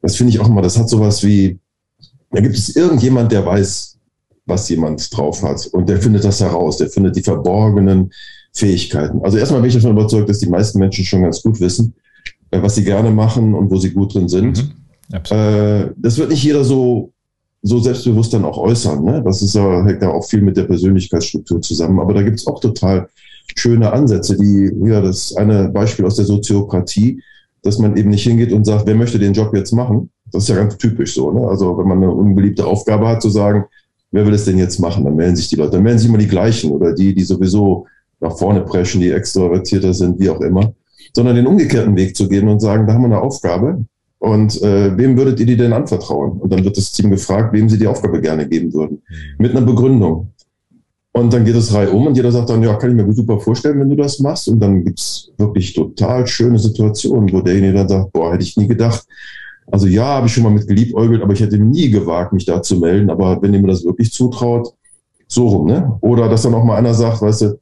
Das 0.02 0.16
finde 0.16 0.32
ich 0.32 0.40
auch 0.40 0.50
immer, 0.50 0.62
das 0.62 0.78
hat 0.78 0.90
sowas 0.90 1.24
wie, 1.24 1.60
da 2.32 2.42
gibt 2.42 2.56
es 2.56 2.76
irgendjemand, 2.76 3.32
der 3.32 3.46
weiß, 3.46 3.98
was 4.46 4.70
jemand 4.70 5.16
drauf 5.16 5.42
hat 5.44 5.66
und 5.68 5.90
der 5.90 5.98
findet 5.98 6.24
das 6.24 6.40
heraus, 6.40 6.78
der 6.78 6.90
findet 6.90 7.16
die 7.16 7.24
verborgenen 7.24 8.12
Fähigkeiten. 8.54 9.22
Also 9.24 9.38
erstmal 9.38 9.62
bin 9.62 9.70
ich 9.70 9.76
davon 9.76 9.92
überzeugt, 9.92 10.30
dass 10.30 10.40
die 10.40 10.50
meisten 10.50 10.80
Menschen 10.80 11.04
schon 11.04 11.24
ganz 11.24 11.42
gut 11.42 11.60
wissen, 11.60 11.96
äh, 12.52 12.62
was 12.62 12.76
sie 12.76 12.84
gerne 12.84 13.12
machen 13.12 13.54
und 13.54 13.70
wo 13.72 13.78
sie 13.78 13.92
gut 13.92 14.14
drin 14.14 14.30
sind. 14.30 14.64
Mhm, 14.64 14.85
äh, 15.12 15.91
das 15.98 16.18
wird 16.18 16.30
nicht 16.30 16.44
jeder 16.44 16.63
so 16.63 17.12
so 17.68 17.80
selbstbewusst 17.80 18.32
dann 18.32 18.46
auch 18.46 18.60
äußern. 18.60 19.04
Ne? 19.04 19.24
Das 19.26 19.41
ist 19.41 19.56
ja, 19.56 19.84
hängt 19.84 20.02
ja 20.04 20.12
auch 20.12 20.24
viel 20.24 20.41
mit 20.41 20.56
der 20.56 20.65
Persönlichkeitsstruktur 20.65 21.60
zusammen. 21.62 22.00
Aber 22.00 22.13
da 22.13 22.22
gibt 22.22 22.39
es 22.39 22.46
auch 22.46 22.60
total 22.60 23.10
schöne 23.56 23.91
Ansätze, 23.91 24.38
die, 24.38 24.72
ja, 24.88 25.02
das 25.02 25.36
eine 25.36 25.70
Beispiel 25.70 26.06
aus 26.06 26.15
der 26.15 26.26
Soziokratie, 26.26 27.24
dass 27.63 27.80
man 27.80 27.98
eben 27.98 28.12
nicht 28.12 28.24
hingeht 28.24 28.54
und 28.54 28.65
sagt, 28.65 28.86
wer 28.86 28.94
möchte 28.94 29.18
den 29.18 29.34
Job 29.34 29.56
jetzt 29.56 29.72
machen? 29.72 30.12
Das 30.32 30.44
ist 30.44 30.50
ja 30.50 30.56
ganz 30.56 30.78
typisch 30.78 31.15
so. 31.15 31.32
Ne? 31.32 31.48
Also 31.48 31.76
wenn 31.76 31.88
man 31.88 31.98
eine 31.98 32.12
unbeliebte 32.12 32.68
Aufgabe 32.68 33.08
hat, 33.08 33.24
zu 33.24 33.30
sagen, 33.30 33.65
wer 34.12 34.28
will 34.28 34.36
es 34.36 34.46
denn 34.46 34.60
jetzt 34.60 34.80
machen? 34.80 35.04
Dann 35.04 35.15
melden 35.15 35.36
sich 35.36 35.48
die 35.48 35.56
Leute. 35.56 35.72
Dann 35.72 35.84
melden 35.84 35.98
sich 35.98 36.08
immer 36.08 36.20
die 36.20 36.28
gleichen 36.28 36.72
oder 36.72 36.94
die, 36.94 37.15
die 37.15 37.24
sowieso 37.24 37.88
nach 38.20 38.38
vorne 38.38 38.62
preschen, 38.62 39.02
die 39.02 39.10
extrovertierter 39.10 39.96
sind, 39.96 40.20
wie 40.20 40.30
auch 40.30 40.41
immer. 40.41 40.74
Sondern 41.15 41.36
den 41.36 41.48
umgekehrten 41.48 41.96
Weg 41.96 42.15
zu 42.15 42.28
gehen 42.28 42.48
und 42.48 42.60
sagen, 42.60 42.86
da 42.86 42.94
haben 42.94 43.02
wir 43.02 43.08
eine 43.08 43.22
Aufgabe, 43.22 43.86
und 44.26 44.60
äh, 44.64 44.98
wem 44.98 45.16
würdet 45.16 45.40
ihr 45.40 45.46
die 45.46 45.56
denn 45.56 45.72
anvertrauen? 45.72 46.40
Und 46.40 46.52
dann 46.52 46.64
wird 46.64 46.76
das 46.76 46.92
Team 46.92 47.12
gefragt, 47.12 47.54
wem 47.54 47.70
sie 47.70 47.78
die 47.78 47.86
Aufgabe 47.86 48.20
gerne 48.20 48.48
geben 48.48 48.74
würden. 48.74 49.04
Mhm. 49.08 49.16
Mit 49.38 49.52
einer 49.52 49.62
Begründung. 49.62 50.32
Und 51.12 51.32
dann 51.32 51.46
geht 51.46 51.56
es 51.56 51.72
Reihe 51.72 51.92
um 51.92 52.08
und 52.08 52.18
jeder 52.18 52.32
sagt 52.32 52.50
dann, 52.50 52.64
ja, 52.64 52.74
kann 52.74 52.90
ich 52.90 52.96
mir 53.06 53.14
super 53.14 53.40
vorstellen, 53.40 53.80
wenn 53.80 53.90
du 53.90 53.96
das 53.96 54.20
machst. 54.20 54.48
Und 54.48 54.60
dann 54.60 54.84
gibt's 54.84 55.32
wirklich 55.38 55.76
total 55.76 56.26
schöne 56.26 56.58
Situationen, 56.58 57.32
wo 57.32 57.42
derjenige 57.42 57.74
dann 57.74 57.88
sagt, 57.88 58.14
boah, 58.14 58.34
hätte 58.34 58.44
ich 58.44 58.58
nie 58.58 58.68
gedacht. 58.68 59.06
Also 59.72 59.86
ja, 59.86 60.06
habe 60.06 60.26
ich 60.26 60.34
schon 60.34 60.44
mal 60.44 60.50
mit 60.50 60.68
geliebäugelt, 60.68 61.22
aber 61.22 61.34
ich 61.34 61.42
hätte 61.42 61.60
nie 61.60 61.92
gewagt, 61.92 62.34
mich 62.34 62.46
da 62.46 62.64
zu 62.64 62.80
melden. 62.80 63.12
Aber 63.12 63.40
wenn 63.44 63.54
ihr 63.54 63.62
mir 63.62 63.68
das 63.68 63.86
wirklich 63.86 64.12
zutraut, 64.12 64.74
so 65.28 65.50
rum, 65.50 65.68
ne? 65.68 65.98
Oder 66.02 66.30
dass 66.30 66.42
dann 66.42 66.56
auch 66.56 66.64
mal 66.64 66.78
einer 66.78 66.96
sagt, 66.96 67.22
weißt 67.22 67.42
du, 67.44 67.60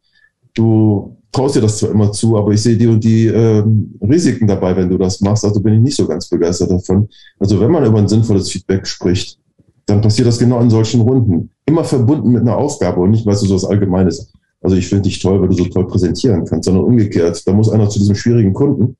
du 0.53 1.17
traust 1.33 1.55
dir 1.55 1.61
das 1.61 1.79
zwar 1.79 1.91
immer 1.91 2.11
zu, 2.11 2.37
aber 2.37 2.51
ich 2.51 2.61
sehe 2.61 2.77
die 2.77 2.87
und 2.87 3.03
die 3.03 3.27
äh, 3.27 3.63
Risiken 4.01 4.47
dabei, 4.47 4.75
wenn 4.77 4.89
du 4.89 4.97
das 4.97 5.19
machst. 5.19 5.43
Also 5.43 5.59
bin 5.59 5.73
ich 5.73 5.81
nicht 5.81 5.97
so 5.97 6.07
ganz 6.07 6.29
begeistert 6.29 6.71
davon. 6.71 7.09
Also 7.39 7.59
wenn 7.59 7.71
man 7.71 7.83
über 7.85 7.97
ein 7.97 8.07
sinnvolles 8.07 8.49
Feedback 8.49 8.87
spricht, 8.87 9.39
dann 9.85 9.99
passiert 9.99 10.27
das 10.27 10.39
genau 10.39 10.61
in 10.61 10.69
solchen 10.69 11.01
Runden. 11.01 11.49
Immer 11.65 11.83
verbunden 11.83 12.31
mit 12.31 12.43
einer 12.43 12.55
Aufgabe 12.55 13.01
und 13.01 13.11
nicht, 13.11 13.25
weißt 13.25 13.43
du, 13.43 13.47
so 13.47 13.55
was 13.55 13.65
Allgemeines. 13.65 14.31
Also 14.61 14.77
ich 14.77 14.87
finde 14.87 15.03
dich 15.03 15.19
toll, 15.19 15.41
weil 15.41 15.49
du 15.49 15.55
so 15.55 15.65
toll 15.65 15.87
präsentieren 15.87 16.45
kannst, 16.45 16.65
sondern 16.65 16.85
umgekehrt. 16.85 17.45
Da 17.45 17.51
muss 17.51 17.69
einer 17.69 17.89
zu 17.89 17.99
diesem 17.99 18.15
schwierigen 18.15 18.53
Kunden. 18.53 18.95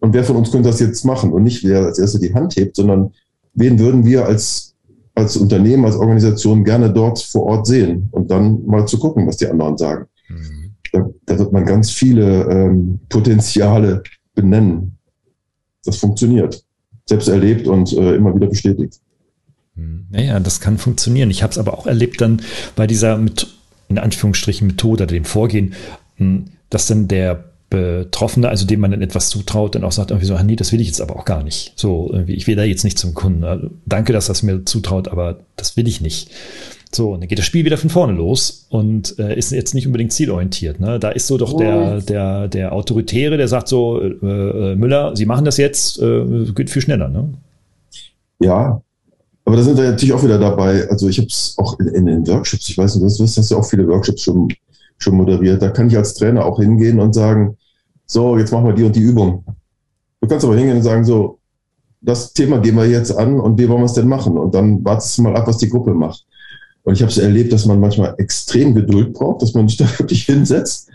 Und 0.00 0.14
wer 0.14 0.24
von 0.24 0.36
uns 0.36 0.50
könnte 0.50 0.68
das 0.68 0.80
jetzt 0.80 1.04
machen? 1.04 1.32
Und 1.32 1.42
nicht 1.42 1.64
wer 1.64 1.84
als 1.84 1.98
erster 1.98 2.20
die 2.20 2.32
Hand 2.32 2.56
hebt, 2.56 2.76
sondern 2.76 3.12
wen 3.54 3.78
würden 3.78 4.06
wir 4.06 4.24
als, 4.26 4.74
als 5.14 5.36
Unternehmen, 5.36 5.84
als 5.84 5.96
Organisation 5.96 6.64
gerne 6.64 6.90
dort 6.90 7.18
vor 7.18 7.42
Ort 7.44 7.66
sehen? 7.66 8.08
Und 8.12 8.30
dann 8.30 8.64
mal 8.64 8.86
zu 8.86 8.98
gucken, 8.98 9.26
was 9.26 9.36
die 9.36 9.48
anderen 9.48 9.76
sagen. 9.76 10.06
Da, 10.94 11.10
da 11.26 11.38
wird 11.38 11.52
man 11.52 11.66
ganz 11.66 11.90
viele 11.90 12.44
ähm, 12.48 13.00
Potenziale 13.08 14.02
benennen. 14.34 14.96
Das 15.84 15.96
funktioniert. 15.96 16.64
Selbst 17.06 17.28
erlebt 17.28 17.66
und 17.66 17.92
äh, 17.92 18.14
immer 18.14 18.34
wieder 18.34 18.46
bestätigt. 18.46 19.00
Naja, 19.74 20.36
hm. 20.36 20.44
das 20.44 20.60
kann 20.60 20.78
funktionieren. 20.78 21.30
Ich 21.30 21.42
habe 21.42 21.50
es 21.50 21.58
aber 21.58 21.76
auch 21.76 21.86
erlebt 21.86 22.20
dann 22.20 22.40
bei 22.76 22.86
dieser 22.86 23.18
mit, 23.18 23.48
in 23.88 23.98
Anführungsstrichen 23.98 24.66
Methode 24.66 25.04
oder 25.04 25.12
dem 25.12 25.24
Vorgehen, 25.24 25.74
hm, 26.16 26.44
dass 26.70 26.86
dann 26.86 27.08
der 27.08 27.44
Betroffene, 27.70 28.48
also 28.48 28.66
dem 28.66 28.78
man 28.78 28.92
dann 28.92 29.02
etwas 29.02 29.30
zutraut, 29.30 29.74
dann 29.74 29.82
auch 29.82 29.90
sagt 29.90 30.12
irgendwie 30.12 30.28
so, 30.28 30.36
ah, 30.36 30.44
nee, 30.44 30.54
das 30.54 30.70
will 30.70 30.80
ich 30.80 30.86
jetzt 30.86 31.00
aber 31.00 31.16
auch 31.16 31.24
gar 31.24 31.42
nicht. 31.42 31.72
So, 31.74 32.08
irgendwie, 32.12 32.34
ich 32.34 32.46
will 32.46 32.54
da 32.54 32.62
jetzt 32.62 32.84
nicht 32.84 32.98
zum 32.98 33.14
Kunden. 33.14 33.42
Also, 33.42 33.70
danke, 33.84 34.12
dass 34.12 34.26
das 34.26 34.44
mir 34.44 34.64
zutraut, 34.64 35.08
aber 35.08 35.40
das 35.56 35.76
will 35.76 35.88
ich 35.88 36.00
nicht. 36.00 36.30
So, 36.94 37.12
und 37.12 37.20
dann 37.20 37.28
geht 37.28 37.38
das 37.38 37.44
Spiel 37.44 37.64
wieder 37.64 37.76
von 37.76 37.90
vorne 37.90 38.12
los 38.12 38.66
und 38.70 39.18
äh, 39.18 39.36
ist 39.36 39.50
jetzt 39.50 39.74
nicht 39.74 39.86
unbedingt 39.86 40.12
zielorientiert. 40.12 40.78
Ne? 40.78 41.00
Da 41.00 41.10
ist 41.10 41.26
so 41.26 41.36
doch 41.36 41.56
der, 41.56 42.00
der, 42.00 42.46
der 42.46 42.72
Autoritäre, 42.72 43.36
der 43.36 43.48
sagt 43.48 43.66
so, 43.66 44.00
äh, 44.00 44.06
äh, 44.06 44.76
Müller, 44.76 45.16
Sie 45.16 45.26
machen 45.26 45.44
das 45.44 45.56
jetzt, 45.56 46.00
äh, 46.00 46.44
geht 46.54 46.70
viel 46.70 46.82
schneller. 46.82 47.08
Ne? 47.08 47.34
Ja, 48.38 48.80
aber 49.44 49.56
da 49.56 49.62
sind 49.62 49.76
wir 49.76 49.90
natürlich 49.90 50.14
auch 50.14 50.22
wieder 50.22 50.38
dabei. 50.38 50.88
Also 50.88 51.08
ich 51.08 51.18
habe 51.18 51.26
es 51.26 51.56
auch 51.58 51.78
in, 51.80 51.88
in, 51.88 52.06
den 52.06 52.26
Workshops, 52.28 52.68
ich 52.68 52.78
weiß 52.78 52.96
nicht, 52.96 53.18
du 53.18 53.24
hast 53.24 53.50
ja 53.50 53.56
auch 53.56 53.68
viele 53.68 53.88
Workshops 53.88 54.22
schon, 54.22 54.48
schon 54.98 55.16
moderiert. 55.16 55.60
Da 55.62 55.70
kann 55.70 55.88
ich 55.88 55.96
als 55.96 56.14
Trainer 56.14 56.46
auch 56.46 56.60
hingehen 56.60 57.00
und 57.00 57.12
sagen, 57.12 57.56
so, 58.06 58.38
jetzt 58.38 58.52
machen 58.52 58.66
wir 58.66 58.72
die 58.72 58.84
und 58.84 58.94
die 58.94 59.00
Übung. 59.00 59.44
Du 60.20 60.28
kannst 60.28 60.44
aber 60.44 60.56
hingehen 60.56 60.76
und 60.76 60.82
sagen, 60.82 61.04
so, 61.04 61.38
das 62.00 62.32
Thema 62.32 62.58
gehen 62.58 62.76
wir 62.76 62.86
jetzt 62.86 63.10
an 63.16 63.40
und 63.40 63.58
wie 63.58 63.68
wollen 63.68 63.80
wir 63.80 63.86
es 63.86 63.94
denn 63.94 64.08
machen? 64.08 64.38
Und 64.38 64.54
dann 64.54 64.84
wartest 64.84 65.18
du 65.18 65.22
mal 65.22 65.36
ab, 65.36 65.46
was 65.46 65.58
die 65.58 65.68
Gruppe 65.68 65.92
macht. 65.92 66.24
Und 66.84 66.94
ich 66.94 67.02
habe 67.02 67.10
es 67.10 67.18
erlebt, 67.18 67.52
dass 67.52 67.66
man 67.66 67.80
manchmal 67.80 68.14
extrem 68.18 68.74
Geduld 68.74 69.14
braucht, 69.14 69.42
dass 69.42 69.54
man 69.54 69.68
sich 69.68 69.78
da 69.78 69.86
wirklich 69.98 70.24
hinsetzt, 70.24 70.88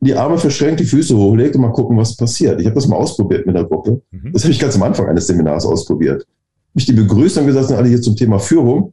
die 0.00 0.14
Arme 0.14 0.38
verschränkt, 0.38 0.80
die 0.80 0.84
Füße 0.84 1.16
hochlegt 1.16 1.54
und 1.54 1.62
mal 1.62 1.72
gucken, 1.72 1.96
was 1.96 2.16
passiert. 2.16 2.60
Ich 2.60 2.66
habe 2.66 2.74
das 2.74 2.86
mal 2.86 2.96
ausprobiert 2.96 3.46
mit 3.46 3.54
der 3.54 3.64
Gruppe. 3.64 4.02
Mhm. 4.10 4.32
Das 4.32 4.42
habe 4.42 4.52
ich 4.52 4.58
ganz 4.58 4.74
am 4.76 4.82
Anfang 4.82 5.08
eines 5.08 5.26
Seminars 5.26 5.64
ausprobiert. 5.64 6.26
Mich 6.74 6.86
die 6.86 6.92
begrüßt 6.92 7.38
und 7.38 7.46
gesagt, 7.46 7.68
sind 7.68 7.76
alle 7.76 7.88
hier 7.88 8.02
zum 8.02 8.16
Thema 8.16 8.38
Führung. 8.38 8.92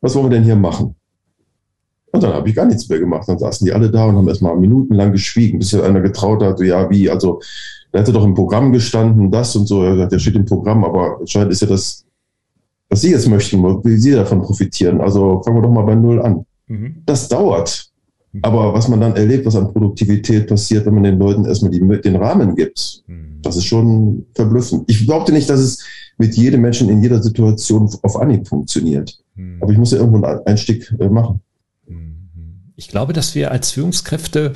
Was 0.00 0.14
wollen 0.14 0.26
wir 0.26 0.30
denn 0.30 0.44
hier 0.44 0.56
machen? 0.56 0.94
Und 2.12 2.22
dann 2.22 2.32
habe 2.32 2.48
ich 2.48 2.54
gar 2.54 2.66
nichts 2.66 2.88
mehr 2.88 3.00
gemacht. 3.00 3.28
Dann 3.28 3.38
saßen 3.38 3.64
die 3.64 3.72
alle 3.72 3.90
da 3.90 4.04
und 4.04 4.16
haben 4.16 4.28
erstmal 4.28 4.56
minutenlang 4.56 5.10
geschwiegen, 5.10 5.58
bis 5.58 5.70
sich 5.70 5.82
einer 5.82 6.00
getraut 6.00 6.42
hat, 6.42 6.60
ja, 6.60 6.88
wie, 6.88 7.10
also, 7.10 7.40
da 7.90 8.00
hätte 8.00 8.12
doch 8.12 8.24
im 8.24 8.34
Programm 8.34 8.70
gestanden, 8.70 9.30
das 9.30 9.56
und 9.56 9.66
so. 9.66 9.82
Er 9.82 9.96
sagt, 9.96 10.12
der 10.12 10.18
steht 10.18 10.36
im 10.36 10.44
Programm, 10.44 10.84
aber 10.84 11.18
entscheidend 11.18 11.52
ist 11.52 11.62
ja 11.62 11.66
das 11.66 12.03
was 12.88 13.00
Sie 13.00 13.10
jetzt 13.10 13.28
möchten, 13.28 13.62
wie 13.62 13.96
Sie 13.96 14.12
davon 14.12 14.42
profitieren. 14.42 15.00
Also 15.00 15.42
fangen 15.42 15.56
wir 15.56 15.62
doch 15.62 15.70
mal 15.70 15.82
bei 15.82 15.94
Null 15.94 16.22
an. 16.22 16.46
Mhm. 16.66 17.02
Das 17.06 17.28
dauert. 17.28 17.90
Aber 18.42 18.74
was 18.74 18.88
man 18.88 19.00
dann 19.00 19.14
erlebt, 19.14 19.46
was 19.46 19.54
an 19.54 19.72
Produktivität 19.72 20.48
passiert, 20.48 20.86
wenn 20.86 20.94
man 20.94 21.04
den 21.04 21.18
Leuten 21.18 21.44
erstmal 21.44 21.70
die, 21.70 21.80
den 21.80 22.16
Rahmen 22.16 22.56
gibt, 22.56 23.04
mhm. 23.06 23.38
das 23.42 23.56
ist 23.56 23.66
schon 23.66 24.26
verblüffend. 24.34 24.90
Ich 24.90 25.06
behaupte 25.06 25.32
nicht, 25.32 25.48
dass 25.48 25.60
es 25.60 25.84
mit 26.18 26.36
jedem 26.36 26.60
Menschen 26.60 26.88
in 26.88 27.02
jeder 27.02 27.22
Situation 27.22 27.88
auf 28.02 28.16
Anhieb 28.16 28.48
funktioniert. 28.48 29.18
Mhm. 29.36 29.58
Aber 29.60 29.72
ich 29.72 29.78
muss 29.78 29.92
ja 29.92 29.98
irgendwo 29.98 30.24
einen 30.24 30.40
Einstieg 30.46 30.92
äh, 30.98 31.08
machen. 31.08 31.40
Mhm. 31.86 32.72
Ich 32.76 32.88
glaube, 32.88 33.12
dass 33.12 33.36
wir 33.36 33.52
als 33.52 33.70
Führungskräfte 33.70 34.52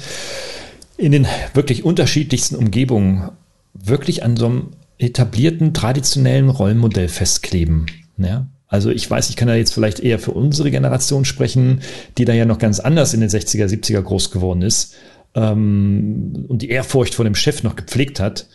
in 0.96 1.12
den 1.12 1.26
wirklich 1.54 1.84
unterschiedlichsten 1.84 2.56
Umgebungen 2.56 3.30
wirklich 3.74 4.24
an 4.24 4.36
so 4.36 4.46
einem 4.46 4.62
etablierten, 4.98 5.72
traditionellen 5.72 6.50
Rollenmodell 6.50 7.06
festkleben. 7.06 7.86
Ja? 8.18 8.48
Also 8.66 8.90
ich 8.90 9.10
weiß, 9.10 9.30
ich 9.30 9.36
kann 9.36 9.48
da 9.48 9.54
jetzt 9.54 9.72
vielleicht 9.72 10.00
eher 10.00 10.18
für 10.18 10.32
unsere 10.32 10.70
Generation 10.70 11.24
sprechen, 11.24 11.80
die 12.18 12.26
da 12.26 12.34
ja 12.34 12.44
noch 12.44 12.58
ganz 12.58 12.80
anders 12.80 13.14
in 13.14 13.20
den 13.20 13.30
60er, 13.30 13.66
70er 13.66 14.02
groß 14.02 14.30
geworden 14.30 14.62
ist 14.62 14.94
ähm, 15.34 16.44
und 16.48 16.62
die 16.62 16.68
Ehrfurcht 16.68 17.14
vor 17.14 17.24
dem 17.24 17.34
Chef 17.34 17.62
noch 17.62 17.76
gepflegt 17.76 18.20
hat. 18.20 18.46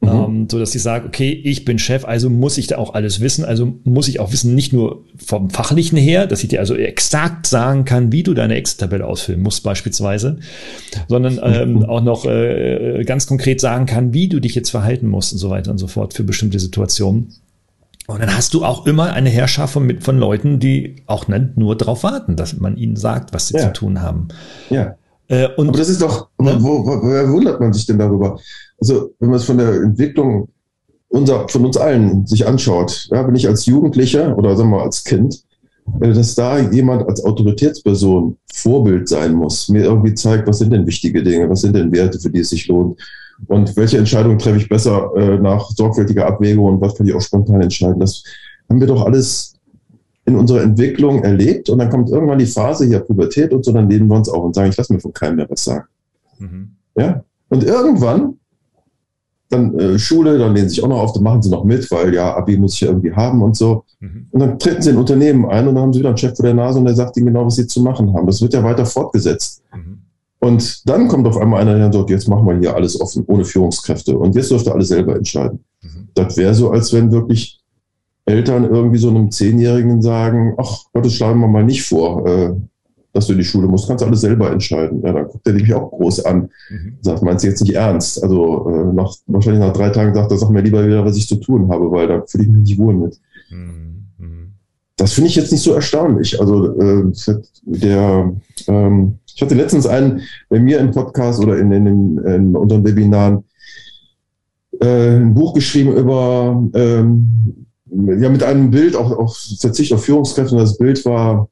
Mhm. 0.00 0.08
Ähm, 0.08 0.48
so 0.50 0.58
dass 0.58 0.74
ich 0.74 0.82
sage, 0.82 1.06
okay, 1.06 1.30
ich 1.30 1.64
bin 1.64 1.78
Chef, 1.78 2.04
also 2.04 2.28
muss 2.28 2.58
ich 2.58 2.66
da 2.66 2.78
auch 2.78 2.94
alles 2.94 3.20
wissen, 3.20 3.44
also 3.44 3.74
muss 3.84 4.08
ich 4.08 4.18
auch 4.18 4.32
wissen, 4.32 4.52
nicht 4.56 4.72
nur 4.72 5.04
vom 5.16 5.48
Fachlichen 5.48 5.96
her, 5.96 6.26
dass 6.26 6.42
ich 6.42 6.48
dir 6.48 6.58
also 6.58 6.74
exakt 6.74 7.46
sagen 7.46 7.84
kann, 7.84 8.10
wie 8.10 8.24
du 8.24 8.34
deine 8.34 8.56
Excel-Tabelle 8.56 9.06
ausfüllen 9.06 9.40
musst 9.40 9.62
beispielsweise, 9.62 10.38
sondern 11.06 11.38
ähm, 11.44 11.84
auch 11.84 12.02
noch 12.02 12.26
äh, 12.26 13.04
ganz 13.06 13.28
konkret 13.28 13.60
sagen 13.60 13.86
kann, 13.86 14.12
wie 14.12 14.28
du 14.28 14.40
dich 14.40 14.56
jetzt 14.56 14.70
verhalten 14.70 15.06
musst 15.06 15.34
und 15.34 15.38
so 15.38 15.50
weiter 15.50 15.70
und 15.70 15.78
so 15.78 15.86
fort 15.86 16.14
für 16.14 16.24
bestimmte 16.24 16.58
Situationen. 16.58 17.34
Und 18.12 18.20
dann 18.20 18.36
hast 18.36 18.54
du 18.54 18.64
auch 18.64 18.86
immer 18.86 19.12
eine 19.12 19.30
Herrschaft 19.30 19.72
von, 19.72 20.00
von 20.00 20.18
Leuten, 20.18 20.58
die 20.58 21.02
auch 21.06 21.28
nicht 21.28 21.56
nur 21.56 21.76
darauf 21.76 22.02
warten, 22.02 22.36
dass 22.36 22.58
man 22.58 22.76
ihnen 22.76 22.96
sagt, 22.96 23.32
was 23.32 23.48
sie 23.48 23.56
ja. 23.56 23.64
zu 23.64 23.72
tun 23.72 24.02
haben. 24.02 24.28
Ja. 24.70 24.96
Äh, 25.28 25.48
und, 25.56 25.68
Aber 25.68 25.78
das 25.78 25.88
ist 25.88 26.02
doch, 26.02 26.28
ne? 26.38 26.56
wo, 26.60 26.86
wo, 26.86 27.02
woher 27.02 27.30
wundert 27.30 27.60
man 27.60 27.72
sich 27.72 27.86
denn 27.86 27.98
darüber? 27.98 28.38
Also, 28.80 29.10
wenn 29.18 29.30
man 29.30 29.38
es 29.38 29.44
von 29.44 29.58
der 29.58 29.74
Entwicklung 29.82 30.48
unser, 31.08 31.48
von 31.48 31.66
uns 31.66 31.76
allen 31.76 32.26
sich 32.26 32.46
anschaut, 32.46 33.08
ja, 33.10 33.22
bin 33.22 33.34
ich 33.34 33.46
als 33.46 33.66
Jugendlicher 33.66 34.36
oder 34.36 34.56
sagen 34.56 34.70
wir 34.70 34.78
mal 34.78 34.84
als 34.84 35.04
Kind, 35.04 35.42
äh, 36.00 36.12
dass 36.12 36.34
da 36.34 36.58
jemand 36.58 37.08
als 37.08 37.24
Autoritätsperson 37.24 38.36
Vorbild 38.52 39.08
sein 39.08 39.34
muss, 39.34 39.68
mir 39.68 39.84
irgendwie 39.84 40.14
zeigt, 40.14 40.46
was 40.48 40.58
sind 40.58 40.72
denn 40.72 40.86
wichtige 40.86 41.22
Dinge, 41.22 41.48
was 41.48 41.62
sind 41.62 41.76
denn 41.76 41.92
Werte, 41.92 42.18
für 42.18 42.30
die 42.30 42.40
es 42.40 42.50
sich 42.50 42.68
lohnt 42.68 43.00
und 43.48 43.76
welche 43.76 43.98
Entscheidungen 43.98 44.38
treffe 44.38 44.58
ich 44.58 44.68
besser 44.68 45.10
äh, 45.16 45.38
nach 45.38 45.70
sorgfältiger 45.70 46.26
Abwägung 46.26 46.66
und 46.66 46.80
was 46.80 46.94
kann 46.94 47.06
ich 47.06 47.14
auch 47.14 47.20
spontan 47.20 47.60
entscheiden. 47.60 48.00
Das 48.00 48.22
haben 48.68 48.80
wir 48.80 48.86
doch 48.86 49.04
alles 49.04 49.54
in 50.24 50.36
unserer 50.36 50.62
Entwicklung 50.62 51.22
erlebt 51.22 51.68
und 51.68 51.78
dann 51.78 51.90
kommt 51.90 52.10
irgendwann 52.10 52.38
die 52.38 52.46
Phase 52.46 52.86
hier 52.86 53.00
Pubertät 53.00 53.52
und 53.52 53.64
so, 53.64 53.72
dann 53.72 53.90
lehnen 53.90 54.08
wir 54.08 54.16
uns 54.16 54.28
auf 54.28 54.44
und 54.44 54.54
sagen, 54.54 54.70
ich 54.70 54.76
lasse 54.76 54.92
mir 54.92 55.00
von 55.00 55.12
keinem 55.12 55.36
mehr 55.36 55.50
was 55.50 55.64
sagen. 55.64 55.86
Mhm. 56.38 56.70
Ja, 56.96 57.24
und 57.48 57.64
irgendwann 57.64 58.34
dann 59.52 59.78
äh, 59.78 59.98
Schule, 59.98 60.38
dann 60.38 60.54
lehnen 60.54 60.68
sie 60.68 60.76
sich 60.76 60.84
auch 60.84 60.88
noch 60.88 61.00
auf, 61.00 61.12
dann 61.12 61.22
machen 61.22 61.42
sie 61.42 61.50
noch 61.50 61.64
mit, 61.64 61.90
weil 61.90 62.14
ja, 62.14 62.34
Abi 62.34 62.56
muss 62.56 62.74
ich 62.74 62.80
ja 62.80 62.88
irgendwie 62.88 63.12
haben 63.12 63.42
und 63.42 63.56
so. 63.56 63.84
Mhm. 64.00 64.26
Und 64.30 64.40
dann 64.40 64.58
treten 64.58 64.82
sie 64.82 64.90
in 64.90 64.96
Unternehmen 64.96 65.44
ein 65.46 65.68
und 65.68 65.74
dann 65.74 65.84
haben 65.84 65.92
sie 65.92 65.98
wieder 65.98 66.08
einen 66.08 66.18
Chef 66.18 66.36
vor 66.36 66.44
der 66.44 66.54
Nase 66.54 66.78
und 66.78 66.86
der 66.86 66.94
sagt 66.94 67.16
ihnen 67.16 67.26
genau, 67.26 67.44
was 67.44 67.56
sie 67.56 67.66
zu 67.66 67.82
machen 67.82 68.12
haben. 68.14 68.26
Das 68.26 68.40
wird 68.40 68.54
ja 68.54 68.64
weiter 68.64 68.86
fortgesetzt. 68.86 69.62
Mhm. 69.74 69.98
Und 70.42 70.88
dann 70.88 71.06
kommt 71.06 71.24
auf 71.28 71.36
einmal 71.36 71.60
einer, 71.60 71.78
der 71.78 71.92
sagt, 71.92 72.10
jetzt 72.10 72.26
machen 72.26 72.44
wir 72.48 72.58
hier 72.58 72.74
alles 72.74 73.00
offen, 73.00 73.22
ohne 73.28 73.44
Führungskräfte. 73.44 74.18
Und 74.18 74.34
jetzt 74.34 74.50
dürfte 74.50 74.72
alles 74.72 74.88
selber 74.88 75.14
entscheiden. 75.14 75.60
Mhm. 75.82 76.08
Das 76.14 76.36
wäre 76.36 76.52
so, 76.52 76.72
als 76.72 76.92
wenn 76.92 77.12
wirklich 77.12 77.60
Eltern 78.24 78.64
irgendwie 78.64 78.98
so 78.98 79.10
einem 79.10 79.30
Zehnjährigen 79.30 80.02
sagen, 80.02 80.54
ach 80.58 80.80
Gott, 80.92 81.04
das 81.04 81.14
schlagen 81.14 81.38
wir 81.38 81.46
mal 81.46 81.62
nicht 81.62 81.84
vor. 81.84 82.26
Äh, 82.26 82.54
dass 83.12 83.26
du 83.28 83.34
in 83.34 83.38
die 83.38 83.44
Schule 83.44 83.68
musst, 83.68 83.86
kannst 83.86 84.02
du 84.02 84.06
alles 84.08 84.22
selber 84.22 84.50
entscheiden. 84.50 85.00
Ja, 85.04 85.12
dann 85.12 85.28
guckt 85.28 85.46
er 85.46 85.52
dich 85.52 85.72
auch 85.74 85.88
groß 85.90 86.24
an. 86.24 86.50
Mhm. 86.70 86.96
Sagt, 87.02 87.22
meinst 87.22 87.44
du 87.44 87.48
jetzt 87.48 87.60
nicht 87.60 87.76
ernst? 87.76 88.20
Also 88.20 88.68
äh, 88.68 88.92
nach, 88.92 89.14
wahrscheinlich 89.28 89.60
nach 89.60 89.72
drei 89.72 89.90
Tagen 89.90 90.12
sagt 90.12 90.32
er, 90.32 90.38
sag 90.38 90.50
mir 90.50 90.62
lieber 90.62 90.84
wieder, 90.84 91.04
was 91.04 91.16
ich 91.16 91.28
zu 91.28 91.36
tun 91.36 91.70
habe, 91.70 91.88
weil 91.92 92.08
da 92.08 92.24
fühle 92.26 92.44
ich 92.44 92.50
mich 92.50 92.62
nicht 92.62 92.78
wohl 92.78 92.94
mit. 92.94 93.20
Mhm. 93.48 94.06
mhm. 94.18 94.52
Das 94.96 95.12
finde 95.12 95.28
ich 95.28 95.36
jetzt 95.36 95.52
nicht 95.52 95.62
so 95.62 95.72
erstaunlich. 95.72 96.40
Also 96.40 96.78
äh, 96.80 97.12
der, 97.62 98.32
ähm, 98.66 99.18
ich 99.34 99.42
hatte 99.42 99.54
letztens 99.54 99.86
einen 99.86 100.22
bei 100.48 100.60
mir 100.60 100.78
im 100.78 100.90
Podcast 100.90 101.42
oder 101.42 101.58
in, 101.58 101.72
in, 101.72 101.86
in, 101.86 102.18
in 102.18 102.56
unseren 102.56 102.84
Webinaren 102.84 103.44
äh, 104.80 105.16
ein 105.16 105.34
Buch 105.34 105.54
geschrieben 105.54 105.96
über 105.96 106.62
ähm, 106.74 107.66
ja 107.86 108.28
mit 108.28 108.42
einem 108.42 108.70
Bild 108.70 108.96
auch 108.96 109.10
auf 109.12 109.36
Verzicht 109.58 109.92
auf 109.92 110.04
Führungskräfte. 110.04 110.54
Und 110.54 110.60
das 110.60 110.78
Bild 110.78 111.04
war 111.04 111.48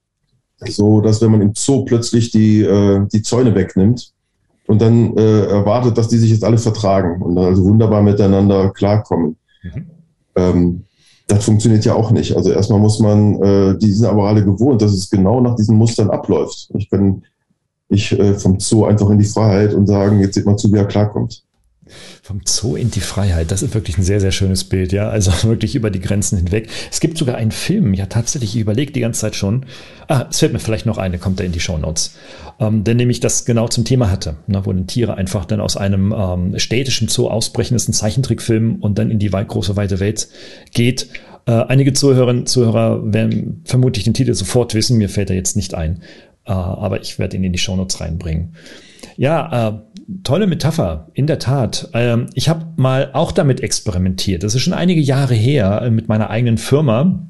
so 0.68 1.00
dass 1.00 1.20
wenn 1.22 1.30
man 1.30 1.40
im 1.40 1.52
Zoo 1.54 1.84
plötzlich 1.84 2.30
die, 2.30 2.62
äh, 2.62 3.06
die 3.12 3.22
Zäune 3.22 3.54
wegnimmt 3.54 4.12
und 4.66 4.80
dann 4.82 5.16
äh, 5.16 5.46
erwartet, 5.46 5.96
dass 5.96 6.08
die 6.08 6.18
sich 6.18 6.30
jetzt 6.30 6.44
alle 6.44 6.58
vertragen 6.58 7.22
und 7.22 7.38
also 7.38 7.64
wunderbar 7.64 8.02
miteinander 8.02 8.70
klarkommen. 8.70 9.36
Mhm. 9.62 9.86
Ähm, 10.36 10.84
das 11.26 11.44
funktioniert 11.44 11.84
ja 11.84 11.94
auch 11.94 12.10
nicht. 12.10 12.36
Also 12.36 12.50
erstmal 12.50 12.80
muss 12.80 12.98
man, 12.98 13.42
äh, 13.42 13.78
die 13.78 13.92
sind 13.92 14.06
aber 14.06 14.28
alle 14.28 14.44
gewohnt, 14.44 14.82
dass 14.82 14.92
es 14.92 15.08
genau 15.08 15.40
nach 15.40 15.54
diesen 15.54 15.76
Mustern 15.76 16.10
abläuft. 16.10 16.70
Ich 16.74 16.90
kann 16.90 17.22
ich 17.90 18.18
äh, 18.18 18.34
vom 18.34 18.58
Zoo 18.60 18.84
einfach 18.84 19.10
in 19.10 19.18
die 19.18 19.24
Freiheit 19.24 19.74
und 19.74 19.86
sagen, 19.86 20.20
jetzt 20.20 20.34
sieht 20.34 20.46
man 20.46 20.56
zu, 20.56 20.72
wie 20.72 20.78
er 20.78 20.86
klarkommt. 20.86 21.42
Vom 22.22 22.40
Zoo 22.44 22.76
in 22.76 22.92
die 22.92 23.00
Freiheit, 23.00 23.50
das 23.50 23.62
ist 23.62 23.74
wirklich 23.74 23.98
ein 23.98 24.04
sehr, 24.04 24.20
sehr 24.20 24.30
schönes 24.30 24.62
Bild, 24.62 24.92
ja. 24.92 25.08
Also 25.08 25.32
wirklich 25.48 25.74
über 25.74 25.90
die 25.90 26.00
Grenzen 26.00 26.38
hinweg. 26.38 26.68
Es 26.90 27.00
gibt 27.00 27.18
sogar 27.18 27.34
einen 27.34 27.50
Film, 27.50 27.92
ja 27.94 28.06
tatsächlich, 28.06 28.54
ich 28.54 28.60
überlege 28.60 28.92
die 28.92 29.00
ganze 29.00 29.22
Zeit 29.22 29.34
schon. 29.34 29.66
Ah, 30.06 30.26
es 30.30 30.38
fällt 30.38 30.52
mir 30.52 30.60
vielleicht 30.60 30.86
noch 30.86 30.98
eine, 30.98 31.18
kommt 31.18 31.40
da 31.40 31.44
in 31.44 31.50
die 31.50 31.58
Show 31.58 31.78
Notes. 31.78 32.14
Ähm, 32.60 32.84
der 32.84 32.94
nämlich 32.94 33.18
das 33.18 33.44
genau 33.44 33.66
zum 33.66 33.84
Thema 33.84 34.08
hatte, 34.08 34.36
ne, 34.46 34.64
wo 34.64 34.72
dann 34.72 34.86
Tiere 34.86 35.16
einfach 35.16 35.44
dann 35.44 35.60
aus 35.60 35.76
einem 35.76 36.14
ähm, 36.16 36.58
städtischen 36.58 37.08
Zoo 37.08 37.28
ausbrechen, 37.28 37.74
das 37.74 37.82
ist 37.82 37.88
ein 37.88 37.94
Zeichentrickfilm 37.94 38.76
und 38.76 38.98
dann 38.98 39.10
in 39.10 39.18
die 39.18 39.32
weit, 39.32 39.48
große, 39.48 39.74
weite 39.74 39.98
Welt 39.98 40.28
geht. 40.72 41.08
Äh, 41.46 41.52
einige 41.52 41.92
Zuhörerinnen, 41.92 42.46
Zuhörer 42.46 43.12
werden 43.12 43.62
vermutlich 43.64 44.04
den 44.04 44.14
Titel 44.14 44.34
sofort 44.34 44.74
wissen, 44.74 44.98
mir 44.98 45.08
fällt 45.08 45.30
er 45.30 45.36
jetzt 45.36 45.56
nicht 45.56 45.74
ein. 45.74 46.02
Äh, 46.50 46.52
aber 46.52 47.00
ich 47.00 47.18
werde 47.18 47.36
ihn 47.36 47.44
in 47.44 47.52
die 47.52 47.58
Show 47.58 47.76
Notes 47.76 48.00
reinbringen. 48.00 48.54
Ja, 49.16 49.68
äh, 49.68 49.78
tolle 50.24 50.48
Metapher, 50.48 51.08
in 51.14 51.28
der 51.28 51.38
Tat. 51.38 51.88
Ähm, 51.94 52.26
ich 52.34 52.48
habe 52.48 52.66
mal 52.76 53.10
auch 53.12 53.30
damit 53.30 53.60
experimentiert. 53.60 54.42
Das 54.42 54.54
ist 54.54 54.62
schon 54.62 54.72
einige 54.72 55.00
Jahre 55.00 55.34
her 55.34 55.82
äh, 55.82 55.90
mit 55.90 56.08
meiner 56.08 56.28
eigenen 56.28 56.58
Firma, 56.58 57.26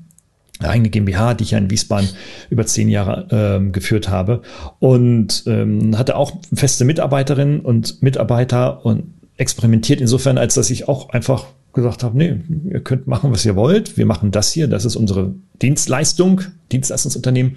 eigene 0.60 0.88
GmbH, 0.88 1.34
die 1.34 1.44
ich 1.44 1.50
ja 1.50 1.58
in 1.58 1.70
Wiesbaden 1.70 2.08
über 2.48 2.64
zehn 2.64 2.88
Jahre 2.88 3.26
ähm, 3.30 3.72
geführt 3.72 4.08
habe 4.08 4.42
und 4.78 5.44
ähm, 5.46 5.96
hatte 5.98 6.16
auch 6.16 6.32
feste 6.54 6.84
Mitarbeiterinnen 6.84 7.60
und 7.60 8.02
Mitarbeiter 8.02 8.84
und 8.84 9.14
experimentiert 9.36 10.00
insofern, 10.00 10.38
als 10.38 10.54
dass 10.54 10.70
ich 10.70 10.88
auch 10.88 11.10
einfach 11.10 11.46
gesagt 11.72 12.02
habe, 12.02 12.16
nee, 12.16 12.36
ihr 12.70 12.80
könnt 12.80 13.06
machen, 13.06 13.32
was 13.32 13.44
ihr 13.46 13.56
wollt. 13.56 13.96
Wir 13.96 14.04
machen 14.04 14.32
das 14.32 14.52
hier. 14.52 14.66
Das 14.66 14.84
ist 14.84 14.96
unsere 14.96 15.34
Dienstleistung, 15.62 16.42
Dienstleistungsunternehmen. 16.72 17.56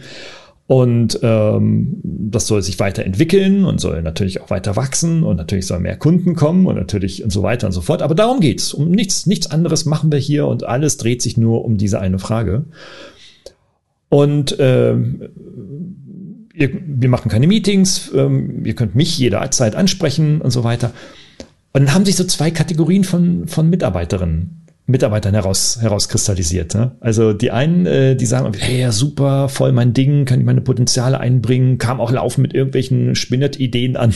Und 0.65 1.19
ähm, 1.23 1.97
das 2.03 2.47
soll 2.47 2.61
sich 2.61 2.79
weiterentwickeln 2.79 3.65
und 3.65 3.81
soll 3.81 4.01
natürlich 4.01 4.41
auch 4.41 4.49
weiter 4.49 4.77
wachsen 4.77 5.23
und 5.23 5.35
natürlich 5.35 5.67
sollen 5.67 5.83
mehr 5.83 5.97
Kunden 5.97 6.35
kommen 6.35 6.67
und 6.67 6.75
natürlich 6.75 7.23
und 7.23 7.31
so 7.31 7.43
weiter 7.43 7.67
und 7.67 7.73
so 7.73 7.81
fort. 7.81 8.01
Aber 8.01 8.15
darum 8.15 8.39
geht's. 8.39 8.73
Um 8.73 8.89
nichts, 8.89 9.25
nichts 9.25 9.51
anderes 9.51 9.85
machen 9.85 10.11
wir 10.11 10.19
hier 10.19 10.47
und 10.47 10.63
alles 10.63 10.97
dreht 10.97 11.21
sich 11.21 11.35
nur 11.35 11.65
um 11.65 11.77
diese 11.77 11.99
eine 11.99 12.17
Frage. 12.17 12.63
Und 14.07 14.55
ähm, 14.59 15.29
ihr, 16.53 16.69
wir 16.85 17.09
machen 17.09 17.29
keine 17.29 17.47
Meetings, 17.47 18.11
ähm, 18.15 18.65
ihr 18.65 18.75
könnt 18.75 18.95
mich 18.95 19.17
jederzeit 19.17 19.75
ansprechen 19.75 20.39
und 20.39 20.51
so 20.51 20.63
weiter. 20.63 20.93
Und 21.73 21.87
dann 21.87 21.93
haben 21.93 22.05
sich 22.05 22.15
so 22.15 22.23
zwei 22.23 22.51
Kategorien 22.51 23.03
von, 23.03 23.47
von 23.47 23.69
Mitarbeiterinnen 23.69 24.62
Mitarbeitern 24.85 25.33
heraus, 25.33 25.77
herauskristallisiert. 25.79 26.73
Ne? 26.73 26.91
Also 26.99 27.31
die 27.31 27.51
einen, 27.51 27.85
äh, 27.85 28.17
die 28.17 28.25
sagen, 28.25 28.51
hey, 28.57 28.81
ja, 28.81 28.91
super, 28.91 29.47
voll 29.47 29.71
mein 29.71 29.93
Ding, 29.93 30.25
kann 30.25 30.41
ich 30.41 30.45
meine 30.45 30.59
Potenziale 30.59 31.21
einbringen, 31.21 31.77
kam 31.77 32.01
auch 32.01 32.11
laufen 32.11 32.41
mit 32.41 32.53
irgendwelchen 32.53 33.15
Spinnert-Ideen 33.15 33.95
an, 33.95 34.13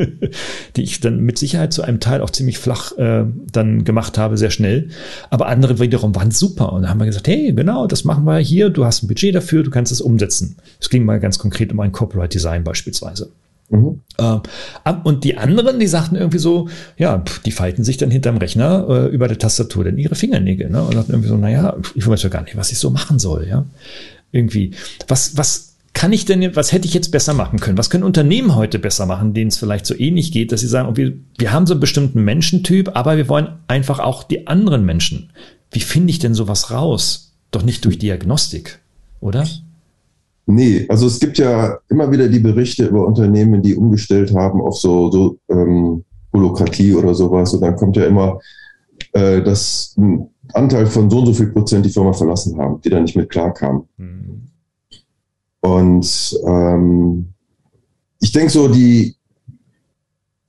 die 0.76 0.82
ich 0.82 0.98
dann 0.98 1.20
mit 1.20 1.38
Sicherheit 1.38 1.72
zu 1.72 1.82
einem 1.82 2.00
Teil 2.00 2.22
auch 2.22 2.30
ziemlich 2.30 2.58
flach 2.58 2.90
äh, 2.98 3.24
dann 3.52 3.84
gemacht 3.84 4.18
habe, 4.18 4.36
sehr 4.36 4.50
schnell. 4.50 4.88
Aber 5.30 5.46
andere 5.46 5.78
wiederum 5.78 6.12
waren 6.16 6.32
super 6.32 6.72
und 6.72 6.82
da 6.82 6.88
haben 6.88 6.98
wir 6.98 7.06
gesagt, 7.06 7.28
hey, 7.28 7.52
genau, 7.52 7.86
das 7.86 8.02
machen 8.02 8.24
wir 8.24 8.38
hier, 8.38 8.70
du 8.70 8.84
hast 8.84 9.04
ein 9.04 9.08
Budget 9.08 9.36
dafür, 9.36 9.62
du 9.62 9.70
kannst 9.70 9.92
es 9.92 10.00
umsetzen. 10.00 10.56
Es 10.80 10.90
ging 10.90 11.04
mal 11.04 11.20
ganz 11.20 11.38
konkret 11.38 11.72
um 11.72 11.78
ein 11.78 11.92
Corporate 11.92 12.30
Design 12.30 12.64
beispielsweise. 12.64 13.30
Mhm. 13.70 14.00
Äh, 14.18 14.38
und 15.04 15.24
die 15.24 15.36
anderen, 15.36 15.80
die 15.80 15.86
sagten 15.86 16.16
irgendwie 16.16 16.38
so, 16.38 16.68
ja, 16.96 17.24
die 17.44 17.50
falten 17.50 17.84
sich 17.84 17.96
dann 17.96 18.10
hinterm 18.10 18.36
Rechner 18.36 18.86
äh, 18.88 19.06
über 19.06 19.28
der 19.28 19.38
Tastatur 19.38 19.84
dann 19.84 19.98
ihre 19.98 20.14
Fingernägel, 20.14 20.70
ne? 20.70 20.82
Und 20.82 20.94
sagten 20.94 21.12
irgendwie 21.12 21.28
so, 21.28 21.36
naja, 21.36 21.76
ich 21.94 22.06
weiß 22.06 22.22
ja 22.22 22.28
gar 22.28 22.42
nicht, 22.42 22.56
was 22.56 22.72
ich 22.72 22.78
so 22.78 22.90
machen 22.90 23.18
soll, 23.18 23.46
ja. 23.48 23.64
Irgendwie. 24.32 24.72
Was, 25.08 25.36
was 25.36 25.74
kann 25.94 26.12
ich 26.12 26.24
denn, 26.24 26.54
was 26.56 26.72
hätte 26.72 26.86
ich 26.86 26.94
jetzt 26.94 27.12
besser 27.12 27.34
machen 27.34 27.60
können? 27.60 27.78
Was 27.78 27.88
können 27.88 28.04
Unternehmen 28.04 28.54
heute 28.56 28.78
besser 28.78 29.06
machen, 29.06 29.32
denen 29.32 29.48
es 29.48 29.56
vielleicht 29.56 29.86
so 29.86 29.96
ähnlich 29.96 30.32
geht, 30.32 30.52
dass 30.52 30.60
sie 30.60 30.66
sagen, 30.66 30.88
okay, 30.88 31.16
wir 31.38 31.52
haben 31.52 31.66
so 31.66 31.74
einen 31.74 31.80
bestimmten 31.80 32.22
Menschentyp, 32.24 32.90
aber 32.94 33.16
wir 33.16 33.28
wollen 33.28 33.48
einfach 33.68 34.00
auch 34.00 34.24
die 34.24 34.46
anderen 34.48 34.84
Menschen. 34.84 35.30
Wie 35.70 35.80
finde 35.80 36.10
ich 36.10 36.18
denn 36.18 36.34
sowas 36.34 36.70
raus? 36.70 37.32
Doch 37.52 37.62
nicht 37.62 37.84
durch 37.84 37.98
Diagnostik, 37.98 38.80
oder? 39.20 39.46
Nee, 40.46 40.86
also 40.88 41.06
es 41.06 41.18
gibt 41.18 41.38
ja 41.38 41.78
immer 41.88 42.10
wieder 42.10 42.28
die 42.28 42.38
Berichte 42.38 42.86
über 42.86 43.06
Unternehmen, 43.06 43.62
die 43.62 43.74
umgestellt 43.74 44.34
haben 44.34 44.60
auf 44.60 44.76
so, 44.76 45.10
so 45.10 45.38
ähm, 45.48 46.04
Holokratie 46.32 46.94
oder 46.94 47.14
sowas. 47.14 47.54
Und 47.54 47.62
dann 47.62 47.76
kommt 47.76 47.96
ja 47.96 48.04
immer, 48.04 48.38
äh, 49.12 49.42
dass 49.42 49.94
ein 49.96 50.28
Anteil 50.52 50.86
von 50.86 51.08
so 51.08 51.20
und 51.20 51.26
so 51.26 51.32
viel 51.32 51.46
Prozent 51.46 51.86
die 51.86 51.90
Firma 51.90 52.12
verlassen 52.12 52.58
haben, 52.58 52.80
die 52.82 52.90
da 52.90 53.00
nicht 53.00 53.16
mit 53.16 53.30
klarkamen. 53.30 53.84
Mhm. 53.96 54.42
Und 55.60 56.38
ähm, 56.46 57.28
ich 58.20 58.32
denke 58.32 58.50
so, 58.50 58.68
die, 58.68 59.16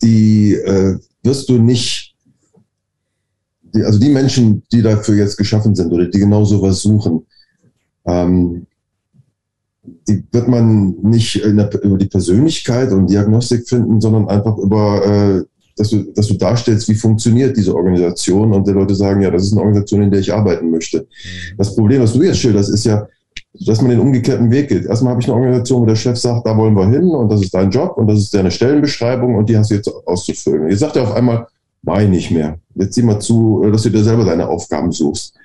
die 0.02 0.54
äh, 0.56 1.00
wirst 1.24 1.48
du 1.48 1.58
nicht 1.58 2.16
die, 3.76 3.84
also 3.84 4.00
die 4.00 4.10
Menschen, 4.10 4.64
die 4.72 4.82
dafür 4.82 5.16
jetzt 5.16 5.38
geschaffen 5.38 5.76
sind 5.76 5.92
oder 5.92 6.08
die 6.08 6.20
genau 6.20 6.46
sowas 6.46 6.82
suchen, 6.82 7.26
ähm, 8.06 8.68
die 10.08 10.24
wird 10.32 10.48
man 10.48 10.96
nicht 11.02 11.44
der, 11.44 11.84
über 11.84 11.98
die 11.98 12.08
Persönlichkeit 12.08 12.92
und 12.92 13.10
Diagnostik 13.10 13.68
finden, 13.68 14.02
sondern 14.02 14.28
einfach 14.28 14.58
über, 14.58 15.06
äh, 15.06 15.44
dass, 15.76 15.90
du, 15.90 16.04
dass 16.14 16.28
du 16.28 16.36
darstellst, 16.36 16.88
wie 16.90 16.96
funktioniert 16.96 17.58
diese 17.58 17.76
Organisation 17.76 18.54
und 18.54 18.68
die 18.68 18.72
Leute 18.72 18.96
sagen, 18.96 19.22
ja, 19.22 19.32
das 19.32 19.44
ist 19.44 19.54
eine 19.54 19.62
Organisation, 19.62 20.04
in 20.04 20.12
der 20.12 20.20
ich 20.20 20.34
arbeiten 20.34 20.70
möchte. 20.70 21.00
Mhm. 21.00 21.58
Das 21.58 21.76
Problem, 21.76 22.02
was 22.02 22.14
du 22.14 22.24
jetzt 22.24 22.40
schilderst, 22.40 22.70
ist 22.70 22.86
ja, 22.86 23.08
dass 23.66 23.82
man 23.82 23.92
den 23.92 24.00
umgekehrten 24.00 24.52
Weg 24.52 24.70
geht. 24.70 24.86
Erstmal 24.86 25.12
habe 25.12 25.22
ich 25.22 25.28
eine 25.28 25.36
Organisation, 25.36 25.82
wo 25.82 25.86
der 25.86 25.96
Chef 25.96 26.18
sagt, 26.18 26.46
da 26.46 26.56
wollen 26.58 26.76
wir 26.76 26.88
hin 26.88 27.10
und 27.10 27.32
das 27.32 27.42
ist 27.42 27.54
dein 27.54 27.72
Job 27.72 27.98
und 27.98 28.08
das 28.08 28.20
ist 28.20 28.34
deine 28.34 28.52
Stellenbeschreibung 28.52 29.36
und 29.36 29.50
die 29.50 29.58
hast 29.58 29.72
du 29.72 29.76
jetzt 29.76 29.90
auszufüllen. 30.06 30.70
Jetzt 30.70 30.80
sagt 30.80 30.98
er 30.98 31.04
auf 31.04 31.14
einmal, 31.14 31.48
mach 31.82 32.02
nicht 32.02 32.32
mehr. 32.32 32.58
Jetzt 32.76 32.96
sieh 32.96 33.04
mal 33.04 33.20
zu, 33.20 33.66
dass 33.72 33.84
du 33.84 33.90
dir 33.90 34.04
selber 34.04 34.26
deine 34.26 34.48
Aufgaben 34.48 34.92
suchst. 34.92 35.36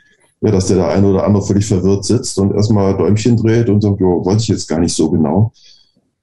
Ja, 0.42 0.50
dass 0.50 0.66
der 0.66 0.78
da 0.78 0.88
eine 0.88 1.06
oder 1.06 1.24
andere 1.24 1.44
völlig 1.44 1.66
verwirrt 1.66 2.04
sitzt 2.04 2.38
und 2.38 2.54
erstmal 2.54 2.96
Däumchen 2.96 3.36
dreht 3.36 3.68
und 3.68 3.82
sagt, 3.82 4.00
jo, 4.00 4.24
wollte 4.24 4.42
ich 4.42 4.48
jetzt 4.48 4.68
gar 4.68 4.80
nicht 4.80 4.94
so 4.94 5.10
genau. 5.10 5.52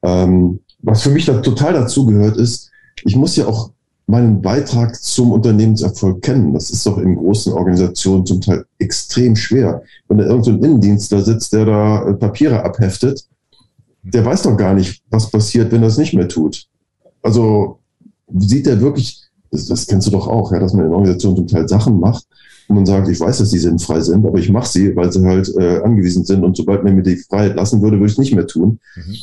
Ähm, 0.01 0.59
was 0.79 1.03
für 1.03 1.11
mich 1.11 1.25
da 1.25 1.39
total 1.39 1.73
dazu 1.73 2.05
gehört 2.05 2.37
ist, 2.37 2.71
ich 3.03 3.15
muss 3.15 3.35
ja 3.35 3.45
auch 3.45 3.71
meinen 4.07 4.41
Beitrag 4.41 4.95
zum 4.95 5.31
Unternehmenserfolg 5.31 6.21
kennen. 6.21 6.53
Das 6.53 6.71
ist 6.71 6.85
doch 6.85 6.97
in 6.97 7.15
großen 7.15 7.53
Organisationen 7.53 8.25
zum 8.25 8.39
Teil 8.41 8.65
extreem 8.79 9.35
schwer. 9.35 9.83
Wenn 10.07 10.17
da 10.17 10.25
irgendein 10.25 10.63
Innendienstler 10.63 11.21
sitzt, 11.21 11.53
der 11.53 11.65
da 11.65 12.07
äh, 12.07 12.13
Papiere 12.13 12.63
abheftet, 12.63 13.27
der 14.03 14.23
weiß 14.23 14.43
doch 14.43 14.55
gar 14.55 14.73
nicht, 14.73 15.03
was 15.09 15.29
passiert, 15.29 15.71
wenn 15.71 15.81
er 15.81 15.89
es 15.89 15.97
nicht 15.97 16.13
mehr 16.13 16.29
tut. 16.29 16.67
Also 17.21 17.79
sieht 18.33 18.67
er 18.67 18.79
wirklich, 18.79 19.23
das, 19.51 19.65
das 19.65 19.85
kennst 19.85 20.07
du 20.07 20.11
doch 20.11 20.27
auch, 20.27 20.53
ja, 20.53 20.59
dass 20.59 20.73
man 20.73 20.85
in 20.85 20.93
Organisationen 20.93 21.35
zum 21.35 21.47
Teil 21.47 21.67
Sachen 21.67 21.99
macht, 21.99 22.25
wo 22.67 22.73
man 22.73 22.85
sagt, 22.85 23.07
ich 23.07 23.19
weiß, 23.19 23.37
dass 23.37 23.49
die 23.49 23.59
sinnfrei 23.59 24.01
sind, 24.01 24.25
aber 24.25 24.39
ich 24.39 24.51
mache 24.51 24.67
sie, 24.67 24.95
weil 24.95 25.11
sie 25.11 25.25
halt 25.25 25.53
äh, 25.57 25.81
angewiesen 25.83 26.25
sind 26.25 26.43
und 26.43 26.57
sobald 26.57 26.83
man 26.83 26.95
mir 26.95 27.03
die 27.03 27.17
Freiheit 27.17 27.55
lassen 27.55 27.81
würde, 27.81 27.97
würde 27.97 28.07
ich 28.07 28.13
es 28.13 28.17
nicht 28.17 28.35
mehr 28.35 28.47
tun. 28.47 28.79
Mhm. 28.95 29.15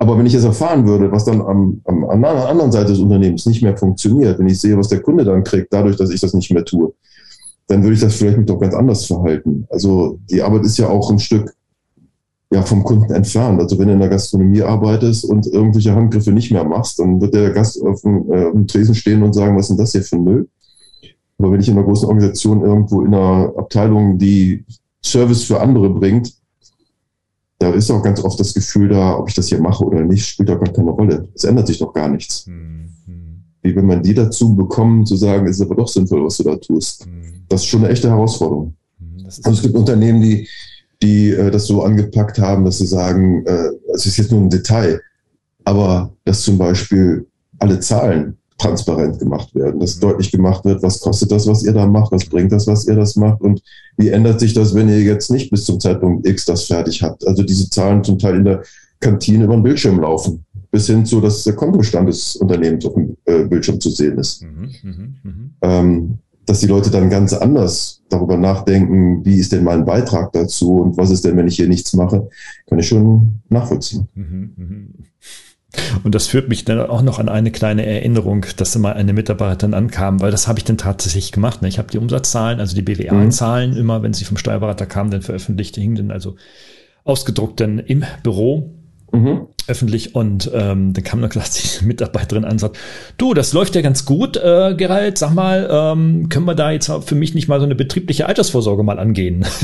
Aber 0.00 0.16
wenn 0.16 0.26
ich 0.26 0.34
es 0.34 0.44
erfahren 0.44 0.86
würde, 0.86 1.10
was 1.10 1.24
dann 1.24 1.40
am, 1.40 1.80
am, 1.84 2.04
an 2.04 2.22
der 2.22 2.48
anderen 2.48 2.70
Seite 2.70 2.92
des 2.92 3.00
Unternehmens 3.00 3.46
nicht 3.46 3.62
mehr 3.62 3.76
funktioniert, 3.76 4.38
wenn 4.38 4.46
ich 4.46 4.60
sehe, 4.60 4.76
was 4.78 4.88
der 4.88 5.00
Kunde 5.00 5.24
dann 5.24 5.42
kriegt, 5.42 5.72
dadurch, 5.72 5.96
dass 5.96 6.10
ich 6.10 6.20
das 6.20 6.34
nicht 6.34 6.52
mehr 6.52 6.64
tue, 6.64 6.92
dann 7.66 7.82
würde 7.82 7.94
ich 7.94 8.00
das 8.00 8.14
vielleicht 8.14 8.38
mit 8.38 8.48
doch 8.48 8.60
ganz 8.60 8.74
anders 8.74 9.04
verhalten. 9.06 9.66
Also 9.70 10.18
die 10.30 10.40
Arbeit 10.40 10.64
ist 10.64 10.78
ja 10.78 10.88
auch 10.88 11.10
ein 11.10 11.18
Stück 11.18 11.52
ja, 12.50 12.62
vom 12.62 12.82
Kunden 12.82 13.12
entfernt. 13.12 13.60
Also 13.60 13.78
wenn 13.78 13.88
du 13.88 13.94
in 13.94 14.00
der 14.00 14.08
Gastronomie 14.08 14.62
arbeitest 14.62 15.24
und 15.24 15.46
irgendwelche 15.46 15.94
Handgriffe 15.94 16.32
nicht 16.32 16.50
mehr 16.50 16.64
machst, 16.64 16.98
dann 16.98 17.20
wird 17.20 17.34
der 17.34 17.50
Gast 17.50 17.82
auf 17.82 18.00
dem, 18.02 18.32
äh, 18.32 18.46
auf 18.46 18.52
dem 18.52 18.66
Tresen 18.66 18.94
stehen 18.94 19.22
und 19.22 19.34
sagen, 19.34 19.56
was 19.56 19.64
ist 19.64 19.70
denn 19.70 19.78
das 19.78 19.92
hier 19.92 20.02
für 20.02 20.16
ein 20.16 20.24
Müll? 20.24 20.48
Aber 21.38 21.52
wenn 21.52 21.60
ich 21.60 21.68
in 21.68 21.76
einer 21.76 21.86
großen 21.86 22.08
Organisation 22.08 22.62
irgendwo 22.62 23.02
in 23.02 23.14
einer 23.14 23.52
Abteilung, 23.56 24.18
die 24.18 24.64
Service 25.04 25.44
für 25.44 25.60
andere 25.60 25.90
bringt, 25.90 26.34
da 27.58 27.70
ist 27.70 27.90
auch 27.90 28.02
ganz 28.02 28.22
oft 28.22 28.38
das 28.38 28.54
Gefühl 28.54 28.88
da, 28.88 29.18
ob 29.18 29.28
ich 29.28 29.34
das 29.34 29.48
hier 29.48 29.60
mache 29.60 29.84
oder 29.84 30.02
nicht, 30.02 30.26
spielt 30.26 30.50
auch 30.50 30.60
gar 30.60 30.72
keine 30.72 30.90
Rolle. 30.90 31.28
Es 31.34 31.44
ändert 31.44 31.66
sich 31.66 31.78
doch 31.78 31.92
gar 31.92 32.08
nichts. 32.08 32.46
Mhm. 32.46 32.88
Wie 33.62 33.74
wenn 33.74 33.86
man 33.86 34.02
die 34.02 34.14
dazu 34.14 34.54
bekommt, 34.54 35.08
zu 35.08 35.16
sagen, 35.16 35.46
es 35.46 35.56
ist 35.56 35.62
aber 35.62 35.74
doch 35.74 35.88
sinnvoll, 35.88 36.24
was 36.24 36.36
du 36.36 36.44
da 36.44 36.56
tust. 36.56 37.06
Mhm. 37.06 37.42
Das 37.48 37.62
ist 37.62 37.66
schon 37.66 37.82
eine 37.82 37.92
echte 37.92 38.08
Herausforderung. 38.08 38.74
Mhm, 38.98 39.26
also 39.26 39.50
es 39.50 39.62
gibt 39.62 39.74
Unternehmen, 39.74 40.20
die, 40.20 40.48
die 41.02 41.30
äh, 41.30 41.50
das 41.50 41.66
so 41.66 41.82
angepackt 41.82 42.38
haben, 42.38 42.64
dass 42.64 42.78
sie 42.78 42.86
sagen, 42.86 43.44
äh, 43.46 43.70
es 43.94 44.06
ist 44.06 44.16
jetzt 44.16 44.30
nur 44.30 44.40
ein 44.40 44.50
Detail, 44.50 45.00
aber 45.64 46.12
dass 46.24 46.42
zum 46.42 46.58
Beispiel 46.58 47.26
alle 47.58 47.80
Zahlen 47.80 48.37
transparent 48.58 49.18
gemacht 49.20 49.54
werden, 49.54 49.80
dass 49.80 50.00
deutlich 50.00 50.32
gemacht 50.32 50.64
wird, 50.64 50.82
was 50.82 51.00
kostet 51.00 51.30
das, 51.30 51.46
was 51.46 51.62
ihr 51.62 51.72
da 51.72 51.86
macht, 51.86 52.10
was 52.10 52.24
bringt 52.24 52.50
das, 52.50 52.66
was 52.66 52.86
ihr 52.86 52.96
das 52.96 53.14
macht 53.16 53.40
und 53.40 53.62
wie 53.96 54.08
ändert 54.08 54.40
sich 54.40 54.52
das, 54.52 54.74
wenn 54.74 54.88
ihr 54.88 55.00
jetzt 55.00 55.30
nicht 55.30 55.50
bis 55.50 55.64
zum 55.64 55.78
Zeitpunkt 55.78 56.26
X 56.26 56.44
das 56.44 56.64
fertig 56.64 57.02
habt. 57.02 57.26
Also 57.26 57.44
diese 57.44 57.70
Zahlen 57.70 58.02
zum 58.02 58.18
Teil 58.18 58.36
in 58.36 58.44
der 58.44 58.62
Kantine 59.00 59.44
über 59.44 59.54
den 59.54 59.62
Bildschirm 59.62 60.00
laufen, 60.00 60.44
bis 60.72 60.88
hin 60.88 61.06
zu, 61.06 61.20
dass 61.20 61.44
der 61.44 61.54
Kontostand 61.54 62.08
des 62.08 62.34
Unternehmens 62.36 62.84
auf 62.84 62.94
dem 62.94 63.16
äh, 63.26 63.44
Bildschirm 63.44 63.80
zu 63.80 63.90
sehen 63.90 64.18
ist. 64.18 64.42
Mhm, 64.42 64.70
mh, 64.82 64.92
mh. 65.22 65.32
Ähm, 65.62 66.18
dass 66.44 66.60
die 66.60 66.66
Leute 66.66 66.90
dann 66.90 67.10
ganz 67.10 67.34
anders 67.34 68.02
darüber 68.08 68.36
nachdenken, 68.38 69.24
wie 69.24 69.36
ist 69.36 69.52
denn 69.52 69.64
mein 69.64 69.84
Beitrag 69.84 70.32
dazu 70.32 70.80
und 70.80 70.96
was 70.96 71.10
ist 71.10 71.24
denn, 71.24 71.36
wenn 71.36 71.46
ich 71.46 71.56
hier 71.56 71.68
nichts 71.68 71.92
mache, 71.92 72.28
kann 72.66 72.78
ich 72.78 72.88
schon 72.88 73.40
nachvollziehen. 73.50 74.08
Mhm, 74.14 74.52
mh. 74.56 74.66
Und 76.02 76.14
das 76.14 76.26
führt 76.26 76.48
mich 76.48 76.64
dann 76.64 76.80
auch 76.80 77.02
noch 77.02 77.18
an 77.18 77.28
eine 77.28 77.50
kleine 77.50 77.84
Erinnerung, 77.84 78.46
dass 78.56 78.76
mal 78.78 78.94
eine 78.94 79.12
Mitarbeiterin 79.12 79.74
ankam, 79.74 80.20
weil 80.20 80.30
das 80.30 80.48
habe 80.48 80.58
ich 80.58 80.64
dann 80.64 80.78
tatsächlich 80.78 81.30
gemacht. 81.30 81.60
Ne? 81.60 81.68
Ich 81.68 81.78
habe 81.78 81.90
die 81.90 81.98
Umsatzzahlen, 81.98 82.58
also 82.58 82.74
die 82.74 82.82
BWA-Zahlen 82.82 83.72
mhm. 83.72 83.76
immer, 83.76 84.02
wenn 84.02 84.14
sie 84.14 84.24
vom 84.24 84.38
Steuerberater 84.38 84.86
kamen, 84.86 85.10
dann 85.10 85.22
veröffentlicht, 85.22 85.76
hingen 85.76 85.96
dann 85.96 86.10
also 86.10 86.36
ausgedruckt 87.04 87.60
dann 87.60 87.78
im 87.78 88.04
Büro 88.22 88.70
mhm. 89.12 89.48
öffentlich 89.66 90.14
und 90.14 90.50
ähm, 90.54 90.94
dann 90.94 91.04
kam 91.04 91.20
dann 91.20 91.30
gleich 91.30 91.50
die 91.50 91.84
Mitarbeiterin 91.84 92.44
an 92.44 92.52
und 92.52 92.58
sagt, 92.60 92.78
du, 93.18 93.34
das 93.34 93.52
läuft 93.52 93.74
ja 93.74 93.82
ganz 93.82 94.06
gut, 94.06 94.38
äh, 94.38 94.74
Gerald, 94.74 95.18
sag 95.18 95.34
mal, 95.34 95.68
ähm, 95.70 96.30
können 96.30 96.46
wir 96.46 96.54
da 96.54 96.70
jetzt 96.70 96.90
für 97.04 97.14
mich 97.14 97.34
nicht 97.34 97.48
mal 97.48 97.60
so 97.60 97.66
eine 97.66 97.74
betriebliche 97.74 98.26
Altersvorsorge 98.26 98.82
mal 98.82 98.98
angehen? 98.98 99.44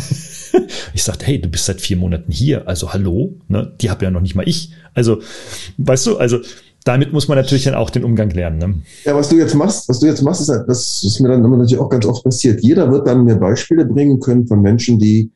ich 0.94 1.02
sagte, 1.02 1.26
hey, 1.26 1.40
du 1.40 1.48
bist 1.48 1.66
seit 1.66 1.80
vier 1.80 1.96
Monaten 1.96 2.30
hier, 2.32 2.66
also 2.68 2.92
hallo, 2.92 3.34
ne? 3.48 3.72
die 3.80 3.90
habe 3.90 4.04
ja 4.04 4.10
noch 4.10 4.20
nicht 4.20 4.34
mal 4.34 4.48
ich. 4.48 4.72
Also, 4.94 5.20
weißt 5.78 6.06
du, 6.06 6.18
also 6.18 6.38
damit 6.84 7.12
muss 7.12 7.28
man 7.28 7.38
natürlich 7.38 7.64
dann 7.64 7.74
auch 7.74 7.90
den 7.90 8.04
Umgang 8.04 8.30
lernen. 8.30 8.58
Ne? 8.58 8.74
Ja, 9.04 9.16
was 9.16 9.30
du 9.30 9.36
jetzt 9.36 9.54
machst, 9.54 9.88
was 9.88 10.00
du 10.00 10.06
jetzt 10.06 10.22
machst, 10.22 10.42
ist, 10.42 10.50
halt, 10.50 10.68
das 10.68 11.02
ist 11.02 11.18
mir 11.20 11.28
dann 11.28 11.42
immer 11.42 11.56
natürlich 11.56 11.80
auch 11.80 11.88
ganz 11.88 12.04
oft 12.04 12.22
passiert. 12.22 12.62
Jeder 12.62 12.90
wird 12.92 13.06
dann 13.06 13.24
mir 13.24 13.36
Beispiele 13.36 13.86
bringen 13.86 14.20
können 14.20 14.46
von 14.46 14.60
Menschen, 14.60 14.98
die 14.98 15.30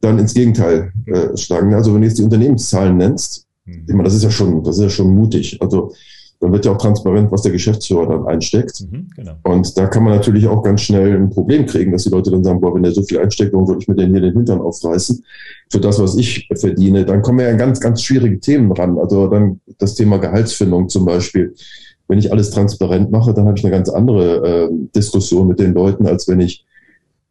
dann 0.00 0.18
ins 0.18 0.32
Gegenteil 0.32 0.92
äh, 1.06 1.36
schlagen. 1.36 1.74
Also 1.74 1.92
wenn 1.92 2.02
du 2.02 2.06
jetzt 2.06 2.18
die 2.18 2.22
Unternehmenszahlen 2.22 2.96
nennst, 2.96 3.46
mhm. 3.64 3.84
ich 3.88 3.94
meine, 3.94 4.04
das 4.04 4.14
ist 4.14 4.22
ja 4.22 4.30
schon, 4.30 4.62
das 4.62 4.76
ist 4.76 4.82
ja 4.82 4.90
schon 4.90 5.14
mutig. 5.14 5.60
Also 5.60 5.92
dann 6.40 6.52
wird 6.52 6.64
ja 6.64 6.72
auch 6.72 6.78
transparent, 6.78 7.32
was 7.32 7.42
der 7.42 7.52
Geschäftsführer 7.52 8.06
dann 8.06 8.26
einsteckt. 8.26 8.84
Mhm, 8.90 9.08
genau. 9.16 9.32
Und 9.44 9.76
da 9.78 9.86
kann 9.86 10.04
man 10.04 10.14
natürlich 10.14 10.46
auch 10.46 10.62
ganz 10.62 10.82
schnell 10.82 11.14
ein 11.14 11.30
Problem 11.30 11.66
kriegen, 11.66 11.92
dass 11.92 12.04
die 12.04 12.10
Leute 12.10 12.30
dann 12.30 12.44
sagen, 12.44 12.60
boah, 12.60 12.74
wenn 12.74 12.82
der 12.82 12.92
so 12.92 13.02
viel 13.02 13.18
einsteckt, 13.18 13.52
warum 13.52 13.68
würde 13.68 13.80
ich 13.80 13.88
mir 13.88 13.94
denn 13.94 14.10
hier 14.10 14.20
den 14.20 14.34
Hintern 14.34 14.60
aufreißen 14.60 15.24
für 15.70 15.80
das, 15.80 15.98
was 15.98 16.16
ich 16.16 16.48
verdiene? 16.54 17.04
Dann 17.04 17.22
kommen 17.22 17.40
ja 17.40 17.52
ganz, 17.52 17.80
ganz 17.80 18.02
schwierige 18.02 18.38
Themen 18.38 18.70
ran. 18.72 18.98
Also 18.98 19.28
dann 19.28 19.60
das 19.78 19.94
Thema 19.94 20.18
Gehaltsfindung 20.18 20.88
zum 20.88 21.04
Beispiel. 21.04 21.54
Wenn 22.08 22.18
ich 22.18 22.30
alles 22.30 22.50
transparent 22.50 23.10
mache, 23.10 23.34
dann 23.34 23.46
habe 23.46 23.58
ich 23.58 23.64
eine 23.64 23.72
ganz 23.72 23.88
andere 23.88 24.68
äh, 24.68 24.68
Diskussion 24.94 25.48
mit 25.48 25.58
den 25.58 25.74
Leuten, 25.74 26.06
als 26.06 26.28
wenn 26.28 26.40
ich 26.40 26.64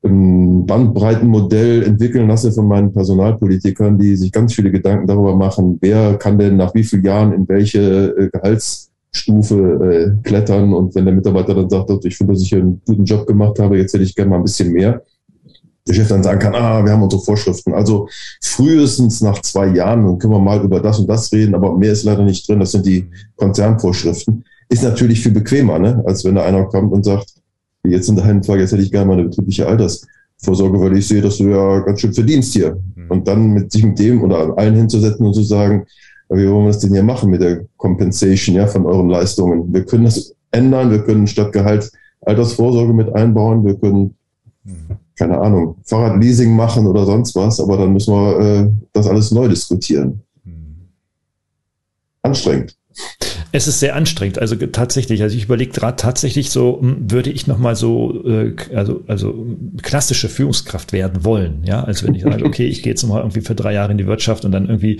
ein 0.04 0.66
Bandbreitenmodell 0.66 1.84
entwickeln 1.84 2.28
lasse 2.28 2.52
von 2.52 2.68
meinen 2.68 2.94
Personalpolitikern, 2.94 3.98
die 3.98 4.16
sich 4.16 4.32
ganz 4.32 4.54
viele 4.54 4.72
Gedanken 4.72 5.08
darüber 5.08 5.36
machen, 5.36 5.78
wer 5.82 6.16
kann 6.18 6.38
denn 6.38 6.58
nach 6.58 6.74
wie 6.76 6.84
vielen 6.84 7.04
Jahren 7.04 7.34
in 7.34 7.48
welche 7.48 8.16
äh, 8.18 8.30
Gehalts 8.30 8.92
Stufe 9.16 9.56
äh, 9.56 10.28
klettern. 10.28 10.74
Und 10.74 10.94
wenn 10.96 11.06
der 11.06 11.14
Mitarbeiter 11.14 11.56
dann 11.56 11.70
sagt, 11.70 11.90
ich 12.06 12.18
finde, 12.18 12.34
dass 12.34 12.42
ich 12.42 12.54
einen 12.54 12.82
guten 12.86 13.06
Job 13.06 13.26
gemacht 13.26 13.60
habe, 13.60 13.78
jetzt 13.78 13.94
hätte 13.94 14.04
ich 14.04 14.16
gerne 14.16 14.32
mal 14.32 14.38
ein 14.38 14.44
bisschen 14.44 14.72
mehr, 14.72 15.02
der 15.88 15.94
Chef 15.94 16.08
dann 16.08 16.24
sagen 16.24 16.40
kann, 16.40 16.56
ah, 16.56 16.84
wir 16.84 16.92
haben 16.92 17.04
unsere 17.04 17.22
Vorschriften. 17.22 17.74
Also 17.74 18.10
frühestens 18.42 19.22
nach 19.22 19.42
zwei 19.42 19.68
Jahren, 19.68 20.06
dann 20.06 20.18
können 20.18 20.34
wir 20.34 20.40
mal 20.40 20.64
über 20.64 20.80
das 20.80 21.00
und 21.00 21.08
das 21.08 21.32
reden, 21.32 21.54
aber 21.54 21.78
mehr 21.78 21.92
ist 21.92 22.04
leider 22.04 22.24
nicht 22.24 22.48
drin. 22.48 22.60
Das 22.60 22.72
sind 22.72 22.86
die 22.86 23.08
Konzernvorschriften. 23.36 24.44
Ist 24.68 24.84
natürlich 24.84 25.22
viel 25.22 25.32
bequemer, 25.32 25.78
ne? 25.78 26.04
als 26.06 26.26
wenn 26.26 26.36
da 26.36 26.44
einer 26.44 26.66
kommt 26.66 26.92
und 26.92 27.06
sagt, 27.06 27.36
jetzt 27.88 28.10
in 28.10 28.16
deinem 28.16 28.44
Fall, 28.44 28.60
jetzt 28.60 28.72
hätte 28.72 28.82
ich 28.82 28.92
gerne 28.92 29.06
mal 29.06 29.14
eine 29.14 29.26
betriebliche 29.26 29.68
Altersvorsorge, 29.68 30.80
weil 30.80 30.98
ich 30.98 31.08
sehe, 31.08 31.22
dass 31.22 31.38
du 31.38 31.50
ja 31.50 31.80
ganz 31.82 32.02
schön 32.02 32.14
verdienst 32.14 32.54
hier. 32.54 32.78
Mhm. 32.96 33.12
Und 33.12 33.28
dann 33.28 33.52
mit 33.52 33.72
sich 33.72 33.86
mit 33.86 34.00
dem 34.00 34.24
oder 34.24 34.58
allen 34.58 34.76
hinzusetzen 34.76 35.24
und 35.24 35.36
zu 35.36 35.44
sagen, 35.44 35.86
wie 36.30 36.50
wollen 36.50 36.66
wir 36.66 36.68
das 36.68 36.80
denn 36.80 36.94
hier 36.94 37.04
machen 37.04 37.30
mit 37.30 37.42
der 37.42 37.66
Compensation 37.78 38.56
ja, 38.56 38.68
von 38.68 38.86
euren 38.86 39.10
Leistungen? 39.10 39.72
Wir 39.74 39.86
können 39.86 40.06
das 40.06 40.34
ändern, 40.52 40.92
wir 40.92 41.04
können 41.04 41.28
statt 41.28 41.52
Gehalt 41.52 41.92
Altersvorsorge 42.22 42.94
mit 42.94 43.14
einbauen, 43.14 43.64
wir 43.66 43.76
können, 43.76 44.16
keine 45.16 45.38
Ahnung, 45.40 45.78
Fahrradleasing 45.84 46.56
machen 46.56 46.88
oder 46.88 47.06
sonst 47.06 47.36
was, 47.36 47.60
aber 47.60 47.78
dann 47.78 47.94
müssen 47.94 48.14
wir 48.14 48.40
äh, 48.40 48.72
das 48.94 49.08
alles 49.08 49.32
neu 49.32 49.48
diskutieren. 49.48 50.22
Anstrengend. 52.24 52.76
Es 53.56 53.70
ist 53.70 53.80
sehr 53.80 53.96
anstrengend. 53.96 54.38
Also 54.38 54.58
tatsächlich, 54.58 55.22
also 55.24 55.38
ich 55.38 55.46
überlege 55.46 55.72
gerade 55.72 55.96
tatsächlich 55.96 56.50
so, 56.50 56.78
hm, 56.82 57.10
würde 57.10 57.30
ich 57.30 57.48
nochmal 57.48 57.78
so, 57.78 58.22
äh, 58.26 58.54
also, 58.76 59.06
also 59.08 59.46
klassische 59.82 60.28
Führungskraft 60.28 60.92
werden 60.92 61.24
wollen. 61.24 61.64
Ja, 61.66 61.82
also 61.82 62.06
wenn 62.06 62.16
ich 62.16 62.24
sage, 62.24 62.44
okay, 62.46 62.68
ich 62.68 62.84
gehe 62.84 62.92
jetzt 62.92 63.04
nochmal 63.04 63.22
irgendwie 63.22 63.40
für 63.40 63.56
drei 63.56 63.72
Jahre 63.72 63.94
in 63.94 63.98
die 63.98 64.08
Wirtschaft 64.08 64.44
und 64.44 64.52
dann 64.52 64.68
irgendwie 64.68 65.00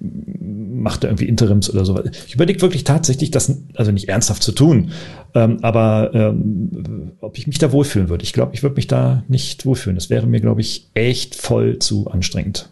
macht 0.00 1.04
er 1.04 1.10
irgendwie 1.10 1.28
Interims 1.28 1.70
oder 1.70 1.84
so. 1.84 2.02
Ich 2.26 2.34
überlege 2.34 2.60
wirklich 2.60 2.82
tatsächlich, 2.82 3.30
das 3.30 3.56
also 3.76 3.92
nicht 3.92 4.08
ernsthaft 4.08 4.42
zu 4.42 4.50
tun, 4.50 4.90
ähm, 5.34 5.58
aber 5.62 6.10
ähm, 6.12 7.12
ob 7.20 7.38
ich 7.38 7.46
mich 7.46 7.58
da 7.58 7.70
wohlfühlen 7.70 8.08
würde. 8.08 8.24
Ich 8.24 8.32
glaube, 8.32 8.52
ich 8.56 8.64
würde 8.64 8.74
mich 8.74 8.88
da 8.88 9.22
nicht 9.28 9.64
wohlfühlen. 9.64 9.94
Das 9.94 10.10
wäre 10.10 10.26
mir, 10.26 10.40
glaube 10.40 10.60
ich, 10.60 10.88
echt 10.94 11.36
voll 11.36 11.78
zu 11.78 12.10
anstrengend. 12.10 12.71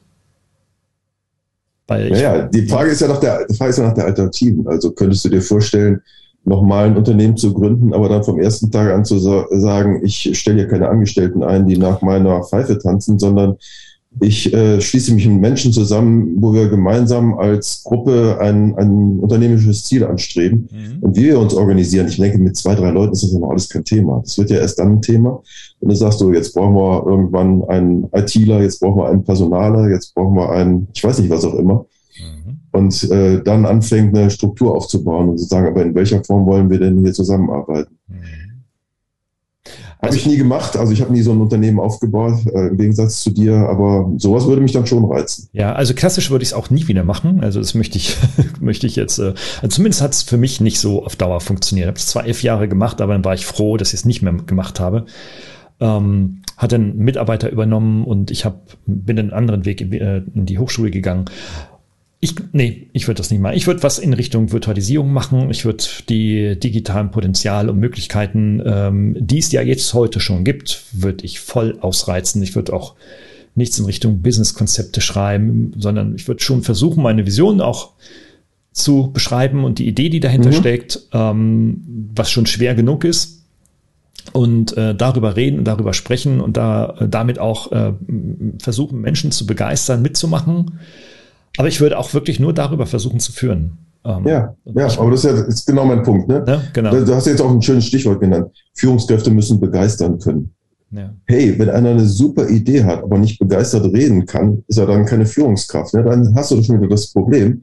Weil 1.90 2.08
naja, 2.10 2.42
die 2.42 2.68
Frage 2.68 2.90
ist 2.90 3.00
ja 3.00 3.08
nach 3.08 3.18
der, 3.18 3.44
die 3.48 3.54
Frage 3.56 3.70
ist 3.70 3.78
ja 3.78 3.84
nach 3.84 3.94
der 3.94 4.04
Alternativen. 4.04 4.68
Also 4.68 4.92
könntest 4.92 5.24
du 5.24 5.28
dir 5.28 5.42
vorstellen, 5.42 6.00
nochmal 6.44 6.86
ein 6.86 6.96
Unternehmen 6.96 7.36
zu 7.36 7.52
gründen, 7.52 7.92
aber 7.92 8.08
dann 8.08 8.22
vom 8.22 8.38
ersten 8.38 8.70
Tag 8.70 8.92
an 8.92 9.04
zu 9.04 9.18
sagen, 9.18 10.00
ich 10.04 10.38
stelle 10.38 10.58
hier 10.58 10.68
keine 10.68 10.88
Angestellten 10.88 11.42
ein, 11.42 11.66
die 11.66 11.76
nach 11.76 12.00
meiner 12.00 12.44
Pfeife 12.44 12.78
tanzen, 12.78 13.18
sondern 13.18 13.56
ich 14.18 14.52
äh, 14.52 14.80
schließe 14.80 15.14
mich 15.14 15.26
mit 15.28 15.40
Menschen 15.40 15.72
zusammen, 15.72 16.34
wo 16.38 16.52
wir 16.52 16.68
gemeinsam 16.68 17.38
als 17.38 17.82
Gruppe 17.84 18.38
ein, 18.40 18.74
ein 18.76 19.20
unternehmerisches 19.20 19.84
Ziel 19.84 20.04
anstreben. 20.04 20.68
Mhm. 20.72 21.02
Und 21.02 21.16
wie 21.16 21.26
wir 21.26 21.38
uns 21.38 21.54
organisieren, 21.54 22.08
ich 22.08 22.16
denke, 22.16 22.38
mit 22.38 22.56
zwei, 22.56 22.74
drei 22.74 22.90
Leuten 22.90 23.12
ist 23.12 23.22
das 23.22 23.32
noch 23.32 23.50
alles 23.50 23.68
kein 23.68 23.84
Thema. 23.84 24.20
Das 24.24 24.36
wird 24.36 24.50
ja 24.50 24.58
erst 24.58 24.80
dann 24.80 24.94
ein 24.94 25.02
Thema, 25.02 25.40
wenn 25.80 25.90
du 25.90 25.94
sagst, 25.94 26.20
du, 26.20 26.32
jetzt 26.32 26.54
brauchen 26.54 26.74
wir 26.74 27.06
irgendwann 27.06 27.62
einen 27.68 28.08
ITler, 28.12 28.62
jetzt 28.62 28.80
brauchen 28.80 29.00
wir 29.00 29.08
einen 29.08 29.22
Personaler, 29.22 29.88
jetzt 29.88 30.12
brauchen 30.14 30.34
wir 30.34 30.50
einen, 30.50 30.88
ich 30.92 31.04
weiß 31.04 31.20
nicht, 31.20 31.30
was 31.30 31.44
auch 31.44 31.54
immer. 31.54 31.86
Mhm. 32.18 32.58
Und 32.72 33.10
äh, 33.10 33.42
dann 33.44 33.64
anfängt, 33.64 34.16
eine 34.16 34.28
Struktur 34.28 34.74
aufzubauen 34.74 35.28
und 35.28 35.38
zu 35.38 35.44
sagen, 35.44 35.68
aber 35.68 35.82
in 35.82 35.94
welcher 35.94 36.22
Form 36.24 36.46
wollen 36.46 36.68
wir 36.68 36.80
denn 36.80 37.00
hier 37.04 37.12
zusammenarbeiten? 37.12 37.96
Mhm. 38.08 38.49
Habe 40.02 40.16
ich 40.16 40.26
nie 40.26 40.38
gemacht. 40.38 40.76
Also 40.76 40.92
ich 40.92 41.02
habe 41.02 41.12
nie 41.12 41.20
so 41.20 41.32
ein 41.32 41.40
Unternehmen 41.40 41.78
aufgebaut, 41.78 42.46
äh, 42.46 42.68
im 42.68 42.78
Gegensatz 42.78 43.22
zu 43.22 43.30
dir, 43.30 43.54
aber 43.54 44.10
sowas 44.16 44.46
würde 44.46 44.62
mich 44.62 44.72
dann 44.72 44.86
schon 44.86 45.04
reizen. 45.04 45.48
Ja, 45.52 45.74
also 45.74 45.92
klassisch 45.92 46.30
würde 46.30 46.42
ich 46.42 46.50
es 46.50 46.54
auch 46.54 46.70
nie 46.70 46.88
wieder 46.88 47.04
machen. 47.04 47.40
Also 47.42 47.60
das 47.60 47.74
möchte 47.74 47.98
ich, 47.98 48.16
möchte 48.60 48.86
ich 48.86 48.96
jetzt, 48.96 49.18
äh, 49.18 49.34
also 49.60 49.68
zumindest 49.68 50.00
hat 50.00 50.14
es 50.14 50.22
für 50.22 50.38
mich 50.38 50.60
nicht 50.60 50.80
so 50.80 51.04
auf 51.04 51.16
Dauer 51.16 51.40
funktioniert. 51.40 51.84
Ich 51.84 51.88
habe 51.88 51.98
es 51.98 52.06
zwar 52.06 52.24
elf 52.24 52.42
Jahre 52.42 52.66
gemacht, 52.66 53.00
aber 53.00 53.12
dann 53.12 53.24
war 53.24 53.34
ich 53.34 53.44
froh, 53.44 53.76
dass 53.76 53.88
ich 53.88 54.00
es 54.00 54.04
nicht 54.06 54.22
mehr 54.22 54.32
gemacht 54.32 54.80
habe. 54.80 55.04
Ähm, 55.80 56.42
hat 56.56 56.72
einen 56.74 56.96
Mitarbeiter 56.96 57.50
übernommen 57.50 58.04
und 58.04 58.30
ich 58.30 58.44
hab, 58.44 58.76
bin 58.86 59.18
einen 59.18 59.32
anderen 59.32 59.64
Weg 59.64 59.80
in, 59.80 59.92
äh, 59.92 60.22
in 60.34 60.46
die 60.46 60.58
Hochschule 60.58 60.90
gegangen 60.90 61.26
ich, 62.22 62.34
nee, 62.52 62.88
ich 62.92 63.08
würde 63.08 63.16
das 63.16 63.30
nicht 63.30 63.40
machen. 63.40 63.56
Ich 63.56 63.66
würde 63.66 63.82
was 63.82 63.98
in 63.98 64.12
Richtung 64.12 64.52
Virtualisierung 64.52 65.10
machen. 65.10 65.50
Ich 65.50 65.64
würde 65.64 65.82
die 66.10 66.58
digitalen 66.60 67.10
Potenzial 67.10 67.70
und 67.70 67.78
Möglichkeiten, 67.78 68.62
ähm, 68.64 69.16
die 69.18 69.38
es 69.38 69.50
ja 69.52 69.62
jetzt 69.62 69.94
heute 69.94 70.20
schon 70.20 70.44
gibt, 70.44 70.84
würde 70.92 71.24
ich 71.24 71.40
voll 71.40 71.78
ausreizen. 71.80 72.42
Ich 72.42 72.54
würde 72.54 72.74
auch 72.74 72.94
nichts 73.54 73.78
in 73.78 73.86
Richtung 73.86 74.20
Business-Konzepte 74.20 75.00
schreiben, 75.00 75.72
sondern 75.78 76.14
ich 76.14 76.28
würde 76.28 76.42
schon 76.42 76.62
versuchen, 76.62 77.02
meine 77.02 77.24
Vision 77.24 77.62
auch 77.62 77.92
zu 78.72 79.10
beschreiben 79.12 79.64
und 79.64 79.78
die 79.78 79.88
Idee, 79.88 80.10
die 80.10 80.20
dahinter 80.20 80.50
mhm. 80.50 80.54
steckt, 80.54 81.00
ähm, 81.12 82.10
was 82.14 82.30
schon 82.30 82.44
schwer 82.44 82.74
genug 82.74 83.04
ist. 83.04 83.38
Und 84.32 84.76
äh, 84.76 84.94
darüber 84.94 85.36
reden 85.36 85.58
und 85.58 85.64
darüber 85.64 85.94
sprechen 85.94 86.42
und 86.42 86.58
da 86.58 86.96
äh, 87.00 87.08
damit 87.08 87.38
auch 87.38 87.72
äh, 87.72 87.94
versuchen, 88.58 89.00
Menschen 89.00 89.32
zu 89.32 89.46
begeistern, 89.46 90.02
mitzumachen 90.02 90.72
aber 91.56 91.68
ich 91.68 91.80
würde 91.80 91.98
auch 91.98 92.14
wirklich 92.14 92.40
nur 92.40 92.52
darüber 92.52 92.86
versuchen 92.86 93.20
zu 93.20 93.32
führen. 93.32 93.78
Ähm, 94.04 94.26
ja, 94.26 94.54
ja, 94.64 94.98
aber 94.98 95.10
das 95.10 95.24
ist 95.24 95.30
ja 95.30 95.42
ist 95.42 95.66
genau 95.66 95.84
mein 95.84 96.02
Punkt. 96.02 96.26
Ne? 96.28 96.42
Ja, 96.46 96.62
genau. 96.72 96.90
Du 96.90 97.14
hast 97.14 97.26
jetzt 97.26 97.42
auch 97.42 97.50
ein 97.50 97.60
schönes 97.60 97.86
Stichwort 97.86 98.20
genannt. 98.20 98.50
Führungskräfte 98.74 99.30
müssen 99.30 99.60
begeistern 99.60 100.18
können. 100.18 100.54
Ja. 100.92 101.14
Hey, 101.26 101.56
wenn 101.58 101.70
einer 101.70 101.90
eine 101.90 102.06
super 102.06 102.48
Idee 102.48 102.82
hat, 102.82 103.02
aber 103.02 103.18
nicht 103.18 103.38
begeistert 103.38 103.84
reden 103.92 104.26
kann, 104.26 104.64
ist 104.66 104.78
er 104.78 104.86
dann 104.86 105.04
keine 105.04 105.26
Führungskraft. 105.26 105.94
Ne? 105.94 106.02
Dann 106.02 106.34
hast 106.34 106.50
du 106.50 106.56
doch 106.56 106.64
schon 106.64 106.78
wieder 106.80 106.88
das 106.88 107.12
Problem. 107.12 107.62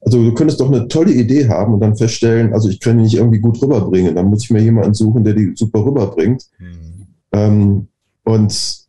Also 0.00 0.22
du 0.22 0.32
könntest 0.34 0.60
doch 0.60 0.68
eine 0.68 0.88
tolle 0.88 1.12
Idee 1.12 1.48
haben 1.48 1.74
und 1.74 1.80
dann 1.80 1.96
feststellen, 1.96 2.52
also 2.54 2.68
ich 2.68 2.80
kann 2.80 2.96
die 2.96 3.04
nicht 3.04 3.16
irgendwie 3.16 3.40
gut 3.40 3.60
rüberbringen. 3.60 4.14
Dann 4.14 4.26
muss 4.26 4.44
ich 4.44 4.50
mir 4.50 4.62
jemanden 4.62 4.94
suchen, 4.94 5.22
der 5.22 5.34
die 5.34 5.52
super 5.54 5.84
rüberbringt. 5.84 6.44
Mhm. 6.58 7.06
Ähm, 7.32 7.88
und 8.24 8.81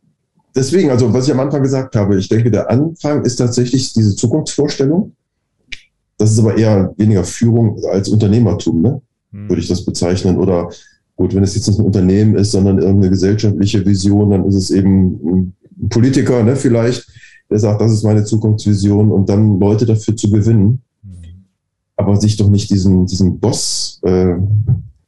deswegen, 0.55 0.89
also 0.89 1.13
was 1.13 1.27
ich 1.27 1.33
am 1.33 1.39
Anfang 1.39 1.63
gesagt 1.63 1.95
habe, 1.95 2.17
ich 2.17 2.29
denke, 2.29 2.51
der 2.51 2.69
Anfang 2.69 3.23
ist 3.23 3.37
tatsächlich 3.37 3.93
diese 3.93 4.15
Zukunftsvorstellung. 4.15 5.13
Das 6.17 6.31
ist 6.31 6.39
aber 6.39 6.57
eher 6.57 6.93
weniger 6.97 7.23
Führung 7.23 7.79
als 7.91 8.09
Unternehmertum, 8.09 8.81
ne? 8.81 9.01
Hm. 9.31 9.49
würde 9.49 9.61
ich 9.61 9.67
das 9.67 9.83
bezeichnen. 9.83 10.37
Oder 10.37 10.69
gut, 11.15 11.35
wenn 11.35 11.43
es 11.43 11.55
jetzt 11.55 11.67
nicht 11.67 11.79
ein 11.79 11.85
Unternehmen 11.85 12.35
ist, 12.35 12.51
sondern 12.51 12.77
irgendeine 12.77 13.09
gesellschaftliche 13.09 13.85
Vision, 13.85 14.29
dann 14.29 14.45
ist 14.45 14.55
es 14.55 14.69
eben 14.69 15.53
ein 15.79 15.89
Politiker, 15.89 16.43
ne, 16.43 16.55
vielleicht, 16.55 17.07
der 17.49 17.59
sagt, 17.59 17.81
das 17.81 17.91
ist 17.91 18.03
meine 18.03 18.23
Zukunftsvision 18.23 19.11
und 19.11 19.27
dann 19.27 19.59
Leute 19.59 19.85
dafür 19.85 20.15
zu 20.15 20.29
gewinnen. 20.29 20.81
Hm. 21.01 21.45
Aber 21.95 22.15
sich 22.17 22.37
doch 22.37 22.49
nicht 22.49 22.69
diesen, 22.69 23.05
diesen 23.05 23.39
Boss-Ding 23.39 24.01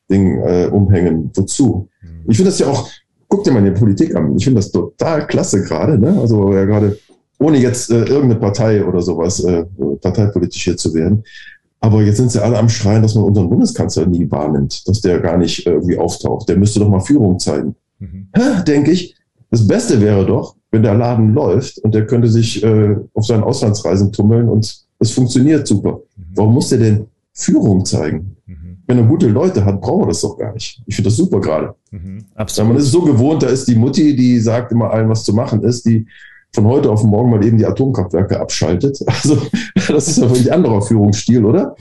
äh, 0.10 0.64
äh, 0.66 0.68
umhängen. 0.68 1.30
Wozu? 1.34 1.88
Hm. 2.00 2.10
Ich 2.28 2.38
finde 2.38 2.52
das 2.52 2.60
ja 2.60 2.68
auch, 2.68 2.90
guck 3.36 3.44
dir 3.44 3.52
mal 3.52 3.64
die 3.64 3.72
Politik 3.72 4.16
an. 4.16 4.38
Ich 4.38 4.46
finde 4.46 4.60
das 4.60 4.72
total 4.72 5.28
klasse 5.28 5.62
gerade. 5.64 6.00
Ne? 6.00 6.18
Also 6.22 6.54
ja 6.54 6.64
gerade, 6.64 6.98
ohne 7.38 7.58
jetzt 7.58 7.92
äh, 7.92 8.06
irgendeine 8.06 8.36
Partei 8.36 8.86
oder 8.86 9.02
sowas 9.02 9.44
äh, 9.44 9.66
parteipolitisch 10.02 10.64
hier 10.64 10.78
zu 10.78 10.94
werden. 10.94 11.24
Aber 11.82 12.02
jetzt 12.02 12.18
sind 12.18 12.32
sie 12.32 12.42
alle 12.42 12.58
am 12.58 12.70
Schreien, 12.70 13.02
dass 13.02 13.14
man 13.14 13.26
unseren 13.26 13.50
Bundeskanzler 13.50 14.06
nie 14.06 14.32
wahrnimmt, 14.32 14.88
dass 14.88 15.02
der 15.02 15.20
gar 15.20 15.38
nicht 15.38 15.68
äh, 15.68 15.72
irgendwie 15.72 15.98
auftaucht. 15.98 16.48
Der 16.48 16.58
müsste 16.58 16.80
doch 16.80 16.90
mal 16.90 17.02
Führung 17.02 17.38
zeigen. 17.38 17.76
Mhm. 18.00 18.30
Denke 18.66 18.92
ich, 18.92 19.16
das 19.52 19.68
Beste 19.68 20.00
wäre 20.00 20.26
doch, 20.26 20.56
wenn 20.72 20.84
der 20.84 20.96
Laden 20.96 21.34
läuft 21.34 21.80
und 21.80 21.94
der 21.94 22.06
könnte 22.06 22.30
sich 22.30 22.64
äh, 22.64 22.96
auf 23.14 23.26
seinen 23.26 23.44
Auslandsreisen 23.44 24.14
tummeln 24.14 24.48
und 24.48 24.86
es 25.00 25.12
funktioniert 25.12 25.68
super. 25.68 26.00
Mhm. 26.16 26.24
Warum 26.36 26.54
muss 26.54 26.70
der 26.70 26.80
denn 26.80 27.08
Führung 27.34 27.84
zeigen? 27.84 28.35
Wenn 28.88 28.98
er 29.00 29.04
gute 29.06 29.28
Leute 29.28 29.66
hat, 29.66 29.82
braucht 29.82 30.04
er 30.04 30.08
das 30.08 30.22
doch 30.22 30.38
gar 30.38 30.54
nicht. 30.54 30.82
Ich 30.86 30.96
finde 30.96 31.10
das 31.10 31.18
super 31.18 31.40
gerade. 31.40 31.76
Mhm, 31.92 32.26
absolut. 32.36 32.74
man 32.74 32.82
ist 32.82 32.92
so 32.92 33.02
gewohnt, 33.02 33.44
da 33.44 33.48
ist 33.48 33.68
die 33.68 33.76
Mutti, 33.76 34.16
die 34.16 34.40
sagt 34.40 34.72
immer 34.72 34.92
allen, 34.92 35.10
was 35.10 35.24
zu 35.24 35.34
machen 35.34 35.64
ist, 35.64 35.86
die 35.86 36.06
von 36.56 36.66
heute 36.66 36.90
auf 36.90 37.04
morgen 37.04 37.30
mal 37.30 37.46
eben 37.46 37.58
die 37.58 37.66
Atomkraftwerke 37.66 38.40
abschaltet. 38.40 39.00
Also 39.08 39.38
das 39.88 40.08
ist 40.08 40.18
ja 40.18 40.24
wirklich 40.24 40.52
ein 40.52 40.58
anderer 40.58 40.82
Führungsstil, 40.82 41.46
oder? 41.46 41.76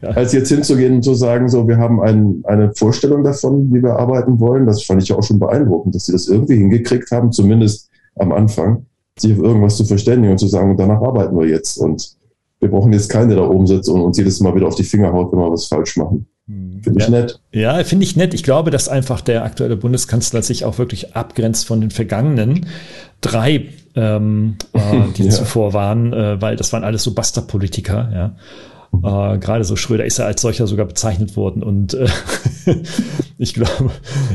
Ja. 0.00 0.10
Als 0.10 0.32
jetzt 0.32 0.48
hinzugehen 0.48 0.94
und 0.94 1.02
zu 1.02 1.14
sagen, 1.14 1.48
so, 1.48 1.66
wir 1.66 1.78
haben 1.78 2.00
ein, 2.00 2.42
eine 2.44 2.72
Vorstellung 2.74 3.24
davon, 3.24 3.72
wie 3.72 3.82
wir 3.82 3.98
arbeiten 3.98 4.38
wollen. 4.40 4.66
Das 4.66 4.84
fand 4.84 5.02
ich 5.02 5.08
ja 5.08 5.16
auch 5.16 5.22
schon 5.22 5.38
beeindruckend, 5.38 5.94
dass 5.94 6.06
sie 6.06 6.12
das 6.12 6.28
irgendwie 6.28 6.56
hingekriegt 6.56 7.10
haben, 7.10 7.32
zumindest 7.32 7.90
am 8.16 8.32
Anfang, 8.32 8.86
sich 9.18 9.32
auf 9.32 9.38
irgendwas 9.38 9.76
zu 9.76 9.84
verständigen 9.84 10.32
und 10.32 10.38
zu 10.38 10.46
sagen, 10.46 10.70
und 10.70 10.78
danach 10.78 11.02
arbeiten 11.02 11.36
wir 11.38 11.46
jetzt. 11.46 11.78
Und 11.78 12.16
wir 12.60 12.70
brauchen 12.70 12.92
jetzt 12.92 13.10
keine, 13.10 13.34
der 13.34 13.44
da 13.44 13.48
oben 13.48 13.66
sitzt 13.66 13.88
und 13.88 14.00
uns 14.00 14.16
jedes 14.16 14.40
Mal 14.40 14.54
wieder 14.54 14.68
auf 14.68 14.74
die 14.74 14.84
Finger 14.84 15.12
haut, 15.12 15.32
wenn 15.32 15.38
wir 15.38 15.50
was 15.50 15.66
falsch 15.66 15.96
machen. 15.96 16.26
Hm. 16.46 16.82
Finde 16.82 17.00
ich 17.00 17.04
ja, 17.06 17.10
nett. 17.10 17.40
Ja, 17.52 17.84
finde 17.84 18.04
ich 18.04 18.16
nett. 18.16 18.34
Ich 18.34 18.42
glaube, 18.42 18.70
dass 18.70 18.88
einfach 18.88 19.20
der 19.20 19.44
aktuelle 19.44 19.76
Bundeskanzler 19.76 20.42
sich 20.42 20.64
auch 20.64 20.78
wirklich 20.78 21.16
abgrenzt 21.16 21.66
von 21.66 21.80
den 21.80 21.90
vergangenen 21.90 22.66
drei, 23.20 23.68
ähm, 23.94 24.56
äh, 24.72 24.80
die 25.16 25.24
ja. 25.24 25.30
zuvor 25.30 25.72
waren, 25.72 26.12
äh, 26.12 26.40
weil 26.40 26.56
das 26.56 26.72
waren 26.72 26.84
alles 26.84 27.02
so 27.02 27.14
Buster-Politiker, 27.14 28.10
ja. 28.12 28.36
Äh, 29.02 29.38
Gerade 29.38 29.64
so 29.64 29.74
Schröder 29.74 30.04
ist 30.04 30.18
ja 30.18 30.26
als 30.26 30.42
solcher 30.42 30.66
sogar 30.66 30.86
bezeichnet 30.86 31.36
worden 31.36 31.62
und 31.62 31.94
äh, 31.94 32.06
ich 33.38 33.54
glaube, 33.54 33.90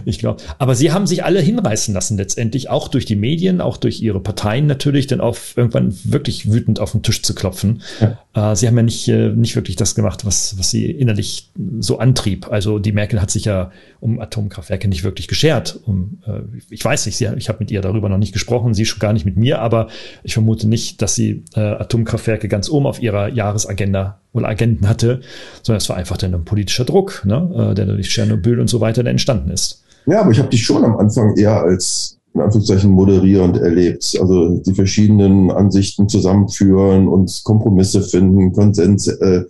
ich 0.05 0.19
glaube. 0.19 0.41
Aber 0.57 0.75
sie 0.75 0.91
haben 0.91 1.07
sich 1.07 1.23
alle 1.23 1.39
hinreißen 1.41 1.93
lassen 1.93 2.17
letztendlich, 2.17 2.69
auch 2.69 2.87
durch 2.87 3.05
die 3.05 3.15
Medien, 3.15 3.61
auch 3.61 3.77
durch 3.77 4.01
ihre 4.01 4.19
Parteien 4.19 4.67
natürlich, 4.67 5.07
dann 5.07 5.21
auf 5.21 5.55
irgendwann 5.55 5.93
wirklich 6.03 6.51
wütend 6.51 6.79
auf 6.79 6.91
den 6.91 7.03
Tisch 7.03 7.21
zu 7.21 7.33
klopfen. 7.33 7.81
Ja. 7.99 8.17
Äh, 8.33 8.55
sie 8.55 8.67
haben 8.67 8.77
ja 8.77 8.83
nicht, 8.83 9.07
äh, 9.07 9.29
nicht 9.29 9.55
wirklich 9.55 9.75
das 9.75 9.95
gemacht, 9.95 10.25
was, 10.25 10.57
was 10.57 10.69
sie 10.69 10.85
innerlich 10.85 11.51
so 11.79 11.99
antrieb. 11.99 12.51
Also 12.51 12.79
die 12.79 12.91
Merkel 12.91 13.21
hat 13.21 13.31
sich 13.31 13.45
ja 13.45 13.71
um 13.99 14.19
Atomkraftwerke 14.19 14.87
nicht 14.87 15.03
wirklich 15.03 15.27
geschert. 15.27 15.79
Um, 15.85 16.19
äh, 16.25 16.41
ich 16.69 16.83
weiß 16.83 17.05
nicht, 17.05 17.17
sie, 17.17 17.27
ich 17.37 17.49
habe 17.49 17.59
mit 17.59 17.71
ihr 17.71 17.81
darüber 17.81 18.09
noch 18.09 18.17
nicht 18.17 18.33
gesprochen, 18.33 18.73
sie 18.73 18.85
schon 18.85 18.99
gar 18.99 19.13
nicht 19.13 19.25
mit 19.25 19.37
mir, 19.37 19.59
aber 19.59 19.87
ich 20.23 20.33
vermute 20.33 20.67
nicht, 20.67 21.01
dass 21.01 21.15
sie 21.15 21.43
Atomkraftwerke 21.53 22.47
ganz 22.47 22.69
oben 22.69 22.85
auf 22.85 23.01
ihrer 23.01 23.29
Jahresagenda 23.29 24.21
oder 24.31 24.47
Agenten 24.47 24.87
hatte, 24.87 25.21
sondern 25.63 25.77
es 25.77 25.89
war 25.89 25.97
einfach 25.97 26.17
dann 26.17 26.33
ein 26.33 26.45
politischer 26.45 26.85
Druck, 26.85 27.23
ne, 27.25 27.73
der 27.75 27.85
durch 27.85 28.09
Tschernobyl 28.09 28.59
und 28.59 28.67
so 28.67 28.79
weiter 28.79 28.88
dann 28.97 29.07
entstanden 29.07 29.51
ist. 29.51 29.83
Ja, 30.05 30.21
aber 30.21 30.31
ich 30.31 30.39
habe 30.39 30.49
dich 30.49 30.63
schon 30.63 30.83
am 30.83 30.97
Anfang 30.97 31.35
eher 31.35 31.61
als 31.61 32.19
in 32.33 32.41
Anführungszeichen 32.41 32.91
moderierend 32.91 33.57
erlebt. 33.57 34.17
Also 34.19 34.57
die 34.59 34.73
verschiedenen 34.73 35.51
Ansichten 35.51 36.07
zusammenführen 36.07 37.07
und 37.07 37.41
Kompromisse 37.43 38.01
finden, 38.01 38.53
Konsens. 38.53 39.07
Äh, 39.07 39.43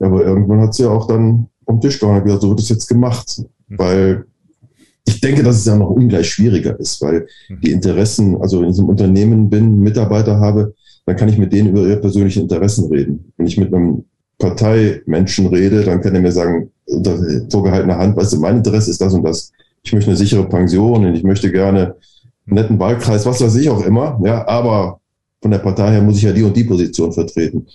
aber 0.00 0.24
irgendwann 0.24 0.60
hat 0.60 0.74
sie 0.74 0.84
ja 0.84 0.90
auch 0.90 1.06
dann 1.06 1.48
vom 1.64 1.80
Tisch 1.80 1.98
gehauen 1.98 2.18
und 2.18 2.24
gesagt, 2.24 2.42
so 2.42 2.50
wird 2.50 2.60
es 2.60 2.68
jetzt 2.68 2.88
gemacht. 2.88 3.42
Mhm. 3.68 3.78
Weil 3.78 4.24
ich 5.06 5.20
denke, 5.20 5.42
dass 5.42 5.56
es 5.56 5.64
ja 5.64 5.76
noch 5.76 5.90
ungleich 5.90 6.30
schwieriger 6.30 6.78
ist, 6.78 7.00
weil 7.02 7.26
mhm. 7.48 7.60
die 7.62 7.72
Interessen, 7.72 8.40
also 8.40 8.60
wenn 8.60 8.70
ich 8.70 8.76
in 8.76 8.82
einem 8.82 8.90
Unternehmen 8.90 9.50
bin, 9.50 9.80
Mitarbeiter 9.80 10.38
habe, 10.38 10.74
dann 11.06 11.16
kann 11.16 11.28
ich 11.28 11.38
mit 11.38 11.52
denen 11.52 11.70
über 11.70 11.82
ihre 11.82 12.00
persönlichen 12.00 12.42
Interessen 12.42 12.88
reden. 12.92 13.32
Wenn 13.36 13.46
ich 13.46 13.56
mit 13.56 13.72
einem 13.74 14.04
Parteimenschen 14.40 15.46
rede, 15.46 15.84
dann 15.84 16.00
kann 16.00 16.14
er 16.14 16.20
mir 16.20 16.32
sagen, 16.32 16.70
unter 16.86 17.16
vorgehaltener 17.50 17.98
Hand, 17.98 18.16
weißt 18.16 18.32
du, 18.32 18.40
mein 18.40 18.56
Interesse 18.56 18.90
ist 18.90 19.00
das 19.00 19.14
und 19.14 19.22
das. 19.22 19.52
Ich 19.82 19.92
möchte 19.92 20.10
eine 20.10 20.16
sichere 20.16 20.48
Pension 20.48 21.06
und 21.06 21.14
ich 21.14 21.22
möchte 21.22 21.52
gerne 21.52 21.94
einen 22.46 22.54
netten 22.56 22.78
Wahlkreis, 22.80 23.24
was 23.26 23.40
weiß 23.40 23.54
ich 23.56 23.70
auch 23.70 23.84
immer. 23.84 24.20
Ja, 24.24 24.46
aber 24.48 25.00
von 25.40 25.52
der 25.52 25.58
Partei 25.58 25.92
her 25.92 26.02
muss 26.02 26.16
ich 26.16 26.22
ja 26.22 26.32
die 26.32 26.42
und 26.42 26.56
die 26.56 26.64
Position 26.64 27.12
vertreten. 27.12 27.66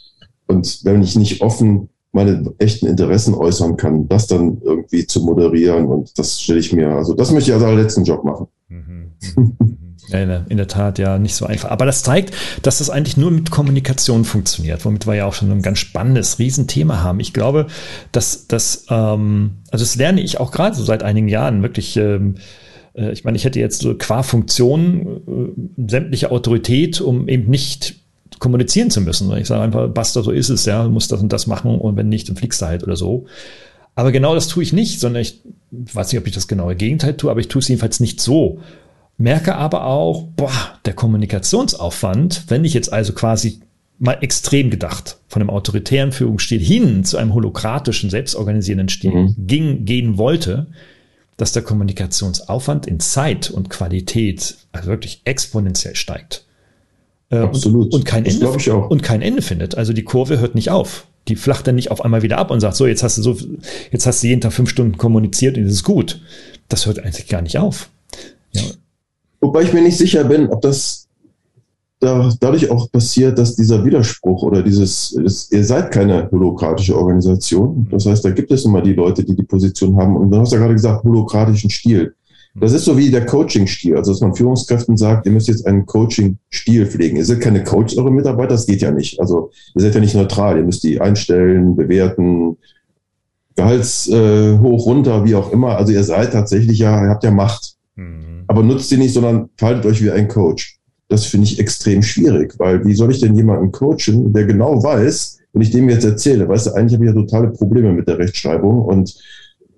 Und 0.47 0.84
wenn 0.84 1.01
ich 1.01 1.16
nicht 1.16 1.41
offen 1.41 1.89
meine 2.11 2.53
echten 2.59 2.88
Interessen 2.88 3.34
äußern 3.34 3.76
kann, 3.76 4.07
das 4.07 4.28
dann 4.28 4.61
irgendwie 4.61 5.05
zu 5.05 5.22
moderieren 5.22 5.86
und 5.86 6.18
das 6.18 6.41
stelle 6.41 6.59
ich 6.59 6.72
mir, 6.72 6.89
also 6.89 7.13
das 7.13 7.32
möchte 7.32 7.51
ich 7.51 7.53
als 7.53 7.63
allerletzten 7.63 8.05
Job 8.05 8.24
machen. 8.24 8.47
Mhm. 8.70 9.11
In 10.12 10.58
der 10.58 10.68
Tat, 10.68 10.99
ja, 10.99 11.18
nicht 11.18 11.36
so 11.36 11.45
einfach. 11.45 11.72
Aber 11.72 11.86
das 11.86 12.03
zeigt, 12.03 12.34
dass 12.62 12.78
das 12.78 12.89
eigentlich 12.89 13.18
nur 13.18 13.32
mit 13.32 13.49
Kommunikation 13.49 14.24
funktioniert, 14.24 14.86
womit 14.86 15.08
wir 15.08 15.16
ja 15.16 15.26
auch 15.26 15.34
schon 15.34 15.51
ein 15.51 15.62
ganz 15.62 15.80
spannendes 15.80 16.38
Riesenthema 16.38 17.01
haben. 17.01 17.20
Ich 17.20 17.34
glaube, 17.34 17.68
dass 18.12 18.47
das, 18.47 18.86
ähm, 18.89 19.58
also 19.72 19.84
das 19.84 19.95
lerne 19.95 20.22
ich 20.22 20.39
auch 20.39 20.51
gerade 20.51 20.76
so 20.76 20.84
seit 20.84 21.03
einigen 21.03 21.28
Jahren 21.28 21.62
wirklich. 21.62 21.97
Ähm, 21.97 22.36
äh, 22.95 23.12
ich 23.12 23.24
meine, 23.24 23.38
ich 23.38 23.45
hätte 23.45 23.60
jetzt 23.60 23.82
so 23.82 23.95
qua 23.95 24.24
Funktion 24.24 25.56
äh, 25.78 25.89
sämtliche 25.89 26.32
Autorität, 26.32 27.01
um 27.01 27.28
eben 27.28 27.49
nicht 27.49 27.95
kommunizieren 28.39 28.91
zu 28.91 29.01
müssen. 29.01 29.36
Ich 29.38 29.47
sage 29.47 29.62
einfach, 29.62 29.89
basta, 29.89 30.22
so 30.22 30.32
ist 30.32 30.49
es, 30.49 30.66
ja, 30.66 30.84
du 30.84 30.89
musst 30.89 31.12
das 31.12 31.22
und 31.22 31.32
das 31.32 31.47
machen 31.47 31.80
und 31.80 31.95
wenn 31.95 32.10
nicht, 32.10 32.30
dann 32.30 32.36
fliegst 32.36 32.62
du 32.62 32.66
halt 32.66 32.84
oder 32.84 32.95
so. 32.95 33.26
Aber 33.95 34.12
genau 34.12 34.36
das 34.36 34.47
tue 34.47 34.62
ich 34.62 34.74
nicht, 34.74 34.99
sondern 34.99 35.22
ich 35.22 35.41
weiß 35.72 36.12
nicht, 36.12 36.20
ob 36.20 36.28
ich 36.28 36.34
das 36.34 36.47
genaue 36.47 36.76
Gegenteil 36.76 37.16
tue, 37.16 37.32
aber 37.32 37.39
ich 37.39 37.47
tue 37.47 37.62
es 37.62 37.68
jedenfalls 37.68 37.99
nicht 37.99 38.20
so. 38.20 38.60
Merke 39.18 39.55
aber 39.55 39.86
auch, 39.86 40.28
boah, 40.36 40.51
der 40.86 40.93
Kommunikationsaufwand, 40.93 42.45
wenn 42.47 42.66
ich 42.66 42.74
jetzt 42.74 42.91
also 42.91 43.13
quasi 43.13 43.61
mal 43.97 44.18
extrem 44.22 44.70
gedacht 44.70 45.18
von 45.28 45.41
einem 45.41 45.49
autoritären 45.49 46.11
Führungsstil 46.11 46.59
hin 46.59 47.05
zu 47.05 47.18
einem 47.18 47.34
holokratischen, 47.34 48.09
selbstorganisierenden 48.09 48.89
Stil 48.89 49.11
mhm. 49.11 49.36
ging, 49.38 49.86
gehen 49.86 50.18
wollte, 50.18 50.68
dass 51.38 51.53
der 51.53 51.63
Kommunikationsaufwand 51.63 52.88
in 52.88 52.99
Zeit 52.99 53.49
und 53.49 53.70
Qualität 53.70 54.57
also 54.72 54.89
wirklich 54.89 55.22
exponentiell 55.26 55.95
steigt. 55.95 56.45
Äh, 57.30 57.38
Absolut. 57.38 57.88
Und, 57.88 57.99
und 57.99 58.05
kein 58.05 58.26
Ende, 58.26 58.49
und 58.49 59.03
kein 59.03 59.22
Ende 59.22 59.41
findet. 59.41 59.76
Also 59.76 59.93
die 59.93 60.03
Kurve 60.03 60.39
hört 60.39 60.55
nicht 60.55 60.70
auf. 60.72 61.07
Die 61.28 61.36
flacht 61.36 61.66
dann 61.68 61.76
nicht 61.76 61.89
auf 61.89 62.01
einmal 62.05 62.22
wieder 62.22 62.38
ab 62.38 62.51
und 62.51 62.59
sagt, 62.59 62.76
so, 62.76 62.86
jetzt 62.86 63.01
hast 63.01 63.18
du 63.18 63.22
so, 63.22 63.38
jetzt 63.91 64.05
hast 64.05 64.22
du 64.22 64.28
jeden 64.28 64.41
Tag 64.41 64.53
fünf 64.53 64.70
Stunden 64.70 64.97
kommuniziert 64.97 65.57
und 65.57 65.63
das 65.63 65.74
ist 65.74 65.84
gut. 65.84 66.22
Das 66.70 66.86
hört 66.86 66.99
eigentlich 66.99 67.28
gar 67.28 67.41
nicht 67.41 67.57
auf. 67.57 67.89
Ja. 68.51 68.61
Wobei 69.46 69.62
ich 69.62 69.74
mir 69.74 69.84
nicht 69.84 69.98
sicher 69.98 70.24
bin, 70.24 70.50
ob 70.50 70.62
das 70.62 71.08
da, 72.00 72.34
dadurch 72.39 72.72
auch 72.72 72.91
passiert, 72.91 73.38
dass 73.38 73.56
dieser 73.56 73.86
Widerspruch 73.86 74.41
oder 74.41 74.64
dieses, 74.64 75.12
ist, 75.12 75.54
ihr 75.54 75.64
seid 75.64 75.91
keine 75.91 76.28
holokratische 76.32 76.98
Organisation. 76.98 77.88
Das 77.91 78.08
heißt, 78.08 78.26
da 78.26 78.32
gibt 78.32 78.50
es 78.50 78.66
immer 78.66 78.82
die 78.82 78.93
Leute, 78.93 79.24
die 79.24 79.36
die 79.36 79.43
Position 79.43 79.98
haben. 79.98 80.18
Und 80.18 80.32
du 80.32 80.39
hast 80.39 80.52
ja 80.52 80.58
gerade 80.58 80.74
gesagt, 80.74 81.04
holokratischen 81.04 81.70
Stil. 81.70 82.16
Das 82.56 82.72
ist 82.72 82.86
so 82.86 82.98
wie 82.98 83.12
der 83.12 83.28
Coaching-Stil. 83.28 83.96
Also, 83.96 84.14
dass 84.14 84.22
man 84.22 84.34
Führungskräften 84.34 84.98
sagt, 84.98 85.28
ihr 85.28 85.32
müsst 85.32 85.48
jetzt 85.48 85.68
einen 85.68 85.86
Coaching-Stil 85.86 86.88
pflegen. 86.88 87.18
Ihr 87.18 87.26
seid 87.26 87.41
keine 87.41 87.64
Coach, 87.64 87.96
eure 88.00 88.10
Mitarbeiter, 88.10 88.56
das 88.56 88.66
geht 88.66 88.82
ja 88.82 88.89
nicht. 88.89 89.20
Also, 89.20 89.52
ihr 89.76 89.82
seid 89.82 89.93
ja 89.93 90.02
nicht 90.02 90.16
neutral. 90.16 90.58
Ihr 90.58 90.64
müsst 90.64 90.84
die 90.84 91.00
einstellen, 91.00 91.76
bewerten, 91.76 92.58
Gehalts 93.56 94.08
äh, 94.08 94.58
hoch, 94.58 94.88
runter, 94.88 95.24
wie 95.24 95.36
auch 95.36 95.52
immer. 95.52 95.78
Also, 95.78 95.93
ihr 95.93 96.04
seid 96.04 96.34
tatsächlich 96.34 96.80
ja, 96.80 97.04
ihr 97.04 97.10
habt 97.10 97.24
ja 97.24 97.30
Macht. 97.30 97.76
Mhm. 97.96 98.43
Aber 98.48 98.64
nutzt 98.64 98.89
sie 98.89 98.98
nicht, 98.98 99.14
sondern 99.14 99.50
verhaltet 99.58 99.86
euch 99.86 100.04
wie 100.04 100.12
ein 100.12 100.28
Coach. 100.28 100.80
Das 101.08 101.26
finde 101.26 101.46
ich 101.46 101.60
extrem 101.60 102.02
schwierig, 102.02 102.56
weil 102.58 102.84
wie 102.86 102.96
soll 102.96 103.12
ich 103.12 103.20
denn 103.20 103.36
jemanden 103.36 103.72
coachen, 103.72 104.34
der 104.34 104.46
genau 104.46 104.84
weiß, 104.84 105.39
wenn 105.54 105.62
ich 105.62 105.72
dem 105.72 105.89
jetzt 105.89 106.04
erzähle, 106.04 106.50
weißt 106.50 106.68
du, 106.68 106.74
eigentlich 106.74 106.96
habe 106.96 107.06
ich 107.06 107.14
ja 107.14 107.16
totale 107.16 107.50
Probleme 107.50 107.93
mit 107.93 108.08
der 108.08 108.18
Rechtschreibung 108.18 108.82
und 108.82 109.16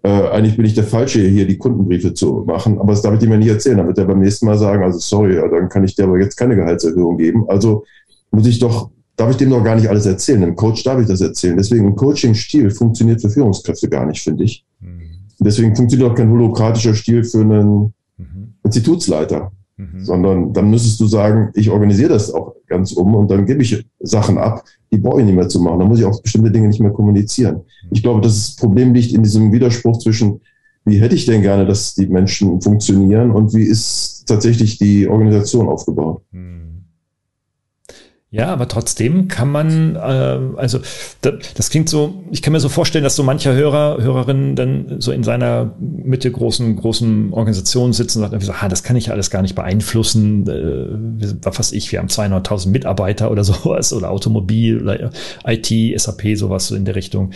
äh, 0.03 0.29
eigentlich 0.29 0.55
bin 0.55 0.65
ich 0.65 0.73
der 0.73 0.85
Falsche, 0.85 1.21
hier 1.21 1.45
die 1.45 1.57
Kundenbriefe 1.57 2.13
zu 2.13 2.45
machen, 2.47 2.79
aber 2.79 2.93
das 2.93 3.01
darf 3.01 3.15
ich 3.15 3.23
ihm 3.23 3.31
ja 3.31 3.37
nicht 3.37 3.49
erzählen. 3.49 3.77
Dann 3.77 3.87
wird 3.87 3.97
er 3.97 4.05
beim 4.05 4.19
nächsten 4.19 4.45
Mal 4.45 4.57
sagen, 4.57 4.83
also 4.83 4.99
sorry, 4.99 5.35
dann 5.35 5.69
kann 5.69 5.83
ich 5.83 5.95
dir 5.95 6.05
aber 6.05 6.17
jetzt 6.19 6.37
keine 6.37 6.55
Gehaltserhöhung 6.55 7.17
geben. 7.17 7.45
Also 7.49 7.83
muss 8.31 8.47
ich 8.47 8.59
doch, 8.59 8.89
darf 9.17 9.31
ich 9.31 9.37
dem 9.37 9.49
noch 9.49 9.63
gar 9.63 9.75
nicht 9.75 9.89
alles 9.89 10.05
erzählen. 10.05 10.43
Im 10.43 10.55
Coach 10.55 10.83
darf 10.83 11.01
ich 11.01 11.07
das 11.07 11.21
erzählen. 11.21 11.57
Deswegen 11.57 11.87
ein 11.87 11.95
Coaching-Stil 11.95 12.69
funktioniert 12.71 13.21
für 13.21 13.29
Führungskräfte 13.29 13.89
gar 13.89 14.05
nicht, 14.05 14.21
finde 14.21 14.45
ich. 14.45 14.65
Mhm. 14.79 15.01
Deswegen 15.39 15.75
funktioniert 15.75 16.09
auch 16.09 16.15
kein 16.15 16.31
holokratischer 16.31 16.95
Stil 16.95 17.23
für 17.23 17.41
einen 17.41 17.93
mhm. 18.17 18.53
Institutsleiter. 18.63 19.51
Mhm. 19.77 20.03
Sondern 20.03 20.53
dann 20.53 20.71
müsstest 20.71 20.99
du 20.99 21.05
sagen, 21.05 21.51
ich 21.53 21.69
organisiere 21.69 22.09
das 22.09 22.33
auch 22.33 22.55
ganz 22.67 22.93
um 22.93 23.13
und 23.13 23.29
dann 23.29 23.45
gebe 23.45 23.61
ich 23.61 23.85
Sachen 23.99 24.39
ab, 24.39 24.63
die 24.91 24.97
brauche 24.97 25.19
ich 25.19 25.25
nicht 25.25 25.35
mehr 25.35 25.49
zu 25.49 25.61
machen. 25.61 25.79
Dann 25.79 25.87
muss 25.87 25.99
ich 25.99 26.05
auch 26.05 26.19
bestimmte 26.21 26.51
Dinge 26.51 26.67
nicht 26.67 26.79
mehr 26.79 26.91
kommunizieren. 26.91 27.57
Mhm. 27.57 27.89
Ich 27.91 28.01
glaube, 28.01 28.21
das 28.21 28.55
Problem 28.55 28.93
liegt 28.93 29.13
in 29.13 29.21
diesem 29.21 29.51
Widerspruch 29.51 29.99
zwischen, 29.99 30.41
wie 30.85 30.99
hätte 30.99 31.15
ich 31.15 31.25
denn 31.25 31.43
gerne, 31.43 31.65
dass 31.65 31.93
die 31.93 32.07
Menschen 32.07 32.59
funktionieren 32.59 33.31
und 33.31 33.53
wie 33.53 33.63
ist 33.63 34.25
tatsächlich 34.25 34.79
die 34.79 35.07
Organisation 35.07 35.69
aufgebaut. 35.69 36.23
Mhm. 36.31 36.66
Ja, 38.29 38.47
aber 38.47 38.67
trotzdem 38.67 39.29
kann 39.29 39.49
man, 39.49 39.95
äh, 39.95 40.39
also 40.57 40.79
das, 41.21 41.35
das 41.55 41.69
klingt 41.69 41.87
so, 41.87 42.25
ich 42.29 42.41
kann 42.41 42.51
mir 42.51 42.59
so 42.59 42.67
vorstellen, 42.67 43.05
dass 43.05 43.15
so 43.15 43.23
mancher 43.23 43.53
Hörer, 43.53 43.99
Hörerin 44.01 44.57
dann 44.57 44.99
so 44.99 45.13
in 45.13 45.23
seiner 45.23 45.73
mittelgroßen, 45.79 46.75
großen 46.75 47.31
Organisation 47.31 47.93
sitzen 47.93 48.17
und 48.17 48.23
sagt 48.23 48.33
irgendwie 48.33 48.47
so, 48.47 48.61
ha, 48.61 48.67
das 48.67 48.83
kann 48.83 48.97
ich 48.97 49.11
alles 49.11 49.29
gar 49.29 49.41
nicht 49.41 49.55
beeinflussen. 49.55 50.45
Äh, 50.45 51.37
was 51.41 51.57
weiß 51.57 51.71
ich, 51.71 51.89
wir 51.93 51.99
haben 51.99 52.09
200.000 52.09 52.67
Mitarbeiter 52.67 53.31
oder 53.31 53.43
sowas 53.45 53.93
oder 53.93 54.11
Automobil 54.11 54.81
oder 54.81 55.09
IT, 55.45 55.71
SAP, 55.97 56.35
sowas 56.35 56.67
so 56.67 56.75
in 56.75 56.83
der 56.83 56.95
Richtung 56.95 57.31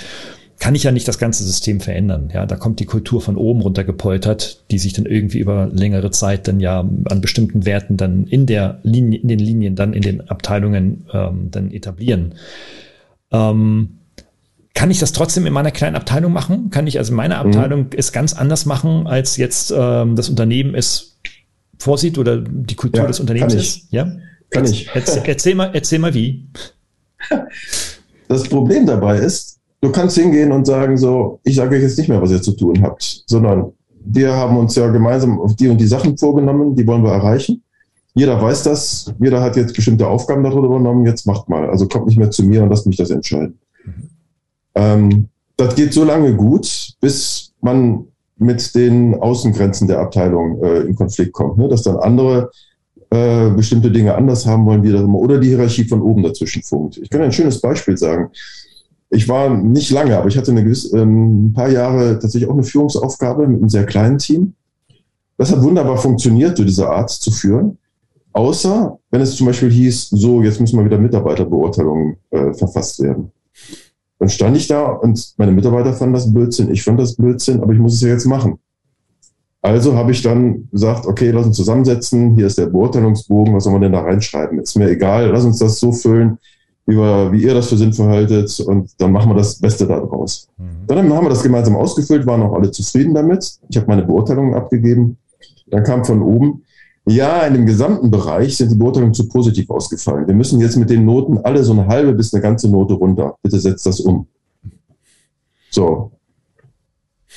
kann 0.62 0.76
ich 0.76 0.84
ja 0.84 0.92
nicht 0.92 1.08
das 1.08 1.18
ganze 1.18 1.44
System 1.44 1.80
verändern. 1.80 2.30
Ja, 2.32 2.46
da 2.46 2.56
kommt 2.56 2.80
die 2.80 2.86
Kultur 2.86 3.20
von 3.20 3.36
oben 3.36 3.62
runter 3.62 3.84
gepoltert, 3.84 4.64
die 4.70 4.78
sich 4.78 4.94
dann 4.94 5.08
irgendwie 5.08 5.40
über 5.40 5.68
längere 5.74 6.12
Zeit 6.12 6.48
dann 6.48 6.60
ja 6.60 6.82
an 6.82 7.20
bestimmten 7.20 7.66
Werten 7.66 7.98
dann 7.98 8.26
in 8.26 8.46
der 8.46 8.80
Linie, 8.84 9.20
in 9.20 9.28
den 9.28 9.40
Linien, 9.40 9.76
dann 9.76 9.94
in 9.94 10.04
den 10.04 10.30
Abteilungen 10.30 11.08
ähm, 11.12 11.50
dann 11.50 11.72
etablieren. 11.72 12.36
Ähm, 13.32 13.98
kann 14.76 14.92
ich 14.92 15.00
das 15.00 15.14
trotzdem 15.14 15.48
in 15.48 15.54
meiner 15.54 15.72
kleinen 15.72 15.96
Abteilung 15.96 16.32
machen? 16.32 16.70
Kann 16.70 16.86
ich 16.86 17.00
also 17.00 17.12
meine 17.12 17.34
mhm. 17.34 17.40
Abteilung 17.40 17.80
mhm. 17.80 17.90
es 17.98 18.12
ganz 18.12 18.34
anders 18.34 18.68
machen, 18.68 19.08
als 19.08 19.38
jetzt 19.38 19.74
ähm, 19.76 20.16
das 20.16 20.30
Unternehmen 20.30 20.76
es 20.76 21.18
vorsieht 21.80 22.20
oder 22.20 22.38
die 22.38 22.76
Kultur 22.76 23.02
ja, 23.02 23.08
des 23.08 23.20
Unternehmens 23.20 23.56
ist? 23.56 23.88
Ja, 23.92 24.16
kann 24.52 24.66
ich. 24.66 24.90
Erzähl, 24.94 25.24
erzähl 25.26 25.56
mal, 25.56 25.72
erzähl 25.74 25.98
mal 25.98 26.14
wie. 26.14 26.46
Das 28.28 28.48
Problem 28.48 28.86
dabei 28.86 29.18
ist, 29.18 29.51
Du 29.82 29.92
kannst 29.92 30.16
hingehen 30.16 30.52
und 30.52 30.66
sagen 30.66 30.96
so, 30.96 31.40
ich 31.44 31.56
sage 31.56 31.76
euch 31.76 31.82
jetzt 31.82 31.98
nicht 31.98 32.08
mehr, 32.08 32.22
was 32.22 32.32
ihr 32.32 32.42
zu 32.42 32.52
tun 32.52 32.82
habt, 32.84 33.24
sondern 33.26 33.72
wir 34.06 34.32
haben 34.32 34.56
uns 34.58 34.76
ja 34.76 34.88
gemeinsam 34.90 35.40
auf 35.40 35.56
die 35.56 35.70
und 35.70 35.82
die 35.82 35.88
Sachen 35.88 36.18
vorgenommen, 36.18 36.76
die 36.76 36.86
wollen 36.86 37.04
wir 37.04 37.12
erreichen. 37.12 37.64
Jeder 38.14 38.40
weiß 38.40 38.64
das, 38.64 39.12
jeder 39.20 39.42
hat 39.42 39.56
jetzt 39.56 39.74
bestimmte 39.74 40.08
Aufgaben 40.08 40.44
darüber 40.44 40.68
übernommen, 40.68 41.06
jetzt 41.06 41.26
macht 41.26 41.50
mal. 41.50 41.68
Also 41.68 41.88
kommt 41.88 42.06
nicht 42.06 42.18
mehr 42.18 42.30
zu 42.30 42.44
mir 42.44 42.62
und 42.62 42.70
lasst 42.70 42.86
mich 42.86 42.98
das 42.98 43.10
entscheiden. 43.10 43.58
Ähm, 44.76 45.30
das 45.58 45.76
geht 45.76 45.94
so 45.94 46.04
lange 46.04 46.36
gut, 46.36 46.94
bis 47.00 47.52
man 47.62 48.06
mit 48.38 48.76
den 48.76 49.16
Außengrenzen 49.16 49.88
der 49.88 50.00
Abteilung 50.00 50.62
äh, 50.64 50.82
in 50.82 50.96
Konflikt 50.96 51.34
kommt, 51.34 51.58
ne? 51.58 51.68
dass 51.68 51.84
dann 51.84 51.98
andere 51.98 52.52
äh, 53.10 53.50
bestimmte 53.50 53.90
Dinge 53.90 54.14
anders 54.14 54.46
haben 54.46 54.66
wollen, 54.66 54.84
wie 54.84 54.92
das 54.92 55.02
immer, 55.02 55.20
oder 55.20 55.40
die 55.40 55.50
Hierarchie 55.50 55.86
von 55.86 56.02
oben 56.02 56.22
dazwischen 56.22 56.62
funkt. 56.62 56.98
Ich 56.98 57.10
kann 57.10 57.22
ein 57.22 57.32
schönes 57.32 57.60
Beispiel 57.60 57.98
sagen 57.98 58.30
ich 59.12 59.28
war 59.28 59.50
nicht 59.50 59.92
lange, 59.92 60.18
aber 60.18 60.30
ich 60.30 60.38
hatte 60.38 60.52
eine 60.52 60.64
gewisse, 60.64 60.98
ähm, 60.98 61.48
ein 61.48 61.54
paar 61.54 61.70
Jahre 61.70 62.18
tatsächlich 62.18 62.50
auch 62.50 62.54
eine 62.54 62.64
Führungsaufgabe 62.64 63.46
mit 63.46 63.60
einem 63.60 63.70
sehr 63.70 63.86
kleinen 63.86 64.18
Team. 64.18 64.54
Das 65.38 65.52
hat 65.52 65.62
wunderbar 65.62 65.98
funktioniert, 65.98 66.58
so 66.58 66.64
diese 66.64 66.90
Art 66.90 67.10
zu 67.10 67.30
führen. 67.30 67.78
Außer 68.32 68.98
wenn 69.10 69.22
es 69.22 69.36
zum 69.36 69.48
Beispiel 69.48 69.70
hieß, 69.70 70.12
so, 70.12 70.42
jetzt 70.42 70.62
müssen 70.62 70.78
mal 70.78 70.86
wieder 70.86 70.98
Mitarbeiterbeurteilungen 70.98 72.16
äh, 72.30 72.54
verfasst 72.54 73.02
werden. 73.02 73.32
Dann 74.18 74.30
stand 74.30 74.56
ich 74.56 74.68
da 74.68 74.86
und 74.86 75.34
meine 75.38 75.52
Mitarbeiter 75.52 75.94
fanden 75.94 76.14
das 76.14 76.32
Blödsinn, 76.32 76.72
ich 76.72 76.84
fand 76.84 77.00
das 77.00 77.16
Blödsinn, 77.16 77.62
aber 77.62 77.74
ich 77.74 77.80
muss 77.80 77.96
es 77.96 78.02
ja 78.02 78.10
jetzt 78.10 78.26
machen. 78.26 78.60
Also 79.62 79.96
habe 79.96 80.12
ich 80.12 80.22
dann 80.22 80.70
gesagt, 80.72 81.06
okay, 81.06 81.32
lass 81.32 81.48
uns 81.48 81.58
zusammensetzen, 81.58 82.36
hier 82.36 82.48
ist 82.48 82.58
der 82.58 82.68
Beurteilungsbogen, 82.68 83.54
was 83.54 83.66
soll 83.66 83.74
man 83.74 83.82
denn 83.82 83.92
da 83.92 84.02
reinschreiben? 84.02 84.60
Ist 84.60 84.78
mir 84.78 84.90
egal, 84.90 85.32
lass 85.32 85.44
uns 85.44 85.60
das 85.60 85.80
so 85.80 85.92
füllen, 85.92 86.38
wir, 86.86 87.32
wie 87.32 87.44
ihr 87.44 87.54
das 87.54 87.70
für 87.70 87.78
sinnvoll 87.78 88.08
haltet 88.08 88.60
und 88.60 88.92
dann 88.98 89.12
machen 89.12 89.30
wir 89.30 89.36
das 89.36 89.60
Beste 89.60 89.88
daraus. 89.88 90.48
Mhm. 90.58 90.88
Dann 90.88 91.14
haben 91.14 91.26
wir 91.26 91.30
das 91.30 91.44
gemeinsam 91.44 91.76
ausgefüllt, 91.76 92.26
waren 92.26 92.42
auch 92.42 92.54
alle 92.54 92.72
zufrieden 92.72 93.14
damit. 93.14 93.60
Ich 93.70 93.78
habe 93.78 93.88
meine 93.88 94.04
Beurteilungen 94.04 94.54
abgegeben. 94.54 95.18
Dann 95.68 95.84
kam 95.84 96.04
von 96.04 96.22
oben, 96.22 96.64
ja, 97.06 97.42
in 97.42 97.54
dem 97.54 97.66
gesamten 97.66 98.12
Bereich 98.12 98.58
sind 98.58 98.72
die 98.72 98.76
Beurteilungen 98.76 99.14
zu 99.14 99.28
positiv 99.28 99.70
ausgefallen. 99.70 100.28
Wir 100.28 100.36
müssen 100.36 100.60
jetzt 100.60 100.78
mit 100.78 100.90
den 100.90 101.06
Noten 101.06 101.40
alle 101.40 101.64
so 101.64 101.74
eine 101.74 101.88
halbe 101.88 102.14
bis 102.14 102.34
eine 102.34 102.42
ganze 102.42 102.70
Note 102.70 102.94
runter. 102.94 103.36
Bitte 103.42 103.60
setzt 103.60 103.86
das 103.86 104.00
um. 104.00 104.28
So. 105.72 106.12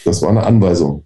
Das 0.05 0.21
war 0.21 0.31
eine 0.31 0.45
Anweisung. 0.45 1.05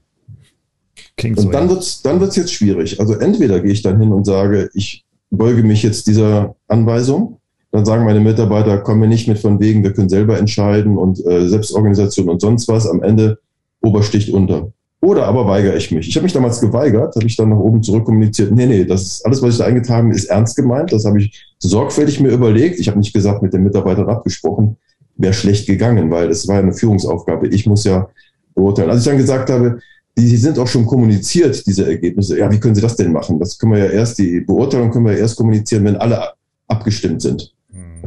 Klingt 1.16 1.39
und 1.39 1.45
so, 1.45 1.51
dann 1.51 1.64
ja. 1.64 1.70
wird's, 1.70 2.03
dann 2.03 2.20
wird's 2.20 2.36
jetzt 2.36 2.53
schwierig. 2.53 2.99
Also 2.99 3.14
entweder 3.14 3.61
gehe 3.61 3.72
ich 3.72 3.82
dann 3.82 4.01
hin 4.01 4.12
und 4.12 4.24
sage, 4.24 4.70
ich 4.74 5.05
beuge 5.30 5.62
mich 5.62 5.82
jetzt 5.82 6.07
dieser 6.07 6.57
Anweisung 6.66 7.38
dann 7.79 7.87
sagen 7.87 8.05
meine 8.05 8.20
Mitarbeiter, 8.20 8.79
kommen 8.79 9.01
wir 9.01 9.09
nicht 9.09 9.29
mit 9.29 9.39
von 9.39 9.61
wegen, 9.61 9.83
wir 9.83 9.93
können 9.93 10.09
selber 10.09 10.39
entscheiden 10.39 10.99
und 10.99 11.24
äh, 11.24 11.49
Selbstorganisation 11.49 12.29
und 12.29 12.41
sonst 12.41 12.68
was. 12.68 12.89
Am 12.89 13.03
Ende 13.03 13.39
obersticht 13.81 14.31
unter. 14.31 14.72
Oder 15.01 15.26
aber 15.26 15.47
weigere 15.47 15.76
ich 15.76 15.93
mich. 15.93 16.09
Ich 16.09 16.16
habe 16.16 16.24
mich 16.24 16.33
damals 16.33 16.61
geweigert, 16.61 17.14
habe 17.14 17.26
ich 17.26 17.37
dann 17.37 17.51
nach 17.51 17.59
oben 17.59 17.83
zurückkommuniziert. 17.83 18.51
Nee, 18.51 18.66
nee, 18.66 18.85
das 18.85 19.03
ist 19.03 19.26
alles, 19.26 19.41
was 19.41 19.53
ich 19.55 19.59
da 19.59 19.66
eingetragen 19.66 20.09
habe, 20.09 20.16
ist 20.16 20.24
ernst 20.24 20.57
gemeint. 20.57 20.93
Das 20.93 21.05
habe 21.05 21.20
ich 21.20 21.55
sorgfältig 21.61 22.18
mir 22.20 22.31
überlegt. 22.31 22.81
Ich 22.81 22.89
habe 22.89 22.99
nicht 22.99 23.12
gesagt, 23.12 23.43
mit 23.43 23.53
den 23.53 23.62
Mitarbeitern 23.62 24.09
abgesprochen, 24.09 24.76
wäre 25.16 25.33
schlecht 25.33 25.66
gegangen, 25.66 26.11
weil 26.11 26.31
es 26.31 26.49
war 26.49 26.57
ja 26.57 26.62
eine 26.62 26.72
Führungsaufgabe. 26.72 27.47
Ich 27.49 27.64
muss 27.64 27.85
ja 27.85 28.09
beurteilen. 28.55 28.91
Als 28.91 29.01
ich 29.01 29.07
dann 29.07 29.18
gesagt 29.18 29.51
habe, 29.51 29.79
die 30.16 30.37
sind 30.37 30.59
auch 30.59 30.66
schon 30.66 30.85
kommuniziert, 30.85 31.64
diese 31.64 31.87
Ergebnisse. 31.87 32.37
Ja, 32.37 32.51
wie 32.51 32.59
können 32.59 32.74
Sie 32.74 32.81
das 32.81 32.97
denn 32.97 33.12
machen? 33.12 33.39
Das 33.39 33.57
können 33.57 33.74
wir 33.74 33.85
ja 33.85 33.91
erst, 33.91 34.18
die 34.18 34.41
Beurteilung 34.41 34.91
können 34.91 35.07
wir 35.07 35.16
erst 35.16 35.37
kommunizieren, 35.37 35.85
wenn 35.85 35.97
alle 35.97 36.33
abgestimmt 36.66 37.22
sind. 37.22 37.55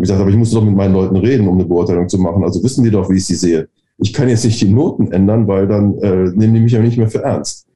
Hm. 0.01 0.03
Ich 0.03 0.07
gesagt, 0.07 0.21
aber 0.21 0.29
ich 0.29 0.37
muss 0.37 0.51
doch 0.51 0.63
mit 0.63 0.75
meinen 0.75 0.93
Leuten 0.93 1.15
reden, 1.15 1.47
um 1.47 1.55
eine 1.55 1.65
Beurteilung 1.65 2.09
zu 2.09 2.17
machen. 2.17 2.43
Also 2.43 2.63
wissen 2.63 2.83
die 2.83 2.91
doch, 2.91 3.09
wie 3.09 3.17
ich 3.17 3.25
sie 3.25 3.35
sehe. 3.35 3.67
Ich 3.97 4.13
kann 4.13 4.29
jetzt 4.29 4.45
nicht 4.45 4.59
die 4.61 4.69
Noten 4.69 5.11
ändern, 5.11 5.47
weil 5.47 5.67
dann 5.67 5.97
äh, 5.99 6.31
nehmen 6.35 6.55
die 6.55 6.59
mich 6.61 6.71
ja 6.71 6.81
nicht 6.81 6.97
mehr 6.97 7.09
für 7.09 7.23
ernst. 7.23 7.67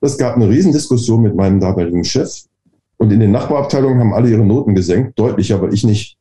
Es 0.00 0.18
gab 0.18 0.36
eine 0.36 0.48
Riesendiskussion 0.48 1.22
mit 1.22 1.34
meinem 1.34 1.60
damaligen 1.60 2.04
Chef. 2.04 2.42
Und 2.96 3.12
in 3.12 3.20
den 3.20 3.32
Nachbarabteilungen 3.32 4.00
haben 4.00 4.14
alle 4.14 4.30
ihre 4.30 4.44
Noten 4.44 4.74
gesenkt, 4.74 5.18
deutlich, 5.18 5.52
aber 5.52 5.72
ich 5.72 5.84
nicht. 5.84 6.16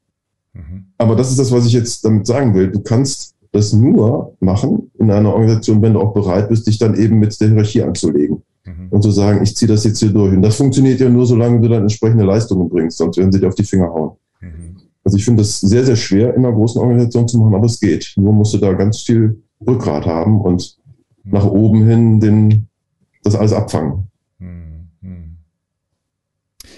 Mhm. 0.53 0.85
Aber 0.97 1.15
das 1.15 1.29
ist 1.29 1.39
das, 1.39 1.51
was 1.51 1.65
ich 1.65 1.73
jetzt 1.73 2.05
damit 2.05 2.25
sagen 2.25 2.53
will. 2.53 2.71
Du 2.71 2.81
kannst 2.81 3.35
das 3.51 3.73
nur 3.73 4.35
machen 4.39 4.91
in 4.99 5.11
einer 5.11 5.33
Organisation, 5.33 5.81
wenn 5.81 5.93
du 5.93 5.99
auch 5.99 6.13
bereit 6.13 6.49
bist, 6.49 6.67
dich 6.67 6.77
dann 6.79 6.95
eben 6.95 7.19
mit 7.19 7.39
der 7.39 7.49
Hierarchie 7.49 7.83
anzulegen 7.83 8.41
mhm. 8.65 8.87
und 8.89 9.01
zu 9.01 9.11
sagen, 9.11 9.43
ich 9.43 9.55
ziehe 9.55 9.69
das 9.69 9.83
jetzt 9.83 9.99
hier 9.99 10.09
durch. 10.09 10.33
Und 10.33 10.41
das 10.41 10.55
funktioniert 10.55 10.99
ja 10.99 11.09
nur, 11.09 11.25
solange 11.25 11.61
du 11.61 11.67
dann 11.67 11.83
entsprechende 11.83 12.23
Leistungen 12.23 12.69
bringst, 12.69 12.97
sonst 12.97 13.17
werden 13.17 13.31
sie 13.31 13.39
dir 13.39 13.47
auf 13.47 13.55
die 13.55 13.63
Finger 13.63 13.89
hauen. 13.89 14.11
Mhm. 14.41 14.72
Also 15.03 15.17
ich 15.17 15.25
finde 15.25 15.41
das 15.41 15.59
sehr, 15.59 15.85
sehr 15.85 15.95
schwer 15.95 16.33
in 16.33 16.45
einer 16.45 16.55
großen 16.55 16.79
Organisation 16.79 17.27
zu 17.27 17.37
machen, 17.37 17.55
aber 17.55 17.65
es 17.65 17.79
geht. 17.79 18.13
Nur 18.15 18.33
musst 18.33 18.53
du 18.53 18.57
da 18.57 18.73
ganz 18.73 19.01
viel 19.01 19.41
Rückgrat 19.65 20.05
haben 20.05 20.41
und 20.41 20.77
mhm. 21.23 21.31
nach 21.31 21.45
oben 21.45 21.85
hin 21.85 22.19
den, 22.19 22.67
das 23.23 23.35
alles 23.35 23.53
abfangen. 23.53 24.07
Mhm. 24.39 25.37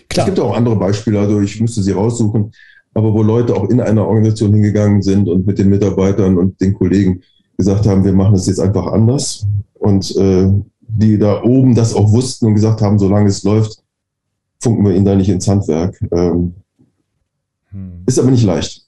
Klar. 0.09 0.27
Es 0.27 0.33
gibt 0.33 0.39
auch 0.39 0.55
andere 0.55 0.75
Beispiele, 0.75 1.19
also 1.19 1.41
ich 1.41 1.59
müsste 1.59 1.83
sie 1.83 1.91
raussuchen, 1.91 2.51
aber 2.93 3.13
wo 3.13 3.21
Leute 3.21 3.55
auch 3.55 3.69
in 3.69 3.81
einer 3.81 4.07
Organisation 4.07 4.53
hingegangen 4.53 5.01
sind 5.01 5.27
und 5.27 5.45
mit 5.45 5.59
den 5.59 5.69
Mitarbeitern 5.69 6.37
und 6.37 6.59
den 6.61 6.73
Kollegen 6.73 7.21
gesagt 7.57 7.85
haben, 7.85 8.03
wir 8.03 8.13
machen 8.13 8.33
das 8.33 8.47
jetzt 8.47 8.59
einfach 8.59 8.87
anders 8.87 9.45
und 9.73 10.15
äh, 10.15 10.49
die 10.87 11.17
da 11.17 11.43
oben 11.43 11.75
das 11.75 11.93
auch 11.93 12.11
wussten 12.11 12.47
und 12.47 12.55
gesagt 12.55 12.81
haben, 12.81 12.97
solange 12.97 13.27
es 13.27 13.43
läuft, 13.43 13.83
funken 14.59 14.85
wir 14.85 14.95
ihn 14.95 15.05
da 15.05 15.15
nicht 15.15 15.29
ins 15.29 15.47
Handwerk. 15.47 15.99
Ähm, 16.11 16.31
hm. 16.31 16.53
Ist 18.05 18.19
aber 18.19 18.31
nicht 18.31 18.43
leicht. 18.43 18.85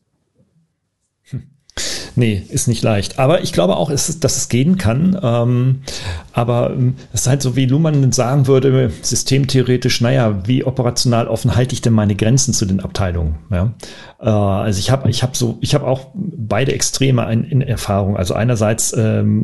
Nee, 2.18 2.42
ist 2.50 2.68
nicht 2.68 2.82
leicht. 2.82 3.20
Aber 3.20 3.44
ich 3.44 3.54
glaube 3.54 3.78
auch, 3.78 3.92
dass 3.92 4.10
es 4.10 4.50
gehen 4.50 4.80
kann. 4.80 5.20
Ähm, 5.22 5.82
aber 6.34 6.72
ähm, 6.72 6.96
es 7.14 7.22
ist 7.22 7.28
halt 7.28 7.44
so, 7.44 7.56
wie 7.56 7.68
Luhmann 7.68 8.12
sagen 8.12 8.48
würde, 8.48 8.92
systemtheoretisch, 9.04 10.02
naja, 10.02 10.42
wie 10.48 10.64
operational 10.64 11.28
offen 11.28 11.56
halte 11.56 11.74
ich 11.74 11.82
denn 11.84 11.94
meine 11.94 12.16
Grenzen 12.16 12.56
zu 12.56 12.66
den 12.66 12.80
Abteilungen? 12.80 13.36
Ja? 13.52 13.74
Äh, 14.20 14.30
also 14.30 14.80
ich 14.80 14.90
habe 14.90 15.08
ich 15.12 15.22
hab 15.22 15.38
so, 15.38 15.60
ich 15.62 15.76
habe 15.76 15.86
auch 15.86 16.08
beide 16.16 16.72
Extreme 16.72 17.32
in, 17.32 17.44
in 17.44 17.62
Erfahrung. 17.62 18.18
Also 18.18 18.34
einerseits 18.34 18.98
ähm, 18.98 19.44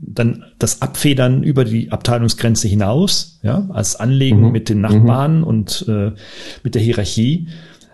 dann 0.00 0.44
das 0.58 0.82
Abfedern 0.82 1.44
über 1.44 1.64
die 1.64 1.92
Abteilungsgrenze 1.92 2.66
hinaus, 2.66 3.38
ja, 3.42 3.68
als 3.72 3.94
Anlegen 3.94 4.40
mhm. 4.40 4.50
mit 4.50 4.68
den 4.68 4.80
Nachbarn 4.80 5.38
mhm. 5.38 5.44
und 5.44 5.84
äh, 5.86 6.10
mit 6.64 6.74
der 6.74 6.82
Hierarchie. 6.82 7.46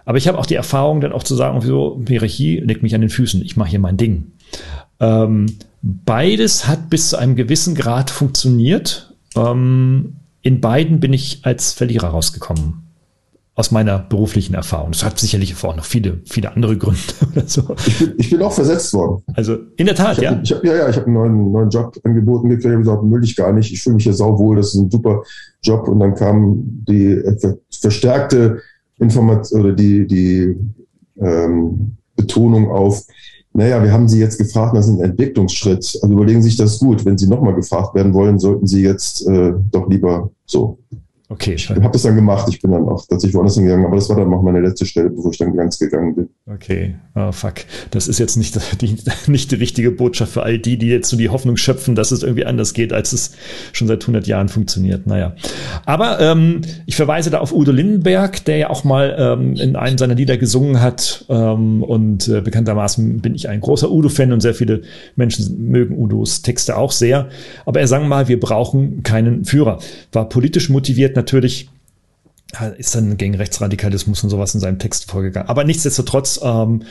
Aber 0.05 0.19
ich 0.19 0.29
habe 0.29 0.39
auch 0.39 0.47
die 0.47 0.55
Erfahrung, 0.55 1.01
dann 1.01 1.13
auch 1.13 1.23
zu 1.23 1.35
sagen, 1.35 1.61
so, 1.61 2.03
Hierarchie 2.07 2.61
legt 2.61 2.83
mich 2.83 2.95
an 2.95 3.01
den 3.01 3.11
Füßen, 3.11 3.43
ich 3.43 3.57
mache 3.57 3.71
hier 3.71 3.79
mein 3.79 3.97
Ding. 3.97 4.33
Ähm, 5.01 5.47
beides 5.83 6.67
hat 6.67 6.91
bis 6.91 7.11
zu 7.11 7.17
einem 7.17 7.37
gewissen 7.37 7.75
Grad 7.75 8.11
funktioniert. 8.11 9.15
Ähm, 9.37 10.17
in 10.43 10.61
beiden 10.61 11.01
bin 11.01 11.13
ich 11.13 11.41
als 11.43 11.73
Verlierer 11.73 12.09
rausgekommen. 12.09 12.83
Aus 13.57 13.71
meiner 13.71 14.01
beruflichen 14.01 14.55
Erfahrung. 14.55 14.91
Das 14.91 15.05
hat 15.05 15.21
sicherlich 15.21 15.55
auch 15.63 15.77
noch 15.77 15.85
viele, 15.85 16.21
viele 16.25 16.53
andere 16.55 16.77
Gründe 16.77 17.01
oder 17.33 17.47
so. 17.47 17.77
Ich 17.87 17.99
bin, 18.01 18.15
ich 18.19 18.31
bin 18.31 18.43
auch 18.43 18.53
versetzt 18.53 18.93
worden. 18.95 19.23
Also 19.35 19.57
in 19.77 19.87
der 19.87 19.95
Tat, 19.95 20.19
ich 20.19 20.25
ja. 20.25 20.33
Hab, 20.33 20.43
ich 20.43 20.53
hab, 20.53 20.65
ja, 20.65 20.75
ja, 20.75 20.89
ich 20.89 20.97
habe 20.97 21.07
einen 21.07 21.15
neuen, 21.15 21.53
neuen 21.53 21.71
Job 21.71 21.97
angeboten 22.03 22.49
gekriegt. 22.49 22.67
Ich 22.67 22.73
habe 22.73 22.83
gesagt, 22.83 23.03
will 23.05 23.23
ich 23.23 23.37
gar 23.37 23.53
nicht. 23.53 23.73
Ich 23.73 23.81
fühle 23.81 23.95
mich 23.95 24.05
hier 24.05 24.13
sauwohl. 24.13 24.57
Das 24.57 24.75
ist 24.75 24.75
ein 24.75 24.91
super 24.91 25.23
Job. 25.63 25.87
Und 25.87 26.01
dann 26.01 26.17
kam 26.17 26.85
die 26.89 27.23
verstärkte 27.81 28.61
Information 28.99 29.61
oder 29.61 29.73
die, 29.73 30.07
die 30.07 30.57
ähm, 31.21 31.97
Betonung 32.17 32.71
auf, 32.71 33.03
naja, 33.53 33.83
wir 33.83 33.93
haben 33.93 34.09
Sie 34.09 34.19
jetzt 34.19 34.39
gefragt, 34.39 34.77
das 34.77 34.89
ist 34.89 34.95
ein 34.95 35.05
Entwicklungsschritt. 35.05 35.99
Also 36.03 36.13
überlegen 36.13 36.43
Sie 36.43 36.49
sich 36.49 36.59
das 36.59 36.79
gut. 36.79 37.05
Wenn 37.05 37.19
Sie 37.19 37.29
nochmal 37.29 37.55
gefragt 37.55 37.95
werden 37.95 38.13
wollen, 38.13 38.39
sollten 38.39 38.67
Sie 38.67 38.83
jetzt 38.83 39.27
äh, 39.29 39.53
doch 39.71 39.89
lieber 39.89 40.31
so 40.45 40.79
Okay. 41.35 41.55
Ich 41.55 41.69
habe 41.69 41.91
das 41.91 42.03
dann 42.03 42.15
gemacht. 42.15 42.47
Ich 42.49 42.63
bin 42.63 42.71
dann 42.71 42.89
auch 42.89 43.05
tatsächlich 43.07 43.35
woanders 43.35 43.57
hingegangen, 43.57 43.87
aber 43.87 43.97
das 43.97 44.09
war 44.09 44.17
dann 44.17 44.33
auch 44.33 44.43
meine 44.43 44.61
letzte 44.61 44.87
Stelle, 44.87 45.11
bevor 45.11 45.33
ich 45.33 45.39
dann 45.39 45.57
ganz 45.57 45.79
gegangen 45.81 46.15
bin. 46.15 46.29
Okay. 46.47 46.95
Oh, 47.17 47.33
fuck. 47.33 47.55
Das 47.91 48.07
ist 48.07 48.19
jetzt 48.19 48.37
nicht 48.37 48.57
die, 48.81 48.97
nicht 49.31 49.51
die 49.51 49.57
richtige 49.57 49.91
Botschaft 49.91 50.33
für 50.33 50.45
all 50.45 50.59
die, 50.59 50.79
die 50.79 50.87
jetzt 50.87 51.11
so 51.11 51.17
die 51.17 51.31
Hoffnung 51.31 51.57
schöpfen, 51.57 51.97
dass 51.97 52.13
es 52.13 52.23
irgendwie 52.23 52.47
anders 52.47 52.73
geht, 52.73 52.93
als 52.93 53.13
es 53.13 53.33
schon 53.73 53.89
seit 53.89 54.03
100 54.03 54.29
Jahren 54.29 54.49
funktioniert. 54.49 55.09
Naja. 55.09 55.35
Aber 55.87 56.21
ähm, 56.21 56.61
ich 56.87 56.95
verweise 56.95 57.31
da 57.31 57.41
auf 57.41 57.53
Udo 57.53 57.73
Lindenberg, 57.73 58.45
der 58.45 58.57
ja 58.59 58.71
auch 58.71 58.85
mal 58.85 59.17
ähm, 59.19 59.55
in 59.55 59.75
einem 59.75 59.99
seiner 59.99 60.15
Lieder 60.15 60.37
gesungen 60.37 60.81
hat. 60.81 61.25
Ähm, 61.29 61.83
und 61.83 62.29
äh, 62.29 62.43
bekanntermaßen 62.43 63.21
bin 63.21 63.35
ich 63.35 63.49
ein 63.49 63.61
großer 63.61 63.91
Udo-Fan 63.91 64.33
und 64.33 64.41
sehr 64.41 64.55
viele 64.55 64.83
Menschen 65.17 65.69
mögen 65.69 65.99
Udos 65.99 66.43
Texte 66.43 66.77
auch 66.77 66.93
sehr. 66.93 67.29
Aber 67.67 67.81
er 67.81 67.89
sang 67.89 68.07
mal, 68.07 68.29
wir 68.29 68.39
brauchen 68.39 69.03
keinen 69.03 69.45
Führer. 69.45 69.81
War 70.13 70.29
politisch 70.29 70.69
motiviert 70.69 71.17
natürlich 71.17 71.24
ist 72.79 72.95
dann 72.95 73.17
gegen 73.17 73.35
Rechtsradikalismus 73.35 74.23
und 74.23 74.31
sowas 74.31 74.55
in 74.55 74.61
seinem 74.61 74.79
Text 74.79 75.11
vorgegangen. 75.11 75.49
Aber 75.49 75.65
nichtsdestotrotz, 75.65 76.41
ähm, 76.43 76.83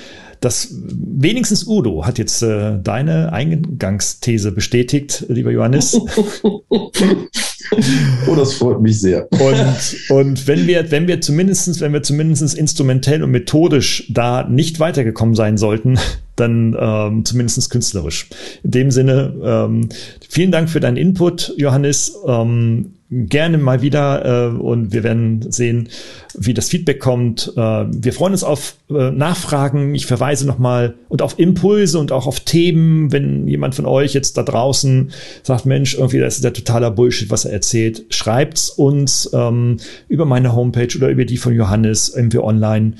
das 0.42 0.70
wenigstens 0.74 1.66
Udo 1.68 2.06
hat 2.06 2.18
jetzt 2.18 2.42
äh, 2.44 2.78
deine 2.82 3.32
Eingangsthese 3.32 4.52
bestätigt, 4.52 5.26
lieber 5.30 5.52
Johannes. 5.52 5.94
oh, 6.44 8.36
das 8.36 8.56
freut 8.56 8.82
mich 8.82 9.00
sehr. 9.00 9.32
Und, 9.32 10.10
und 10.10 10.48
wenn 10.48 10.68
wir, 10.68 10.92
wenn 10.92 11.08
wir 11.08 11.22
zumindestens, 11.22 11.80
wenn 11.80 11.94
wir 11.94 12.04
zumindestens 12.04 12.54
instrumentell 12.56 13.24
und 13.24 13.32
methodisch 13.32 14.06
da 14.10 14.44
nicht 14.48 14.82
weitergekommen 14.82 15.36
sein 15.36 15.58
sollten, 15.58 15.98
dann 16.36 16.76
ähm, 16.78 17.24
zumindest 17.26 17.70
künstlerisch. 17.70 18.28
In 18.64 18.72
dem 18.72 18.92
Sinne, 18.92 19.34
ähm, 19.44 19.90
vielen 20.28 20.52
Dank 20.52 20.70
für 20.70 20.80
deinen 20.80 20.98
Input, 20.98 21.54
Johannes. 21.58 22.18
Ähm, 22.28 22.96
gerne 23.10 23.58
mal 23.58 23.82
wieder 23.82 24.52
äh, 24.54 24.58
und 24.58 24.92
wir 24.92 25.04
werden 25.04 25.52
sehen, 25.52 25.90
wie 26.36 26.54
das 26.54 26.70
Feedback 26.70 27.00
kommt. 27.00 27.54
Äh, 27.56 27.60
wir 27.60 28.14
freuen 28.14 28.34
uns 28.34 28.44
auf 28.44 28.76
äh, 28.90 29.12
Nachfragen. 29.12 29.94
Ich 29.94 30.06
verweise 30.06 30.48
nochmal 30.48 30.96
und 31.10 31.22
auf 31.22 31.38
Impulse 31.38 32.00
und 32.00 32.12
auch 32.12 32.26
auf 32.26 32.40
Themen, 32.40 33.12
wenn 33.12 33.48
jemand 33.48 33.76
von 33.76 33.86
euch 33.86 34.14
jetzt 34.14 34.38
da 34.38 34.44
draußen 34.44 35.12
sagt, 35.44 35.66
Mensch, 35.66 35.96
irgendwie 35.96 36.20
das 36.20 36.36
ist 36.36 36.44
der 36.44 36.54
totaler 36.54 36.92
Bullshit, 36.92 37.30
was 37.30 37.46
er 37.46 37.54
erzählt, 37.54 38.06
schreibt's 38.10 38.70
uns 38.70 39.30
ähm, 39.34 39.78
über 40.08 40.26
meine 40.26 40.56
Homepage 40.56 40.96
oder 40.96 41.10
über 41.10 41.26
die 41.26 41.38
von 41.38 41.54
Johannes 41.54 42.10
irgendwie 42.10 42.40
online 42.40 42.94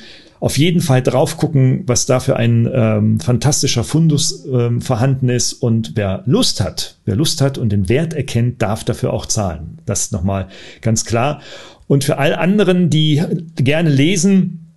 auf 0.44 0.58
jeden 0.58 0.82
Fall 0.82 1.02
drauf 1.02 1.38
gucken, 1.38 1.84
was 1.88 2.06
da 2.06 2.20
für 2.20 2.36
ein 2.36 2.70
ähm, 2.70 3.22
fantastischer 3.22 3.86
Fundus 3.86 4.46
ähm, 4.46 4.82
vorhanden 4.82 5.30
ist. 5.30 5.54
Und 5.54 5.94
wer 5.96 6.22
Lust 6.26 6.60
hat, 6.60 6.98
wer 7.06 7.16
Lust 7.16 7.40
hat 7.40 7.58
und 7.58 7.72
den 7.72 7.88
Wert 7.88 8.14
erkennt, 8.14 8.62
darf 8.62 8.84
dafür 8.84 9.14
auch 9.14 9.26
zahlen. 9.26 9.78
Das 9.86 10.02
ist 10.02 10.12
nochmal 10.12 10.50
ganz 10.82 11.06
klar. 11.06 11.40
Und 11.88 12.04
für 12.04 12.18
all 12.18 12.36
anderen, 12.36 12.90
die 12.90 13.24
gerne 13.56 13.90
lesen, 13.90 14.74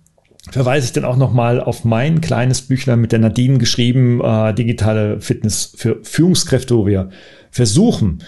verweise 0.51 0.85
ich 0.85 0.93
dann 0.93 1.03
auch 1.03 1.17
nochmal 1.17 1.59
auf 1.59 1.83
mein 1.83 2.21
kleines 2.21 2.61
Büchlein 2.61 3.01
mit 3.01 3.11
der 3.11 3.19
Nadine 3.19 3.57
geschrieben, 3.57 4.21
äh, 4.23 4.53
digitale 4.53 5.19
Fitness 5.19 5.73
für 5.75 5.99
Führungskräfte, 6.01 6.77
wo 6.77 6.85
wir 6.85 7.09
versuchen, 7.51 8.19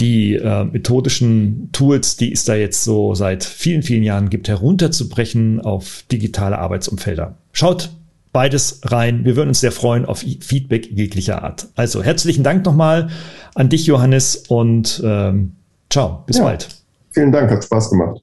die 0.00 0.34
äh, 0.34 0.64
methodischen 0.64 1.70
Tools, 1.72 2.16
die 2.16 2.32
es 2.32 2.44
da 2.44 2.54
jetzt 2.54 2.84
so 2.84 3.14
seit 3.14 3.44
vielen, 3.44 3.82
vielen 3.82 4.02
Jahren 4.02 4.30
gibt, 4.30 4.48
herunterzubrechen 4.48 5.60
auf 5.60 6.04
digitale 6.10 6.58
Arbeitsumfelder. 6.58 7.36
Schaut 7.52 7.90
beides 8.32 8.80
rein. 8.84 9.24
Wir 9.24 9.36
würden 9.36 9.48
uns 9.48 9.60
sehr 9.60 9.72
freuen 9.72 10.04
auf 10.04 10.20
Feedback 10.20 10.90
jeglicher 10.90 11.42
Art. 11.42 11.68
Also 11.74 12.02
herzlichen 12.02 12.44
Dank 12.44 12.64
nochmal 12.64 13.08
an 13.54 13.68
dich, 13.68 13.86
Johannes, 13.86 14.44
und 14.48 15.02
ähm, 15.04 15.56
ciao, 15.90 16.22
bis 16.26 16.38
ja, 16.38 16.44
bald. 16.44 16.68
Vielen 17.10 17.32
Dank, 17.32 17.50
hat 17.50 17.64
Spaß 17.64 17.90
gemacht. 17.90 18.22